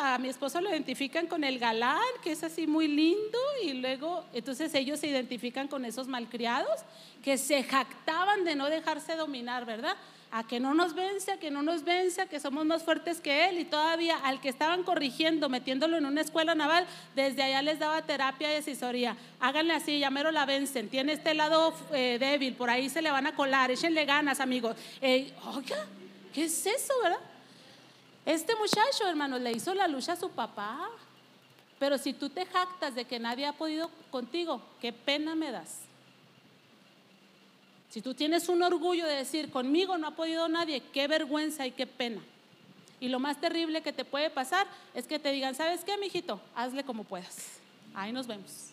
a 0.00 0.18
mi 0.18 0.28
esposo 0.28 0.60
lo 0.60 0.70
identifican 0.70 1.26
con 1.26 1.44
el 1.44 1.58
galán, 1.58 2.00
que 2.24 2.32
es 2.32 2.42
así 2.42 2.66
muy 2.66 2.88
lindo, 2.88 3.38
y 3.62 3.74
luego 3.74 4.24
entonces 4.32 4.74
ellos 4.74 4.98
se 4.98 5.08
identifican 5.08 5.68
con 5.68 5.84
esos 5.84 6.08
malcriados 6.08 6.80
que 7.22 7.38
se 7.38 7.62
jactaban 7.62 8.44
de 8.44 8.56
no 8.56 8.68
dejarse 8.68 9.16
dominar, 9.16 9.64
¿verdad? 9.64 9.96
A 10.32 10.44
que 10.44 10.58
no 10.58 10.74
nos 10.74 10.94
vence, 10.94 11.30
a 11.30 11.36
que 11.36 11.50
no 11.50 11.62
nos 11.62 11.84
vence, 11.84 12.22
a 12.22 12.26
que 12.26 12.40
somos 12.40 12.64
más 12.64 12.82
fuertes 12.82 13.20
que 13.20 13.48
él, 13.48 13.60
y 13.60 13.64
todavía 13.64 14.16
al 14.24 14.40
que 14.40 14.48
estaban 14.48 14.82
corrigiendo, 14.82 15.48
metiéndolo 15.48 15.96
en 15.98 16.06
una 16.06 16.22
escuela 16.22 16.54
naval, 16.54 16.86
desde 17.14 17.42
allá 17.42 17.62
les 17.62 17.78
daba 17.78 18.02
terapia 18.02 18.52
y 18.52 18.56
asesoría. 18.56 19.16
Háganle 19.38 19.74
así, 19.74 19.98
ya 19.98 20.10
la 20.10 20.46
vencen, 20.46 20.88
tiene 20.88 21.12
este 21.12 21.34
lado 21.34 21.74
eh, 21.92 22.16
débil, 22.18 22.54
por 22.54 22.70
ahí 22.70 22.88
se 22.88 23.02
le 23.02 23.10
van 23.10 23.26
a 23.26 23.36
colar, 23.36 23.70
échenle 23.70 24.04
ganas, 24.06 24.40
amigos. 24.40 24.74
Oiga, 25.02 25.86
¿qué 26.32 26.44
es 26.44 26.66
eso, 26.66 26.94
verdad? 27.02 27.20
Este 28.24 28.56
muchacho, 28.56 29.06
hermano, 29.06 29.38
le 29.38 29.52
hizo 29.52 29.74
la 29.74 29.86
lucha 29.86 30.14
a 30.14 30.16
su 30.16 30.30
papá. 30.30 30.88
Pero 31.82 31.98
si 31.98 32.12
tú 32.12 32.28
te 32.28 32.46
jactas 32.46 32.94
de 32.94 33.04
que 33.04 33.18
nadie 33.18 33.44
ha 33.44 33.52
podido 33.52 33.90
contigo, 34.12 34.62
qué 34.80 34.92
pena 34.92 35.34
me 35.34 35.50
das. 35.50 35.80
Si 37.92 38.00
tú 38.00 38.14
tienes 38.14 38.48
un 38.48 38.62
orgullo 38.62 39.06
de 39.06 39.16
decir, 39.16 39.50
conmigo 39.50 39.98
no 39.98 40.06
ha 40.06 40.10
podido 40.12 40.48
nadie, 40.48 40.82
qué 40.94 41.06
vergüenza 41.08 41.66
y 41.66 41.72
qué 41.72 41.86
pena. 41.86 42.22
Y 43.00 43.10
lo 43.10 43.20
más 43.20 43.38
terrible 43.38 43.82
que 43.82 43.92
te 43.92 44.06
puede 44.06 44.30
pasar 44.30 44.66
es 44.94 45.06
que 45.06 45.18
te 45.18 45.30
digan, 45.30 45.54
¿sabes 45.54 45.84
qué, 45.84 45.98
mijito? 45.98 46.40
Hazle 46.54 46.84
como 46.84 47.04
puedas. 47.04 47.58
Ahí 47.92 48.10
nos 48.10 48.26
vemos. 48.26 48.70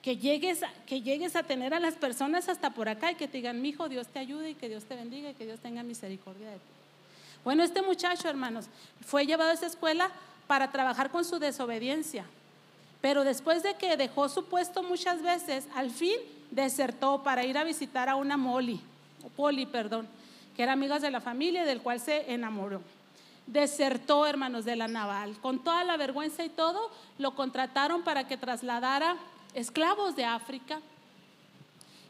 Que 0.00 0.16
llegues, 0.16 0.62
a, 0.62 0.72
que 0.86 1.02
llegues 1.02 1.36
a 1.36 1.42
tener 1.42 1.74
a 1.74 1.80
las 1.80 1.96
personas 1.96 2.48
hasta 2.48 2.70
por 2.70 2.88
acá 2.88 3.12
y 3.12 3.16
que 3.16 3.28
te 3.28 3.36
digan, 3.36 3.60
mijo, 3.60 3.90
Dios 3.90 4.06
te 4.06 4.18
ayude 4.18 4.52
y 4.52 4.54
que 4.54 4.70
Dios 4.70 4.84
te 4.84 4.96
bendiga 4.96 5.28
y 5.28 5.34
que 5.34 5.44
Dios 5.44 5.60
tenga 5.60 5.82
misericordia 5.82 6.48
de 6.48 6.56
ti. 6.56 6.62
Bueno, 7.44 7.62
este 7.62 7.82
muchacho, 7.82 8.26
hermanos, 8.26 8.68
fue 9.04 9.26
llevado 9.26 9.50
a 9.50 9.54
esa 9.54 9.66
escuela 9.66 10.10
para 10.46 10.72
trabajar 10.72 11.10
con 11.10 11.26
su 11.26 11.38
desobediencia. 11.38 12.24
Pero 13.02 13.22
después 13.22 13.62
de 13.62 13.74
que 13.74 13.98
dejó 13.98 14.30
su 14.30 14.46
puesto 14.46 14.82
muchas 14.82 15.20
veces, 15.20 15.66
al 15.74 15.90
fin 15.90 16.16
desertó 16.50 17.22
para 17.22 17.44
ir 17.44 17.58
a 17.58 17.64
visitar 17.64 18.08
a 18.08 18.16
una 18.16 18.36
Molly, 18.36 18.80
o 19.24 19.28
Poli, 19.28 19.66
perdón, 19.66 20.08
que 20.56 20.62
era 20.62 20.72
amiga 20.72 20.98
de 20.98 21.10
la 21.10 21.20
familia 21.20 21.64
del 21.64 21.80
cual 21.80 22.00
se 22.00 22.32
enamoró. 22.32 22.82
Desertó, 23.46 24.26
hermanos, 24.26 24.64
de 24.64 24.76
la 24.76 24.88
naval. 24.88 25.36
Con 25.40 25.62
toda 25.64 25.82
la 25.84 25.96
vergüenza 25.96 26.44
y 26.44 26.48
todo, 26.48 26.90
lo 27.18 27.34
contrataron 27.34 28.02
para 28.02 28.26
que 28.26 28.36
trasladara 28.36 29.16
esclavos 29.54 30.14
de 30.14 30.24
África. 30.24 30.80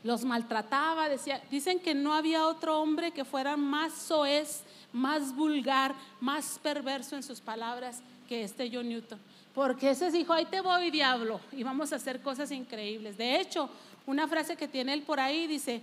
Los 0.02 0.24
maltrataba, 0.24 1.08
decía, 1.08 1.42
dicen 1.50 1.80
que 1.80 1.94
no 1.94 2.14
había 2.14 2.46
otro 2.46 2.80
hombre 2.80 3.10
que 3.10 3.24
fuera 3.24 3.56
más 3.56 3.92
soez 3.92 4.64
más 4.92 5.34
vulgar, 5.34 5.94
más 6.20 6.58
perverso 6.62 7.16
en 7.16 7.22
sus 7.22 7.40
palabras 7.40 8.02
que 8.28 8.44
este 8.44 8.70
John 8.72 8.88
Newton. 8.88 9.18
Porque 9.54 9.90
ese 9.90 10.10
dijo, 10.10 10.32
ahí 10.32 10.46
te 10.46 10.60
voy 10.60 10.90
diablo, 10.90 11.40
y 11.52 11.62
vamos 11.62 11.92
a 11.92 11.96
hacer 11.96 12.22
cosas 12.22 12.50
increíbles. 12.52 13.16
De 13.16 13.40
hecho, 13.40 13.68
una 14.06 14.26
frase 14.26 14.56
que 14.56 14.68
tiene 14.68 14.92
él 14.92 15.02
por 15.02 15.20
ahí 15.20 15.46
dice, 15.46 15.82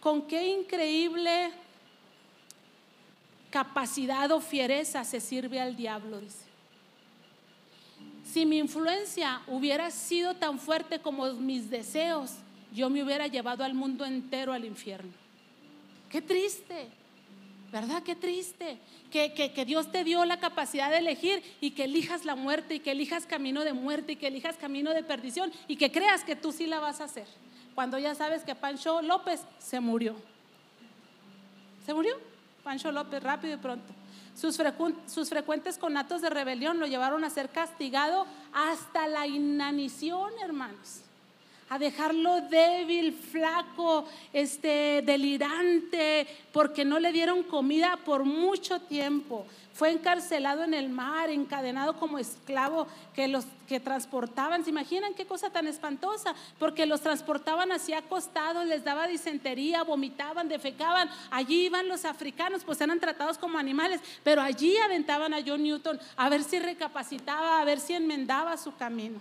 con 0.00 0.22
qué 0.26 0.48
increíble 0.48 1.50
capacidad 3.50 4.30
o 4.32 4.40
fiereza 4.40 5.04
se 5.04 5.20
sirve 5.20 5.60
al 5.60 5.76
diablo, 5.76 6.20
dice. 6.20 6.44
Si 8.24 8.44
mi 8.44 8.58
influencia 8.58 9.40
hubiera 9.46 9.90
sido 9.90 10.34
tan 10.34 10.58
fuerte 10.58 11.00
como 11.00 11.32
mis 11.34 11.70
deseos, 11.70 12.32
yo 12.72 12.90
me 12.90 13.02
hubiera 13.02 13.28
llevado 13.28 13.64
al 13.64 13.72
mundo 13.72 14.04
entero 14.04 14.52
al 14.52 14.64
infierno. 14.64 15.12
Qué 16.10 16.20
triste. 16.20 16.88
¿Verdad? 17.76 18.02
Qué 18.02 18.16
triste. 18.16 18.78
Que, 19.10 19.34
que, 19.34 19.64
Dios 19.66 19.92
te 19.92 20.02
dio 20.02 20.24
la 20.24 20.40
capacidad 20.40 20.90
de 20.90 20.96
elegir 20.96 21.42
y 21.60 21.72
que 21.72 21.84
elijas 21.84 22.24
la 22.24 22.34
muerte 22.34 22.76
y 22.76 22.80
que 22.80 22.92
elijas 22.92 23.26
camino 23.26 23.64
de 23.64 23.74
muerte 23.74 24.12
y 24.12 24.16
que 24.16 24.28
elijas 24.28 24.56
camino 24.56 24.94
de 24.94 25.02
perdición 25.02 25.52
y 25.68 25.76
que 25.76 25.92
creas 25.92 26.24
que 26.24 26.36
tú 26.36 26.52
sí 26.52 26.64
la 26.64 26.80
vas 26.80 27.02
a 27.02 27.04
hacer. 27.04 27.26
Cuando 27.74 27.98
ya 27.98 28.14
sabes 28.14 28.44
que 28.44 28.54
Pancho 28.54 29.02
López 29.02 29.42
se 29.58 29.78
murió. 29.80 30.16
¿Se 31.84 31.92
murió? 31.92 32.16
Pancho 32.64 32.90
López, 32.90 33.22
rápido 33.22 33.56
y 33.56 33.58
pronto. 33.58 33.92
Sus, 34.34 34.58
sus, 35.06 35.28
frecuentes 35.28 35.76
conatos 35.76 36.22
de 36.22 36.30
rebelión 36.30 36.80
lo 36.80 36.86
llevaron 36.86 37.24
a 37.24 37.30
ser 37.30 37.50
castigado 37.50 38.26
hasta 38.54 39.06
la 39.06 39.26
inanición, 39.26 40.32
hermanos 40.42 41.02
a 41.68 41.78
dejarlo 41.78 42.40
débil, 42.42 43.12
flaco, 43.12 44.04
este, 44.32 45.02
delirante, 45.04 46.26
porque 46.52 46.84
no 46.84 46.98
le 46.98 47.12
dieron 47.12 47.42
comida 47.42 47.98
por 48.04 48.24
mucho 48.24 48.80
tiempo. 48.80 49.46
Fue 49.76 49.90
encarcelado 49.90 50.64
en 50.64 50.72
el 50.72 50.88
mar, 50.88 51.28
encadenado 51.28 51.98
como 51.98 52.18
esclavo 52.18 52.86
que 53.14 53.28
los 53.28 53.44
que 53.68 53.78
transportaban. 53.78 54.64
¿Se 54.64 54.70
imaginan 54.70 55.12
qué 55.12 55.26
cosa 55.26 55.50
tan 55.50 55.66
espantosa? 55.66 56.34
Porque 56.58 56.86
los 56.86 57.02
transportaban 57.02 57.70
así 57.72 57.92
acostados, 57.92 58.64
les 58.64 58.84
daba 58.84 59.06
disentería, 59.06 59.82
vomitaban, 59.82 60.48
defecaban. 60.48 61.10
Allí 61.30 61.66
iban 61.66 61.88
los 61.88 62.06
africanos, 62.06 62.64
pues 62.64 62.80
eran 62.80 63.00
tratados 63.00 63.36
como 63.36 63.58
animales, 63.58 64.00
pero 64.22 64.40
allí 64.40 64.74
aventaban 64.78 65.34
a 65.34 65.42
John 65.46 65.62
Newton 65.62 66.00
a 66.16 66.30
ver 66.30 66.42
si 66.42 66.58
recapacitaba, 66.58 67.60
a 67.60 67.64
ver 67.64 67.78
si 67.78 67.92
enmendaba 67.92 68.56
su 68.56 68.74
camino. 68.76 69.20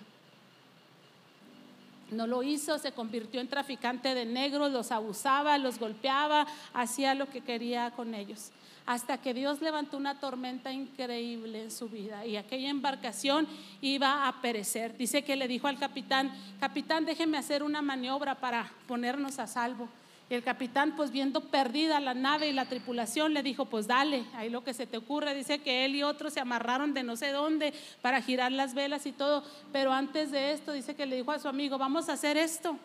No 2.12 2.28
lo 2.28 2.44
hizo, 2.44 2.78
se 2.78 2.92
convirtió 2.92 3.42
en 3.42 3.48
traficante 3.48 4.14
de 4.14 4.26
negros, 4.26 4.72
los 4.72 4.92
abusaba, 4.92 5.58
los 5.58 5.80
golpeaba, 5.80 6.46
hacía 6.74 7.16
lo 7.16 7.30
que 7.30 7.42
quería 7.42 7.92
con 7.92 8.14
ellos. 8.14 8.52
Hasta 8.86 9.18
que 9.18 9.34
Dios 9.34 9.62
levantó 9.62 9.98
una 9.98 10.20
tormenta 10.20 10.72
increíble 10.72 11.64
en 11.64 11.72
su 11.72 11.90
vida 11.90 12.24
y 12.24 12.38
aquella 12.38 12.70
embarcación 12.70 13.48
iba 13.82 14.28
a 14.28 14.42
perecer. 14.42 14.96
Dice 14.96 15.24
que 15.24 15.36
le 15.36 15.48
dijo 15.48 15.68
al 15.68 15.80
capitán, 15.80 16.32
capitán, 16.60 17.06
déjeme 17.06 17.40
hacer 17.40 17.64
una 17.64 17.82
maniobra 17.82 18.36
para 18.36 18.72
ponernos 18.88 19.40
a 19.40 19.48
salvo. 19.48 19.90
Y 20.30 20.34
el 20.34 20.44
capitán, 20.44 20.96
pues 20.96 21.12
viendo 21.12 21.40
perdida 21.40 22.00
la 22.00 22.16
nave 22.16 22.50
y 22.50 22.54
la 22.54 22.66
tripulación, 22.66 23.34
le 23.34 23.44
dijo, 23.44 23.66
pues 23.66 23.86
dale, 23.86 24.26
ahí 24.34 24.50
lo 24.50 24.64
que 24.64 24.74
se 24.74 24.88
te 24.88 24.98
ocurre. 24.98 25.36
Dice 25.36 25.60
que 25.60 25.86
él 25.86 25.96
y 25.96 26.02
otros 26.02 26.34
se 26.34 26.40
amarraron 26.40 26.96
de 26.96 27.04
no 27.04 27.16
sé 27.16 27.32
dónde 27.32 27.74
para 28.02 28.22
girar 28.22 28.52
las 28.52 28.74
velas 28.74 29.06
y 29.06 29.12
todo. 29.12 29.44
Pero 29.72 29.94
antes 29.94 30.32
de 30.32 30.52
esto, 30.52 30.72
dice 30.72 30.96
que 30.96 31.06
le 31.06 31.18
dijo 31.18 31.32
a 31.32 31.40
su 31.40 31.48
amigo, 31.48 31.78
vamos 31.78 32.10
a 32.10 32.14
hacer 32.14 32.38
esto. 32.38 32.80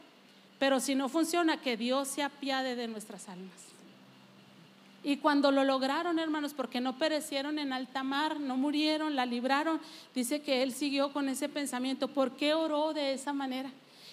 Pero 0.59 0.81
si 0.81 0.95
no 0.95 1.09
funciona, 1.09 1.63
que 1.63 1.79
Dios 1.79 2.09
se 2.09 2.23
apiade 2.23 2.77
de 2.77 2.89
nuestras 2.89 3.31
almas. 3.31 3.71
Y 5.03 5.17
cuando 5.17 5.51
lo 5.51 5.65
lograron, 5.65 6.19
hermanos, 6.19 6.53
porque 6.53 6.83
no 6.83 6.99
perecieron 6.99 7.59
en 7.59 7.73
alta 7.73 8.03
mar, 8.03 8.39
no 8.39 8.59
murieron, 8.59 9.17
la 9.17 9.25
libraron, 9.25 9.81
dice 10.15 10.43
que 10.43 10.63
él 10.63 10.75
siguió 10.75 11.15
con 11.15 11.31
ese 11.31 11.49
pensamiento. 11.49 12.09
¿Por 12.09 12.33
qué 12.33 12.53
oró 12.53 12.93
de 12.93 13.15
esa 13.15 13.33
manera? 13.33 13.71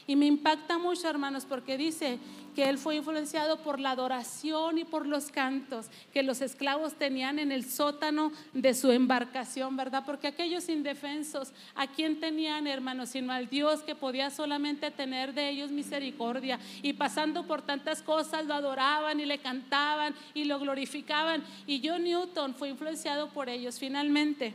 Y 0.07 0.15
me 0.15 0.25
impacta 0.25 0.77
mucho, 0.77 1.09
hermanos, 1.09 1.45
porque 1.45 1.77
dice 1.77 2.17
que 2.55 2.67
él 2.67 2.79
fue 2.79 2.95
influenciado 2.95 3.57
por 3.57 3.79
la 3.79 3.91
adoración 3.91 4.79
y 4.79 4.83
por 4.83 5.05
los 5.05 5.29
cantos 5.31 5.87
que 6.11 6.23
los 6.23 6.41
esclavos 6.41 6.95
tenían 6.95 7.37
en 7.37 7.51
el 7.51 7.69
sótano 7.69 8.31
de 8.53 8.73
su 8.73 8.91
embarcación, 8.91 9.75
¿verdad? 9.75 10.03
Porque 10.05 10.25
aquellos 10.25 10.69
indefensos, 10.69 11.51
¿a 11.75 11.85
quién 11.85 12.19
tenían, 12.19 12.65
hermanos? 12.65 13.09
Sino 13.09 13.31
al 13.33 13.47
Dios 13.47 13.81
que 13.81 13.93
podía 13.93 14.31
solamente 14.31 14.89
tener 14.91 15.33
de 15.33 15.49
ellos 15.49 15.71
misericordia. 15.71 16.57
Y 16.81 16.93
pasando 16.93 17.45
por 17.45 17.61
tantas 17.61 18.01
cosas, 18.01 18.45
lo 18.45 18.53
adoraban 18.55 19.19
y 19.19 19.25
le 19.25 19.37
cantaban 19.37 20.15
y 20.33 20.45
lo 20.45 20.57
glorificaban. 20.57 21.43
Y 21.67 21.87
John 21.87 22.05
Newton 22.05 22.55
fue 22.55 22.69
influenciado 22.69 23.29
por 23.29 23.49
ellos. 23.49 23.77
Finalmente, 23.77 24.53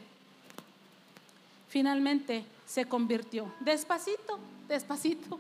finalmente 1.69 2.45
se 2.67 2.87
convirtió. 2.87 3.53
Despacito, 3.61 4.41
despacito. 4.69 5.39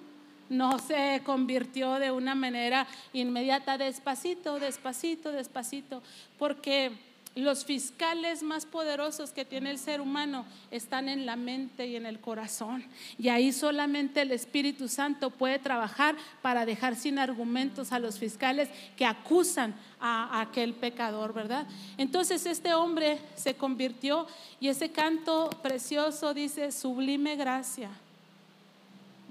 No 0.48 0.78
se 0.78 1.22
convirtió 1.24 1.94
de 1.94 2.10
una 2.10 2.34
manera 2.34 2.86
inmediata, 3.12 3.78
despacito, 3.78 4.58
despacito, 4.58 5.32
despacito, 5.32 6.02
porque 6.38 6.92
los 7.34 7.64
fiscales 7.64 8.42
más 8.42 8.66
poderosos 8.66 9.32
que 9.32 9.44
tiene 9.44 9.70
el 9.70 9.78
ser 9.78 10.00
humano 10.00 10.44
están 10.70 11.08
en 11.08 11.24
la 11.24 11.36
mente 11.36 11.86
y 11.86 11.96
en 11.96 12.04
el 12.04 12.20
corazón. 12.20 12.84
Y 13.18 13.28
ahí 13.28 13.52
solamente 13.52 14.20
el 14.20 14.32
Espíritu 14.32 14.88
Santo 14.88 15.30
puede 15.30 15.58
trabajar 15.58 16.16
para 16.42 16.66
dejar 16.66 16.94
sin 16.96 17.18
argumentos 17.18 17.92
a 17.92 17.98
los 17.98 18.18
fiscales 18.18 18.68
que 18.96 19.06
acusan 19.06 19.74
a, 19.98 20.40
aquel 20.40 20.74
pecador, 20.74 21.32
¿verdad? 21.32 21.66
Entonces 21.96 22.44
este 22.44 22.74
hombre 22.74 23.18
se 23.34 23.54
convirtió 23.54 24.26
y 24.60 24.68
ese 24.68 24.90
canto 24.90 25.48
precioso 25.62 26.34
dice, 26.34 26.70
sublime 26.70 27.36
gracia, 27.36 27.90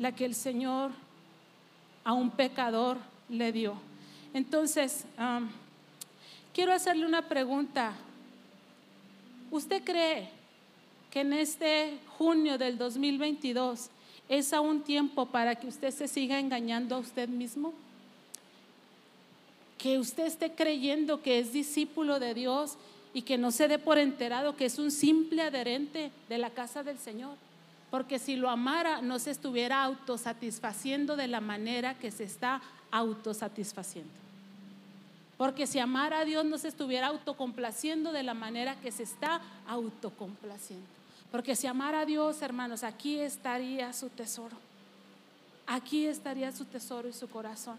la 0.01 0.13
que 0.13 0.25
el 0.25 0.35
Señor 0.35 0.91
a 2.03 2.11
un 2.11 2.31
pecador 2.31 2.97
le 3.29 3.53
dio. 3.53 3.75
Entonces, 4.33 5.05
Quiero 6.53 6.73
hacerle 6.73 7.05
una 7.05 7.29
pregunta. 7.29 7.93
¿Usted 9.51 9.83
cree 9.83 10.29
que 11.09 11.21
en 11.21 11.31
este 11.31 11.97
junio 12.17 12.57
del 12.57 12.77
2022 12.77 13.89
es 14.27 14.51
aún 14.51 14.81
tiempo 14.81 15.27
para 15.27 15.55
que 15.55 15.67
usted 15.67 15.91
se 15.91 16.09
siga 16.09 16.39
engañando 16.39 16.95
a 16.95 16.99
usted 16.99 17.29
mismo? 17.29 17.73
Que 19.77 19.97
usted 19.97 20.25
esté 20.25 20.51
creyendo 20.51 21.21
que 21.21 21.39
es 21.39 21.53
discípulo 21.53 22.19
de 22.19 22.33
Dios 22.33 22.77
y 23.13 23.21
que 23.21 23.37
no 23.37 23.51
se 23.51 23.69
dé 23.69 23.79
por 23.79 23.97
enterado 23.97 24.57
que 24.57 24.65
es 24.65 24.77
un 24.77 24.91
simple 24.91 25.41
adherente 25.43 26.11
de 26.27 26.37
la 26.37 26.49
casa 26.49 26.83
del 26.83 26.97
Señor. 26.99 27.37
Porque 27.91 28.19
si 28.19 28.37
lo 28.37 28.49
amara, 28.49 29.01
no 29.01 29.19
se 29.19 29.31
estuviera 29.31 29.83
autosatisfaciendo 29.83 31.17
de 31.17 31.27
la 31.27 31.41
manera 31.41 31.93
que 31.93 32.09
se 32.09 32.23
está 32.23 32.61
autosatisfaciendo. 32.89 34.09
Porque 35.37 35.67
si 35.67 35.79
amara 35.79 36.19
a 36.19 36.25
Dios 36.25 36.45
no 36.45 36.57
se 36.57 36.69
estuviera 36.69 37.07
autocomplaciendo 37.07 38.13
de 38.13 38.23
la 38.23 38.33
manera 38.33 38.75
que 38.75 38.91
se 38.91 39.03
está 39.03 39.41
autocomplaciendo. 39.67 40.85
Porque 41.31 41.55
si 41.55 41.67
amara 41.67 42.01
a 42.01 42.05
Dios, 42.05 42.41
hermanos, 42.41 42.83
aquí 42.83 43.19
estaría 43.19 43.91
su 43.91 44.09
tesoro. 44.09 44.55
Aquí 45.67 46.05
estaría 46.05 46.51
su 46.51 46.65
tesoro 46.65 47.09
y 47.09 47.13
su 47.13 47.29
corazón. 47.29 47.77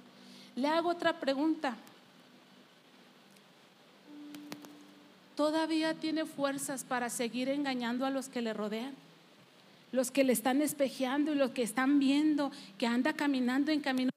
Le 0.56 0.68
hago 0.68 0.90
otra 0.90 1.18
pregunta. 1.20 1.76
¿Todavía 5.36 5.94
tiene 5.94 6.26
fuerzas 6.26 6.84
para 6.84 7.08
seguir 7.08 7.48
engañando 7.48 8.04
a 8.04 8.10
los 8.10 8.28
que 8.28 8.42
le 8.42 8.52
rodean? 8.52 8.94
Los 9.92 10.10
que 10.10 10.24
le 10.24 10.32
están 10.32 10.60
espejeando 10.62 11.32
y 11.32 11.36
los 11.36 11.52
que 11.52 11.62
están 11.62 11.98
viendo 11.98 12.50
que 12.78 12.86
anda 12.86 13.12
caminando 13.12 13.70
en 13.70 13.80
camino 13.80 14.10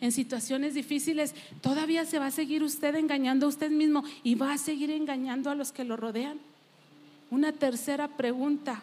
en 0.00 0.12
situaciones 0.12 0.74
difíciles, 0.74 1.34
todavía 1.62 2.04
se 2.04 2.18
va 2.18 2.26
a 2.26 2.30
seguir 2.30 2.62
usted 2.62 2.94
engañando 2.96 3.46
a 3.46 3.48
usted 3.48 3.70
mismo 3.70 4.04
y 4.22 4.34
va 4.34 4.52
a 4.52 4.58
seguir 4.58 4.90
engañando 4.90 5.50
a 5.50 5.54
los 5.54 5.72
que 5.72 5.84
lo 5.84 5.96
rodean. 5.96 6.38
Una 7.30 7.52
tercera 7.52 8.08
pregunta, 8.08 8.82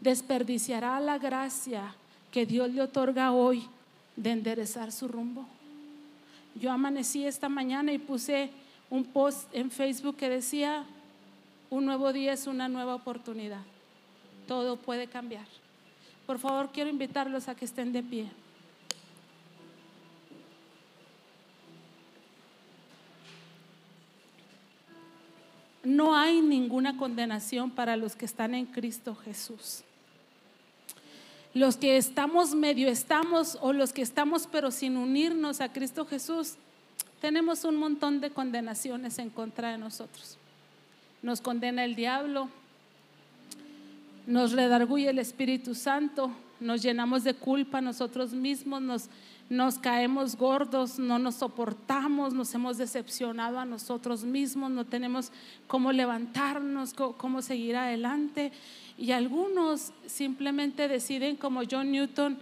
¿desperdiciará 0.00 0.98
la 1.00 1.18
gracia 1.18 1.94
que 2.30 2.46
Dios 2.46 2.70
le 2.72 2.82
otorga 2.82 3.32
hoy 3.32 3.64
de 4.16 4.30
enderezar 4.30 4.90
su 4.90 5.06
rumbo? 5.06 5.46
Yo 6.54 6.70
amanecí 6.70 7.24
esta 7.24 7.48
mañana 7.48 7.92
y 7.92 7.98
puse 7.98 8.50
un 8.90 9.04
post 9.04 9.48
en 9.54 9.70
Facebook 9.70 10.16
que 10.16 10.28
decía, 10.28 10.84
un 11.70 11.86
nuevo 11.86 12.12
día 12.12 12.32
es 12.32 12.46
una 12.46 12.68
nueva 12.68 12.94
oportunidad. 12.94 13.62
Todo 14.46 14.76
puede 14.76 15.06
cambiar. 15.06 15.46
Por 16.26 16.38
favor, 16.38 16.70
quiero 16.72 16.90
invitarlos 16.90 17.48
a 17.48 17.54
que 17.54 17.64
estén 17.64 17.92
de 17.92 18.02
pie. 18.02 18.30
no 25.84 26.16
hay 26.16 26.40
ninguna 26.40 26.96
condenación 26.96 27.70
para 27.70 27.96
los 27.96 28.16
que 28.16 28.24
están 28.24 28.54
en 28.54 28.66
Cristo 28.66 29.14
Jesús. 29.14 29.82
Los 31.54 31.76
que 31.76 31.96
estamos 31.96 32.54
medio 32.54 32.88
estamos 32.88 33.58
o 33.60 33.72
los 33.72 33.92
que 33.92 34.02
estamos 34.02 34.48
pero 34.50 34.70
sin 34.70 34.96
unirnos 34.96 35.60
a 35.60 35.72
Cristo 35.72 36.06
Jesús, 36.06 36.54
tenemos 37.20 37.64
un 37.64 37.76
montón 37.76 38.20
de 38.20 38.30
condenaciones 38.30 39.18
en 39.18 39.28
contra 39.28 39.70
de 39.72 39.78
nosotros. 39.78 40.38
Nos 41.20 41.40
condena 41.40 41.84
el 41.84 41.94
diablo, 41.94 42.48
nos 44.26 44.52
redarguye 44.52 45.08
el 45.08 45.18
Espíritu 45.18 45.74
Santo, 45.74 46.30
nos 46.60 46.82
llenamos 46.82 47.24
de 47.24 47.34
culpa 47.34 47.80
nosotros 47.80 48.32
mismos, 48.32 48.80
nos 48.80 49.08
nos 49.52 49.78
caemos 49.78 50.36
gordos, 50.36 50.98
no 50.98 51.18
nos 51.18 51.34
soportamos, 51.36 52.32
nos 52.32 52.54
hemos 52.54 52.78
decepcionado 52.78 53.58
a 53.58 53.66
nosotros 53.66 54.24
mismos, 54.24 54.70
no 54.70 54.86
tenemos 54.86 55.30
cómo 55.66 55.92
levantarnos, 55.92 56.94
cómo 56.94 57.42
seguir 57.42 57.76
adelante. 57.76 58.50
Y 58.96 59.12
algunos 59.12 59.92
simplemente 60.06 60.88
deciden, 60.88 61.36
como 61.36 61.60
John 61.70 61.92
Newton, 61.92 62.38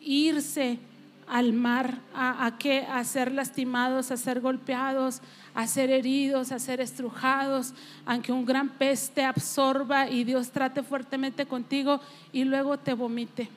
irse 0.00 0.80
al 1.28 1.52
mar, 1.52 2.00
a, 2.12 2.44
a, 2.46 2.98
a 2.98 3.04
ser 3.04 3.32
lastimados, 3.32 4.10
a 4.10 4.16
ser 4.16 4.40
golpeados, 4.40 5.22
a 5.54 5.66
ser 5.66 5.90
heridos, 5.90 6.52
a 6.52 6.58
ser 6.58 6.80
estrujados, 6.80 7.74
aunque 8.04 8.32
un 8.32 8.44
gran 8.44 8.68
pez 8.68 9.10
te 9.10 9.24
absorba 9.24 10.08
y 10.08 10.24
Dios 10.24 10.50
trate 10.50 10.82
fuertemente 10.82 11.46
contigo 11.46 12.00
y 12.32 12.44
luego 12.44 12.78
te 12.78 12.94
vomite. 12.94 13.48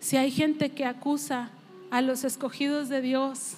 Si 0.00 0.16
hay 0.16 0.30
gente 0.30 0.70
que 0.70 0.84
acusa 0.84 1.50
a 1.90 2.02
los 2.02 2.24
escogidos 2.24 2.88
de 2.88 3.00
Dios 3.00 3.54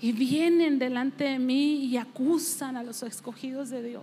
y 0.00 0.12
vienen 0.12 0.78
delante 0.78 1.24
de 1.24 1.38
mí 1.38 1.84
y 1.84 1.96
acusan 1.96 2.76
a 2.76 2.82
los 2.82 3.02
escogidos 3.02 3.70
de 3.70 3.82
Dios. 3.82 4.02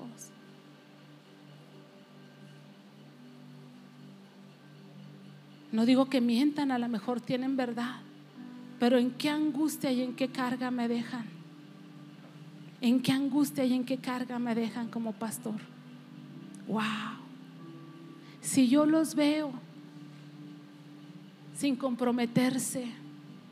No 5.72 5.86
digo 5.86 6.10
que 6.10 6.22
mientan, 6.22 6.72
a 6.72 6.78
lo 6.78 6.88
mejor 6.90 7.22
tienen 7.22 7.56
verdad, 7.56 7.96
pero 8.80 8.98
en 8.98 9.12
qué 9.12 9.30
angustia 9.30 9.92
y 9.92 10.02
en 10.02 10.16
qué 10.16 10.28
carga 10.28 10.72
me 10.72 10.88
dejan. 10.88 11.26
En 12.82 13.02
qué 13.02 13.12
angustia 13.12 13.64
y 13.64 13.74
en 13.74 13.86
qué 13.86 13.98
carga 13.98 14.40
me 14.40 14.56
dejan 14.56 14.90
como 14.90 15.14
pastor. 15.14 15.60
Wow. 16.68 16.82
Si 18.42 18.68
yo 18.68 18.86
los 18.86 19.16
veo 19.16 19.54
sin 21.62 21.76
comprometerse, 21.76 22.88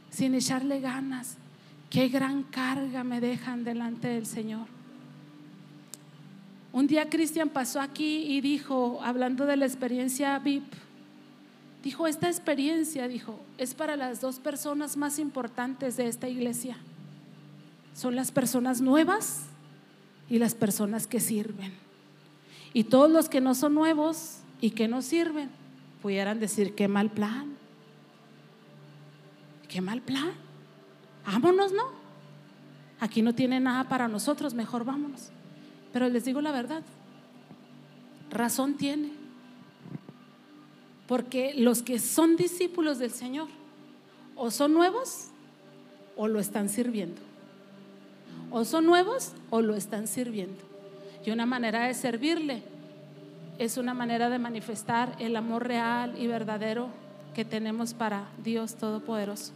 sin 0.09 0.33
echarle 0.33 0.79
ganas. 0.79 1.37
Qué 1.91 2.07
gran 2.07 2.41
carga 2.41 3.03
me 3.03 3.21
dejan 3.21 3.63
delante 3.63 4.07
del 4.07 4.25
Señor. 4.25 4.65
Un 6.71 6.87
día 6.87 7.09
Cristian 7.09 7.49
pasó 7.49 7.79
aquí 7.79 8.23
y 8.23 8.41
dijo, 8.41 8.99
hablando 9.03 9.45
de 9.45 9.57
la 9.57 9.65
experiencia 9.65 10.37
VIP, 10.39 10.73
dijo, 11.83 12.07
esta 12.07 12.27
experiencia, 12.27 13.07
dijo, 13.07 13.39
es 13.57 13.73
para 13.73 13.95
las 13.95 14.21
dos 14.21 14.39
personas 14.39 14.97
más 14.97 15.19
importantes 15.19 15.97
de 15.97 16.07
esta 16.07 16.27
iglesia. 16.27 16.77
Son 17.93 18.15
las 18.15 18.31
personas 18.31 18.81
nuevas 18.81 19.43
y 20.29 20.39
las 20.39 20.55
personas 20.55 21.07
que 21.07 21.19
sirven. 21.19 21.73
Y 22.73 22.85
todos 22.85 23.09
los 23.09 23.29
que 23.29 23.41
no 23.41 23.55
son 23.55 23.73
nuevos 23.73 24.37
y 24.61 24.71
que 24.71 24.87
no 24.87 25.01
sirven, 25.01 25.49
pudieran 26.01 26.39
decir, 26.39 26.75
qué 26.75 26.87
mal 26.87 27.09
plan. 27.09 27.55
Qué 29.67 29.81
mal 29.81 30.01
plan. 30.01 30.31
Vámonos, 31.25 31.71
¿no? 31.71 31.99
Aquí 32.99 33.21
no 33.21 33.33
tiene 33.33 33.59
nada 33.59 33.85
para 33.87 34.07
nosotros, 34.07 34.53
mejor 34.53 34.83
vámonos. 34.83 35.29
Pero 35.93 36.09
les 36.09 36.25
digo 36.25 36.41
la 36.41 36.51
verdad, 36.51 36.83
razón 38.29 38.75
tiene. 38.75 39.18
Porque 41.09 41.55
los 41.55 41.81
que 41.81 41.97
son 41.97 42.35
discípulos 42.35 42.99
del 42.99 43.09
Señor 43.09 43.47
o 44.35 44.51
son 44.51 44.75
nuevos 44.75 45.29
o 46.15 46.27
lo 46.27 46.39
están 46.39 46.69
sirviendo. 46.69 47.19
O 48.51 48.63
son 48.63 48.85
nuevos 48.85 49.31
o 49.49 49.63
lo 49.63 49.75
están 49.75 50.05
sirviendo. 50.07 50.61
Y 51.25 51.31
una 51.31 51.47
manera 51.47 51.87
de 51.87 51.95
servirle 51.95 52.61
es 53.57 53.77
una 53.77 53.95
manera 53.95 54.29
de 54.29 54.37
manifestar 54.37 55.15
el 55.17 55.35
amor 55.35 55.67
real 55.67 56.13
y 56.15 56.27
verdadero 56.27 56.89
que 57.33 57.43
tenemos 57.43 57.95
para 57.95 58.29
Dios 58.43 58.75
Todopoderoso. 58.75 59.51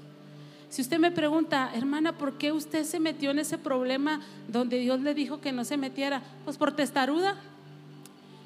Si 0.70 0.82
usted 0.82 0.98
me 0.98 1.12
pregunta, 1.12 1.70
hermana, 1.76 2.18
¿por 2.18 2.40
qué 2.40 2.52
usted 2.52 2.84
se 2.84 3.00
metió 3.00 3.30
en 3.30 3.38
ese 3.38 3.60
problema 3.60 4.22
donde 4.48 4.80
Dios 4.80 5.02
le 5.02 5.14
dijo 5.14 5.40
que 5.40 5.52
no 5.52 5.66
se 5.66 5.78
metiera? 5.78 6.24
Pues 6.46 6.58
por 6.58 6.76
testaruda. 6.76 7.36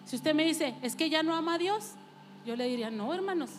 Si 0.05 0.17
usted 0.17 0.35
me 0.35 0.43
dice, 0.43 0.75
es 0.81 0.97
que 0.97 1.09
ya 1.09 1.23
no 1.23 1.35
ama 1.35 1.53
a 1.53 1.57
Dios, 1.57 1.93
yo 2.47 2.55
le 2.55 2.65
diría, 2.65 2.89
no, 2.89 3.13
hermanos, 3.13 3.49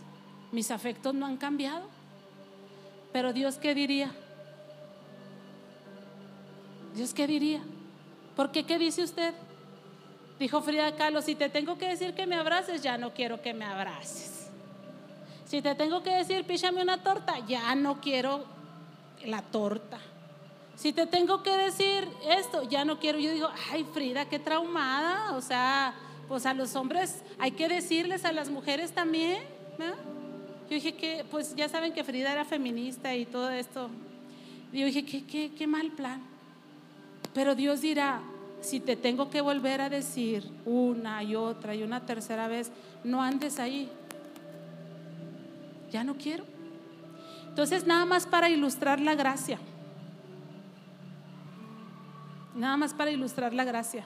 mis 0.51 0.71
afectos 0.71 1.13
no 1.13 1.27
han 1.27 1.37
cambiado. 1.37 1.87
Pero 3.13 3.35
Dios, 3.35 3.59
¿qué 3.59 3.75
diría? 3.75 4.11
Dios, 6.95 7.13
¿qué 7.13 7.27
diría? 7.27 7.61
¿Por 8.35 8.51
qué 8.51 8.65
qué 8.65 8.79
dice 8.79 9.03
usted? 9.03 9.35
Dijo 10.39 10.63
Frida 10.63 10.97
Kahlo, 10.97 11.21
si 11.21 11.35
te 11.35 11.51
tengo 11.51 11.77
que 11.77 11.89
decir 11.89 12.15
que 12.15 12.27
me 12.27 12.37
abraces, 12.37 12.83
ya 12.83 12.97
no 12.97 13.13
quiero 13.13 13.43
que 13.43 13.53
me 13.53 13.67
abraces. 13.67 14.49
Si 15.45 15.61
te 15.61 15.75
tengo 15.75 16.03
que 16.03 16.11
decir, 16.11 16.45
píchame 16.45 16.81
una 16.81 17.03
torta, 17.03 17.41
ya 17.47 17.75
no 17.75 18.01
quiero 18.01 18.47
la 19.27 19.43
torta. 19.43 19.99
Si 20.77 20.95
te 20.95 21.07
tengo 21.07 21.43
que 21.43 21.55
decir 21.55 22.09
esto, 22.31 22.63
ya 22.63 22.87
no 22.87 22.99
quiero. 22.99 23.19
Yo 23.19 23.33
digo, 23.33 23.51
ay, 23.71 23.85
Frida, 23.93 24.31
qué 24.31 24.39
traumada. 24.39 25.37
O 25.37 25.43
sea, 25.43 25.93
pues 26.29 26.45
a 26.45 26.55
los 26.55 26.77
hombres 26.77 27.23
hay 27.39 27.53
que 27.53 27.69
decirles, 27.69 28.25
a 28.25 28.33
las 28.33 28.51
mujeres 28.51 28.93
también. 28.93 29.43
Yo 29.79 30.75
dije 30.75 30.95
que, 30.95 31.25
pues 31.31 31.57
ya 31.57 31.69
saben 31.69 31.93
que 31.93 32.05
Frida 32.05 32.31
era 32.31 32.45
feminista 32.45 33.15
y 33.15 33.25
todo 33.25 33.51
esto. 33.51 33.89
Yo 34.73 34.85
dije, 34.85 35.05
qué, 35.05 35.25
qué, 35.25 35.51
qué 35.57 35.67
mal 35.67 35.91
plan. 35.93 36.21
Pero 37.33 37.55
Dios 37.55 37.81
dirá, 37.81 38.21
si 38.61 38.79
te 38.79 38.95
tengo 38.95 39.31
que 39.31 39.41
volver 39.41 39.81
a 39.81 39.89
decir 39.89 40.51
una 40.67 41.23
y 41.23 41.35
otra 41.35 41.75
y 41.75 41.83
una 41.83 42.05
tercera 42.05 42.49
vez, 42.49 42.71
no 43.05 43.23
andes 43.23 43.59
ahí. 43.59 43.91
Ya 45.91 46.05
no 46.05 46.17
quiero. 46.17 46.45
Entonces, 47.49 47.87
nada 47.87 48.05
más 48.05 48.27
para 48.27 48.51
ilustrar 48.51 49.01
la 49.01 49.15
gracia. 49.15 49.59
Nada 52.55 52.77
más 52.77 52.93
para 52.93 53.11
ilustrar 53.11 53.55
la 53.55 53.65
gracia. 53.65 54.05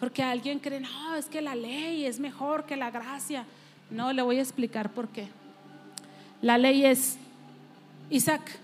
Porque 0.00 0.22
alguien 0.22 0.58
cree, 0.58 0.80
no, 0.80 1.14
es 1.14 1.26
que 1.26 1.40
la 1.40 1.54
ley 1.54 2.04
es 2.04 2.20
mejor 2.20 2.66
que 2.66 2.76
la 2.76 2.90
gracia. 2.90 3.46
No, 3.90 4.12
le 4.12 4.22
voy 4.22 4.38
a 4.38 4.42
explicar 4.42 4.90
por 4.90 5.08
qué. 5.08 5.28
La 6.42 6.58
ley 6.58 6.84
es, 6.84 7.16
Isaac, 8.10 8.58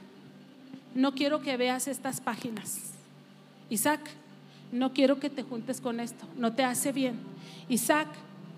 no 0.94 1.14
quiero 1.14 1.40
que 1.40 1.56
veas 1.56 1.88
estas 1.88 2.20
páginas. 2.20 2.92
Isaac, 3.68 4.00
no 4.72 4.92
quiero 4.92 5.18
que 5.18 5.30
te 5.30 5.42
juntes 5.42 5.80
con 5.80 6.00
esto, 6.00 6.26
no 6.36 6.52
te 6.52 6.64
hace 6.64 6.92
bien. 6.92 7.18
Isaac, 7.68 8.08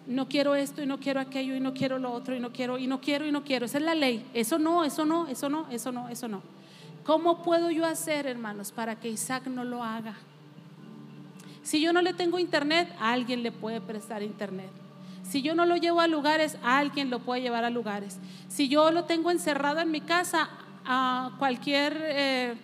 no 0.07 0.29
quiero 0.29 0.55
esto 0.55 0.83
y 0.83 0.87
no 0.87 0.99
quiero 0.99 1.21
aquello 1.21 1.55
y 1.55 1.61
no 1.61 1.75
quiero 1.75 1.99
lo 1.99 2.13
otro 2.13 2.35
y 2.35 2.41
no 2.41 2.53
quiero 2.53 2.79
y 2.79 2.87
no 2.87 3.01
quiero 3.01 3.27
y 3.27 3.33
no 3.33 3.45
quiero. 3.45 3.67
Esa 3.67 3.79
es 3.79 3.85
la 3.85 3.95
ley. 3.95 4.25
Eso 4.35 4.59
no, 4.59 4.85
eso 4.85 5.05
no, 5.05 5.29
eso 5.29 5.49
no, 5.49 5.69
eso 5.71 5.93
no, 5.93 6.09
eso 6.09 6.29
no. 6.29 6.43
¿Cómo 7.05 7.43
puedo 7.43 7.71
yo 7.71 7.85
hacer, 7.85 8.27
hermanos, 8.27 8.73
para 8.73 8.99
que 8.99 9.09
Isaac 9.09 9.47
no 9.47 9.65
lo 9.65 9.83
haga? 9.83 10.17
Si 11.63 11.81
yo 11.81 11.93
no 11.93 12.03
le 12.03 12.13
tengo 12.13 12.39
internet, 12.39 12.93
alguien 12.99 13.43
le 13.43 13.53
puede 13.53 13.81
prestar 13.81 14.23
internet. 14.23 14.71
Si 15.23 15.43
yo 15.43 15.55
no 15.55 15.65
lo 15.65 15.77
llevo 15.77 16.01
a 16.01 16.09
lugares, 16.09 16.59
alguien 16.63 17.09
lo 17.09 17.21
puede 17.21 17.43
llevar 17.43 17.65
a 17.65 17.71
lugares. 17.71 18.19
Si 18.49 18.69
yo 18.69 18.91
lo 18.91 19.05
tengo 19.05 19.31
encerrado 19.31 19.81
en 19.81 19.91
mi 19.91 20.01
casa, 20.01 20.51
a 20.85 21.31
cualquier 21.39 21.97
eh, 22.01 22.55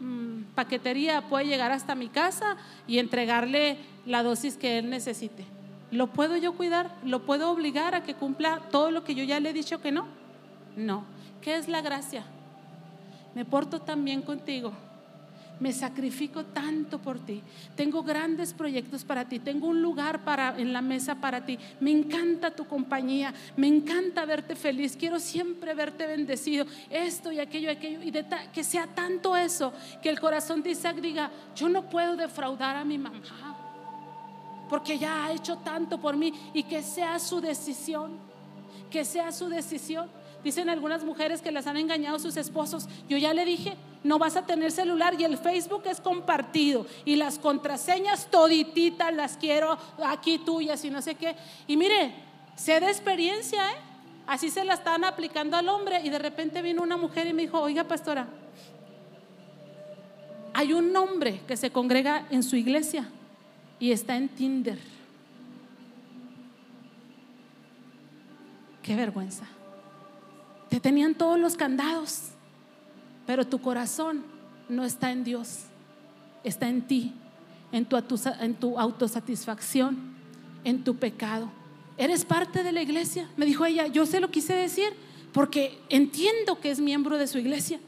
mm, 0.00 0.54
paquetería 0.54 1.22
puede 1.22 1.46
llegar 1.46 1.70
hasta 1.70 1.94
mi 1.94 2.08
casa 2.08 2.56
y 2.88 2.98
entregarle 2.98 3.78
la 4.04 4.24
dosis 4.24 4.56
que 4.56 4.78
él 4.78 4.90
necesite. 4.90 5.44
¿Lo 5.90 6.08
puedo 6.08 6.36
yo 6.36 6.54
cuidar? 6.54 6.94
¿Lo 7.04 7.24
puedo 7.24 7.50
obligar 7.50 7.94
a 7.94 8.02
que 8.02 8.14
cumpla 8.14 8.60
todo 8.70 8.90
lo 8.90 9.04
que 9.04 9.14
yo 9.14 9.24
ya 9.24 9.40
le 9.40 9.50
he 9.50 9.52
dicho 9.52 9.80
que 9.80 9.92
no? 9.92 10.06
No. 10.76 11.04
¿Qué 11.40 11.56
es 11.56 11.68
la 11.68 11.80
gracia? 11.80 12.24
Me 13.34 13.44
porto 13.44 13.80
tan 13.80 14.04
bien 14.04 14.22
contigo 14.22 14.72
me 15.60 15.72
sacrifico 15.72 16.44
tanto 16.44 16.98
por 17.00 17.18
ti. 17.18 17.42
Tengo 17.74 18.02
grandes 18.02 18.52
proyectos 18.52 19.04
para 19.04 19.28
ti. 19.28 19.38
Tengo 19.38 19.66
un 19.66 19.82
lugar 19.82 20.24
para, 20.24 20.58
en 20.58 20.72
la 20.72 20.82
mesa 20.82 21.16
para 21.16 21.44
ti. 21.44 21.58
Me 21.80 21.90
encanta 21.90 22.50
tu 22.50 22.66
compañía. 22.66 23.34
Me 23.56 23.66
encanta 23.66 24.24
verte 24.24 24.54
feliz. 24.54 24.96
Quiero 24.96 25.18
siempre 25.18 25.74
verte 25.74 26.06
bendecido. 26.06 26.66
Esto 26.90 27.32
y 27.32 27.40
aquello 27.40 27.68
y 27.68 27.72
aquello. 27.72 28.02
Y 28.02 28.12
que 28.52 28.64
sea 28.64 28.86
tanto 28.86 29.36
eso 29.36 29.72
que 30.02 30.08
el 30.08 30.20
corazón 30.20 30.62
de 30.62 30.70
Isaac 30.70 30.96
diga, 30.96 31.30
yo 31.56 31.68
no 31.68 31.88
puedo 31.88 32.16
defraudar 32.16 32.76
a 32.76 32.84
mi 32.84 32.98
mamá. 32.98 33.20
Porque 34.68 34.98
ya 34.98 35.24
ha 35.24 35.32
hecho 35.32 35.56
tanto 35.58 35.98
por 35.98 36.16
mí. 36.16 36.32
Y 36.54 36.62
que 36.64 36.82
sea 36.82 37.18
su 37.18 37.40
decisión. 37.40 38.18
Que 38.90 39.04
sea 39.04 39.32
su 39.32 39.48
decisión. 39.48 40.08
Dicen 40.44 40.68
algunas 40.68 41.04
mujeres 41.04 41.42
que 41.42 41.50
las 41.50 41.66
han 41.66 41.76
engañado 41.76 42.18
sus 42.18 42.36
esposos. 42.36 42.88
Yo 43.08 43.16
ya 43.16 43.34
le 43.34 43.44
dije, 43.44 43.76
no 44.04 44.18
vas 44.18 44.36
a 44.36 44.46
tener 44.46 44.70
celular 44.70 45.14
y 45.18 45.24
el 45.24 45.38
Facebook 45.38 45.82
es 45.86 46.00
compartido 46.00 46.86
y 47.04 47.16
las 47.16 47.38
contraseñas 47.38 48.30
todititas 48.30 49.12
las 49.12 49.36
quiero 49.36 49.76
aquí 50.04 50.38
tuyas 50.38 50.84
y 50.84 50.90
no 50.90 51.02
sé 51.02 51.14
qué. 51.14 51.34
Y 51.66 51.76
mire, 51.76 52.14
sé 52.56 52.80
de 52.80 52.86
experiencia, 52.86 53.70
¿eh? 53.70 53.76
Así 54.26 54.50
se 54.50 54.62
la 54.62 54.74
están 54.74 55.04
aplicando 55.04 55.56
al 55.56 55.68
hombre 55.70 56.02
y 56.04 56.10
de 56.10 56.18
repente 56.18 56.60
vino 56.60 56.82
una 56.82 56.98
mujer 56.98 57.26
y 57.26 57.32
me 57.32 57.42
dijo, 57.42 57.60
oiga 57.60 57.84
pastora, 57.84 58.28
hay 60.52 60.74
un 60.74 60.94
hombre 60.94 61.40
que 61.46 61.56
se 61.56 61.70
congrega 61.70 62.26
en 62.30 62.42
su 62.42 62.56
iglesia 62.56 63.08
y 63.80 63.90
está 63.92 64.16
en 64.16 64.28
Tinder. 64.28 64.78
Qué 68.82 68.96
vergüenza. 68.96 69.44
Te 70.68 70.80
tenían 70.80 71.14
todos 71.14 71.38
los 71.38 71.56
candados, 71.56 72.32
pero 73.28 73.46
tu 73.46 73.60
corazón 73.60 74.24
no 74.70 74.86
está 74.86 75.12
en 75.12 75.22
Dios, 75.22 75.64
está 76.44 76.66
en 76.66 76.80
ti, 76.80 77.12
en 77.72 77.84
tu, 77.84 77.94
en 78.40 78.56
autosatisfacción, 78.78 79.98
en 80.64 80.82
tu 80.82 80.96
pecado. 80.96 81.50
¿Eres 81.98 82.24
parte 82.24 82.62
de 82.62 82.72
la 82.72 82.80
iglesia? 82.80 83.28
Me 83.36 83.44
dijo 83.44 83.66
ella, 83.66 83.86
yo 83.86 84.06
se 84.06 84.20
lo 84.20 84.30
quise 84.30 84.54
decir 84.54 84.94
porque 85.34 85.78
entiendo 85.90 86.58
que 86.58 86.70
es 86.70 86.80
miembro 86.80 87.18
de 87.18 87.26
su 87.26 87.36
iglesia. 87.36 87.80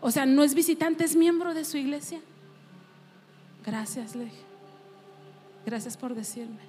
O 0.00 0.12
sea, 0.12 0.26
no 0.26 0.44
es 0.44 0.54
visitante, 0.54 1.02
es 1.02 1.16
miembro 1.16 1.54
de 1.54 1.64
su 1.64 1.76
iglesia. 1.76 2.20
Gracias, 3.66 4.14
le. 4.14 4.30
Gracias 5.66 5.96
por 5.96 6.14
decirme. 6.14 6.60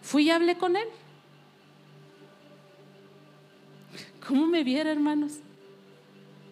Fui 0.00 0.28
y 0.28 0.30
hablé 0.30 0.56
con 0.56 0.76
él. 0.76 0.88
¿Cómo 4.26 4.46
me 4.46 4.64
viera, 4.64 4.90
hermanos? 4.90 5.40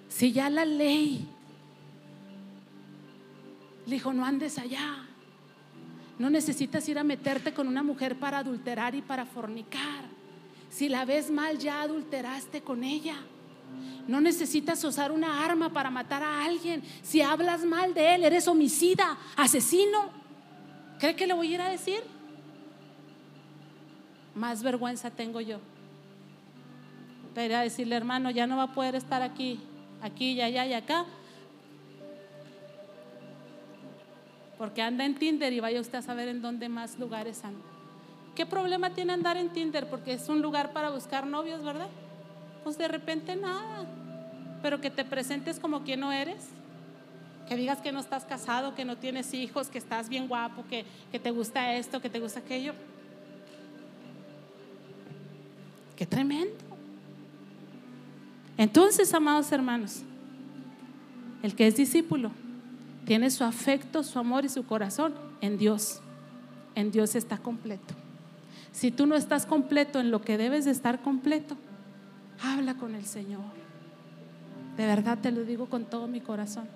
Si 0.08 0.32
ya 0.32 0.50
la 0.50 0.64
ley 0.64 1.28
le 3.86 3.94
dijo, 3.94 4.12
no 4.12 4.24
andes 4.24 4.58
allá. 4.58 5.04
No 6.18 6.30
necesitas 6.30 6.88
ir 6.88 6.98
a 6.98 7.04
meterte 7.04 7.54
con 7.54 7.68
una 7.68 7.82
mujer 7.82 8.18
para 8.18 8.38
adulterar 8.38 8.94
y 8.94 9.02
para 9.02 9.24
fornicar. 9.24 10.04
Si 10.68 10.88
la 10.88 11.04
ves 11.04 11.30
mal, 11.30 11.58
ya 11.58 11.82
adulteraste 11.82 12.60
con 12.60 12.84
ella. 12.84 13.16
No 14.06 14.20
necesitas 14.20 14.82
usar 14.84 15.12
una 15.12 15.44
arma 15.44 15.72
para 15.72 15.90
matar 15.90 16.22
a 16.22 16.44
alguien. 16.44 16.82
Si 17.02 17.22
hablas 17.22 17.64
mal 17.64 17.94
de 17.94 18.14
él, 18.14 18.24
eres 18.24 18.48
homicida, 18.48 19.16
asesino. 19.36 20.10
¿Cree 20.98 21.14
que 21.14 21.26
le 21.26 21.34
voy 21.34 21.52
a 21.52 21.54
ir 21.54 21.60
a 21.60 21.68
decir? 21.70 22.00
Más 24.34 24.62
vergüenza 24.62 25.10
tengo 25.10 25.40
yo 25.40 25.60
a 27.38 27.62
decirle, 27.62 27.96
hermano, 27.96 28.30
ya 28.30 28.46
no 28.46 28.56
va 28.56 28.64
a 28.64 28.74
poder 28.74 28.96
estar 28.96 29.22
aquí, 29.22 29.60
aquí 30.02 30.32
y 30.32 30.40
allá 30.40 30.66
y 30.66 30.72
acá. 30.74 31.04
Porque 34.56 34.82
anda 34.82 35.04
en 35.04 35.14
Tinder 35.14 35.52
y 35.52 35.60
vaya 35.60 35.80
usted 35.80 35.98
a 35.98 36.02
saber 36.02 36.28
en 36.28 36.42
dónde 36.42 36.68
más 36.68 36.98
lugares 36.98 37.44
anda. 37.44 37.64
¿Qué 38.34 38.44
problema 38.46 38.90
tiene 38.90 39.12
andar 39.12 39.36
en 39.36 39.50
Tinder? 39.50 39.88
Porque 39.88 40.12
es 40.12 40.28
un 40.28 40.42
lugar 40.42 40.72
para 40.72 40.90
buscar 40.90 41.26
novios, 41.26 41.64
¿verdad? 41.64 41.88
Pues 42.64 42.76
de 42.76 42.88
repente 42.88 43.36
nada. 43.36 43.84
Pero 44.62 44.80
que 44.80 44.90
te 44.90 45.04
presentes 45.04 45.60
como 45.60 45.82
quien 45.84 46.00
no 46.00 46.12
eres. 46.12 46.48
Que 47.48 47.56
digas 47.56 47.80
que 47.80 47.92
no 47.92 48.00
estás 48.00 48.24
casado, 48.24 48.74
que 48.74 48.84
no 48.84 48.96
tienes 48.96 49.32
hijos, 49.32 49.68
que 49.68 49.78
estás 49.78 50.08
bien 50.08 50.28
guapo, 50.28 50.64
que, 50.68 50.84
que 51.10 51.18
te 51.18 51.30
gusta 51.30 51.74
esto, 51.74 52.00
que 52.00 52.10
te 52.10 52.20
gusta 52.20 52.40
aquello. 52.40 52.74
Qué 55.96 56.06
tremendo. 56.06 56.67
Entonces, 58.58 59.14
amados 59.14 59.50
hermanos, 59.52 60.02
el 61.42 61.54
que 61.54 61.68
es 61.68 61.76
discípulo 61.76 62.32
tiene 63.06 63.30
su 63.30 63.44
afecto, 63.44 64.02
su 64.02 64.18
amor 64.18 64.44
y 64.44 64.48
su 64.48 64.66
corazón 64.66 65.14
en 65.40 65.56
Dios. 65.56 66.00
En 66.74 66.90
Dios 66.90 67.14
está 67.14 67.38
completo. 67.38 67.94
Si 68.72 68.90
tú 68.90 69.06
no 69.06 69.14
estás 69.14 69.46
completo 69.46 70.00
en 70.00 70.10
lo 70.10 70.20
que 70.20 70.36
debes 70.36 70.64
de 70.64 70.72
estar 70.72 71.00
completo, 71.00 71.56
habla 72.42 72.74
con 72.74 72.94
el 72.94 73.06
Señor. 73.06 73.44
De 74.76 74.86
verdad 74.86 75.18
te 75.18 75.30
lo 75.30 75.44
digo 75.44 75.66
con 75.66 75.84
todo 75.84 76.08
mi 76.08 76.20
corazón. 76.20 76.68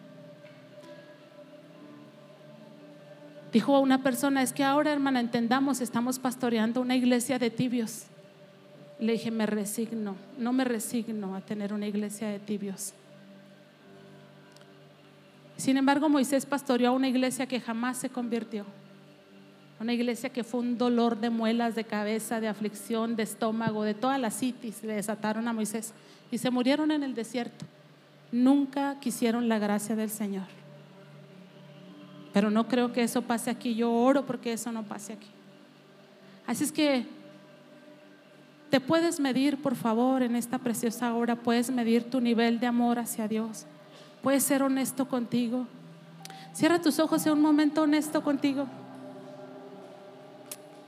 Dijo 3.52 3.78
una 3.80 4.02
persona, 4.02 4.42
es 4.42 4.52
que 4.52 4.64
ahora 4.64 4.92
hermana 4.92 5.20
entendamos, 5.20 5.80
estamos 5.80 6.18
pastoreando 6.18 6.80
una 6.80 6.96
iglesia 6.96 7.38
de 7.38 7.50
tibios. 7.50 8.04
Le 9.02 9.14
dije, 9.14 9.32
me 9.32 9.46
resigno, 9.46 10.14
no 10.38 10.52
me 10.52 10.62
resigno 10.62 11.34
a 11.34 11.40
tener 11.40 11.72
una 11.72 11.88
iglesia 11.88 12.28
de 12.28 12.38
tibios. 12.38 12.94
Sin 15.56 15.76
embargo, 15.76 16.08
Moisés 16.08 16.46
pastoreó 16.46 16.90
a 16.90 16.92
una 16.92 17.08
iglesia 17.08 17.46
que 17.46 17.60
jamás 17.60 17.96
se 17.96 18.10
convirtió. 18.10 18.64
Una 19.80 19.92
iglesia 19.92 20.30
que 20.30 20.44
fue 20.44 20.60
un 20.60 20.78
dolor 20.78 21.18
de 21.18 21.30
muelas, 21.30 21.74
de 21.74 21.82
cabeza, 21.82 22.38
de 22.38 22.46
aflicción, 22.46 23.16
de 23.16 23.24
estómago, 23.24 23.82
de 23.82 23.94
todas 23.94 24.20
las 24.20 24.38
citis. 24.38 24.84
Le 24.84 24.94
desataron 24.94 25.48
a 25.48 25.52
Moisés 25.52 25.92
y 26.30 26.38
se 26.38 26.52
murieron 26.52 26.92
en 26.92 27.02
el 27.02 27.16
desierto. 27.16 27.64
Nunca 28.30 29.00
quisieron 29.00 29.48
la 29.48 29.58
gracia 29.58 29.96
del 29.96 30.10
Señor. 30.10 30.46
Pero 32.32 32.52
no 32.52 32.68
creo 32.68 32.92
que 32.92 33.02
eso 33.02 33.22
pase 33.22 33.50
aquí. 33.50 33.74
Yo 33.74 33.90
oro 33.92 34.24
porque 34.24 34.52
eso 34.52 34.70
no 34.70 34.84
pase 34.84 35.14
aquí. 35.14 35.28
Así 36.46 36.62
es 36.62 36.70
que 36.70 37.04
te 38.72 38.80
puedes 38.80 39.20
medir, 39.20 39.60
por 39.60 39.76
favor, 39.76 40.22
en 40.22 40.34
esta 40.34 40.56
preciosa 40.56 41.12
hora, 41.12 41.36
puedes 41.36 41.70
medir 41.70 42.04
tu 42.04 42.22
nivel 42.22 42.58
de 42.58 42.66
amor 42.66 42.98
hacia 42.98 43.28
Dios. 43.28 43.66
Puedes 44.22 44.44
ser 44.44 44.62
honesto 44.62 45.06
contigo. 45.06 45.66
Cierra 46.54 46.80
tus 46.80 46.98
ojos, 46.98 47.20
sea 47.20 47.34
un 47.34 47.42
momento 47.42 47.82
honesto 47.82 48.22
contigo. 48.22 48.66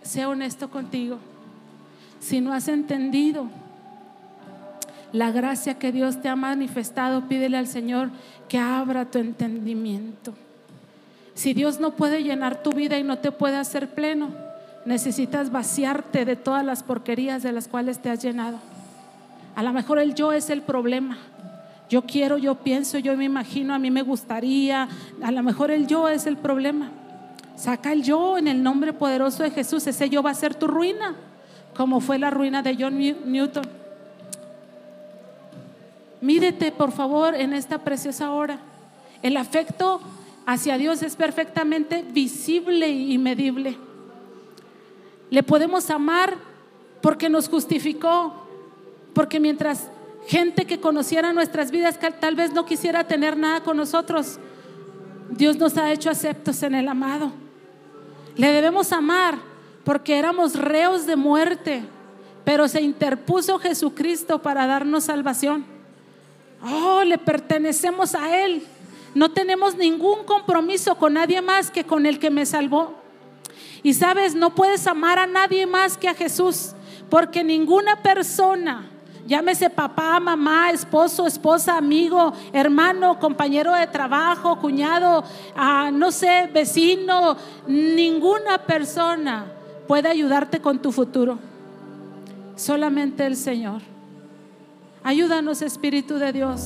Sea 0.00 0.30
honesto 0.30 0.70
contigo. 0.70 1.18
Si 2.20 2.40
no 2.40 2.54
has 2.54 2.68
entendido 2.68 3.48
la 5.12 5.30
gracia 5.30 5.78
que 5.78 5.92
Dios 5.92 6.22
te 6.22 6.30
ha 6.30 6.36
manifestado, 6.36 7.28
pídele 7.28 7.58
al 7.58 7.66
Señor 7.66 8.08
que 8.48 8.56
abra 8.56 9.10
tu 9.10 9.18
entendimiento. 9.18 10.32
Si 11.34 11.52
Dios 11.52 11.80
no 11.80 11.96
puede 11.96 12.22
llenar 12.22 12.62
tu 12.62 12.72
vida 12.72 12.96
y 12.96 13.02
no 13.02 13.18
te 13.18 13.30
puede 13.30 13.58
hacer 13.58 13.90
pleno, 13.90 14.43
necesitas 14.84 15.50
vaciarte 15.50 16.24
de 16.24 16.36
todas 16.36 16.64
las 16.64 16.82
porquerías 16.82 17.42
de 17.42 17.52
las 17.52 17.68
cuales 17.68 17.98
te 18.00 18.10
has 18.10 18.22
llenado. 18.22 18.58
A 19.54 19.62
lo 19.62 19.72
mejor 19.72 19.98
el 19.98 20.14
yo 20.14 20.32
es 20.32 20.50
el 20.50 20.62
problema. 20.62 21.16
Yo 21.88 22.02
quiero, 22.02 22.38
yo 22.38 22.56
pienso, 22.56 22.98
yo 22.98 23.16
me 23.16 23.24
imagino, 23.24 23.74
a 23.74 23.78
mí 23.78 23.90
me 23.90 24.02
gustaría. 24.02 24.88
A 25.22 25.30
lo 25.30 25.42
mejor 25.42 25.70
el 25.70 25.86
yo 25.86 26.08
es 26.08 26.26
el 26.26 26.36
problema. 26.36 26.90
Saca 27.56 27.92
el 27.92 28.02
yo 28.02 28.36
en 28.36 28.48
el 28.48 28.62
nombre 28.62 28.92
poderoso 28.92 29.42
de 29.42 29.50
Jesús. 29.50 29.86
Ese 29.86 30.08
yo 30.10 30.22
va 30.22 30.30
a 30.30 30.34
ser 30.34 30.54
tu 30.54 30.66
ruina, 30.66 31.14
como 31.76 32.00
fue 32.00 32.18
la 32.18 32.30
ruina 32.30 32.62
de 32.62 32.76
John 32.78 32.98
Newton. 32.98 33.64
Mídete, 36.20 36.72
por 36.72 36.90
favor, 36.90 37.34
en 37.34 37.52
esta 37.52 37.78
preciosa 37.78 38.30
hora. 38.32 38.58
El 39.22 39.36
afecto 39.36 40.00
hacia 40.46 40.78
Dios 40.78 41.02
es 41.02 41.16
perfectamente 41.16 42.02
visible 42.02 42.88
y 42.88 43.18
medible. 43.18 43.76
Le 45.30 45.42
podemos 45.42 45.90
amar 45.90 46.36
porque 47.00 47.28
nos 47.28 47.48
justificó, 47.48 48.46
porque 49.12 49.40
mientras 49.40 49.88
gente 50.26 50.64
que 50.64 50.80
conociera 50.80 51.32
nuestras 51.32 51.70
vidas 51.70 51.98
tal 52.20 52.34
vez 52.34 52.52
no 52.52 52.64
quisiera 52.64 53.04
tener 53.04 53.36
nada 53.36 53.62
con 53.62 53.76
nosotros, 53.76 54.38
Dios 55.30 55.56
nos 55.58 55.76
ha 55.76 55.92
hecho 55.92 56.10
aceptos 56.10 56.62
en 56.62 56.74
el 56.74 56.88
amado. 56.88 57.32
Le 58.36 58.48
debemos 58.52 58.92
amar 58.92 59.38
porque 59.84 60.18
éramos 60.18 60.54
reos 60.54 61.06
de 61.06 61.16
muerte, 61.16 61.84
pero 62.44 62.68
se 62.68 62.80
interpuso 62.80 63.58
Jesucristo 63.58 64.40
para 64.40 64.66
darnos 64.66 65.04
salvación. 65.04 65.64
Oh, 66.62 67.02
le 67.04 67.18
pertenecemos 67.18 68.14
a 68.14 68.44
Él. 68.44 68.64
No 69.14 69.30
tenemos 69.30 69.76
ningún 69.76 70.24
compromiso 70.24 70.96
con 70.96 71.14
nadie 71.14 71.40
más 71.42 71.70
que 71.70 71.84
con 71.84 72.06
el 72.06 72.18
que 72.18 72.30
me 72.30 72.46
salvó. 72.46 73.03
Y 73.84 73.92
sabes, 73.92 74.34
no 74.34 74.54
puedes 74.54 74.86
amar 74.86 75.18
a 75.18 75.26
nadie 75.26 75.66
más 75.66 75.98
que 75.98 76.08
a 76.08 76.14
Jesús, 76.14 76.72
porque 77.10 77.44
ninguna 77.44 78.02
persona, 78.02 78.86
llámese 79.26 79.68
papá, 79.68 80.18
mamá, 80.18 80.70
esposo, 80.70 81.26
esposa, 81.26 81.76
amigo, 81.76 82.32
hermano, 82.54 83.20
compañero 83.20 83.74
de 83.74 83.86
trabajo, 83.86 84.58
cuñado, 84.58 85.22
ah, 85.54 85.90
no 85.92 86.10
sé, 86.12 86.48
vecino, 86.50 87.36
ninguna 87.66 88.56
persona 88.56 89.52
puede 89.86 90.08
ayudarte 90.08 90.60
con 90.60 90.80
tu 90.80 90.90
futuro. 90.90 91.38
Solamente 92.56 93.26
el 93.26 93.36
Señor. 93.36 93.82
Ayúdanos, 95.02 95.60
Espíritu 95.60 96.14
de 96.14 96.32
Dios 96.32 96.62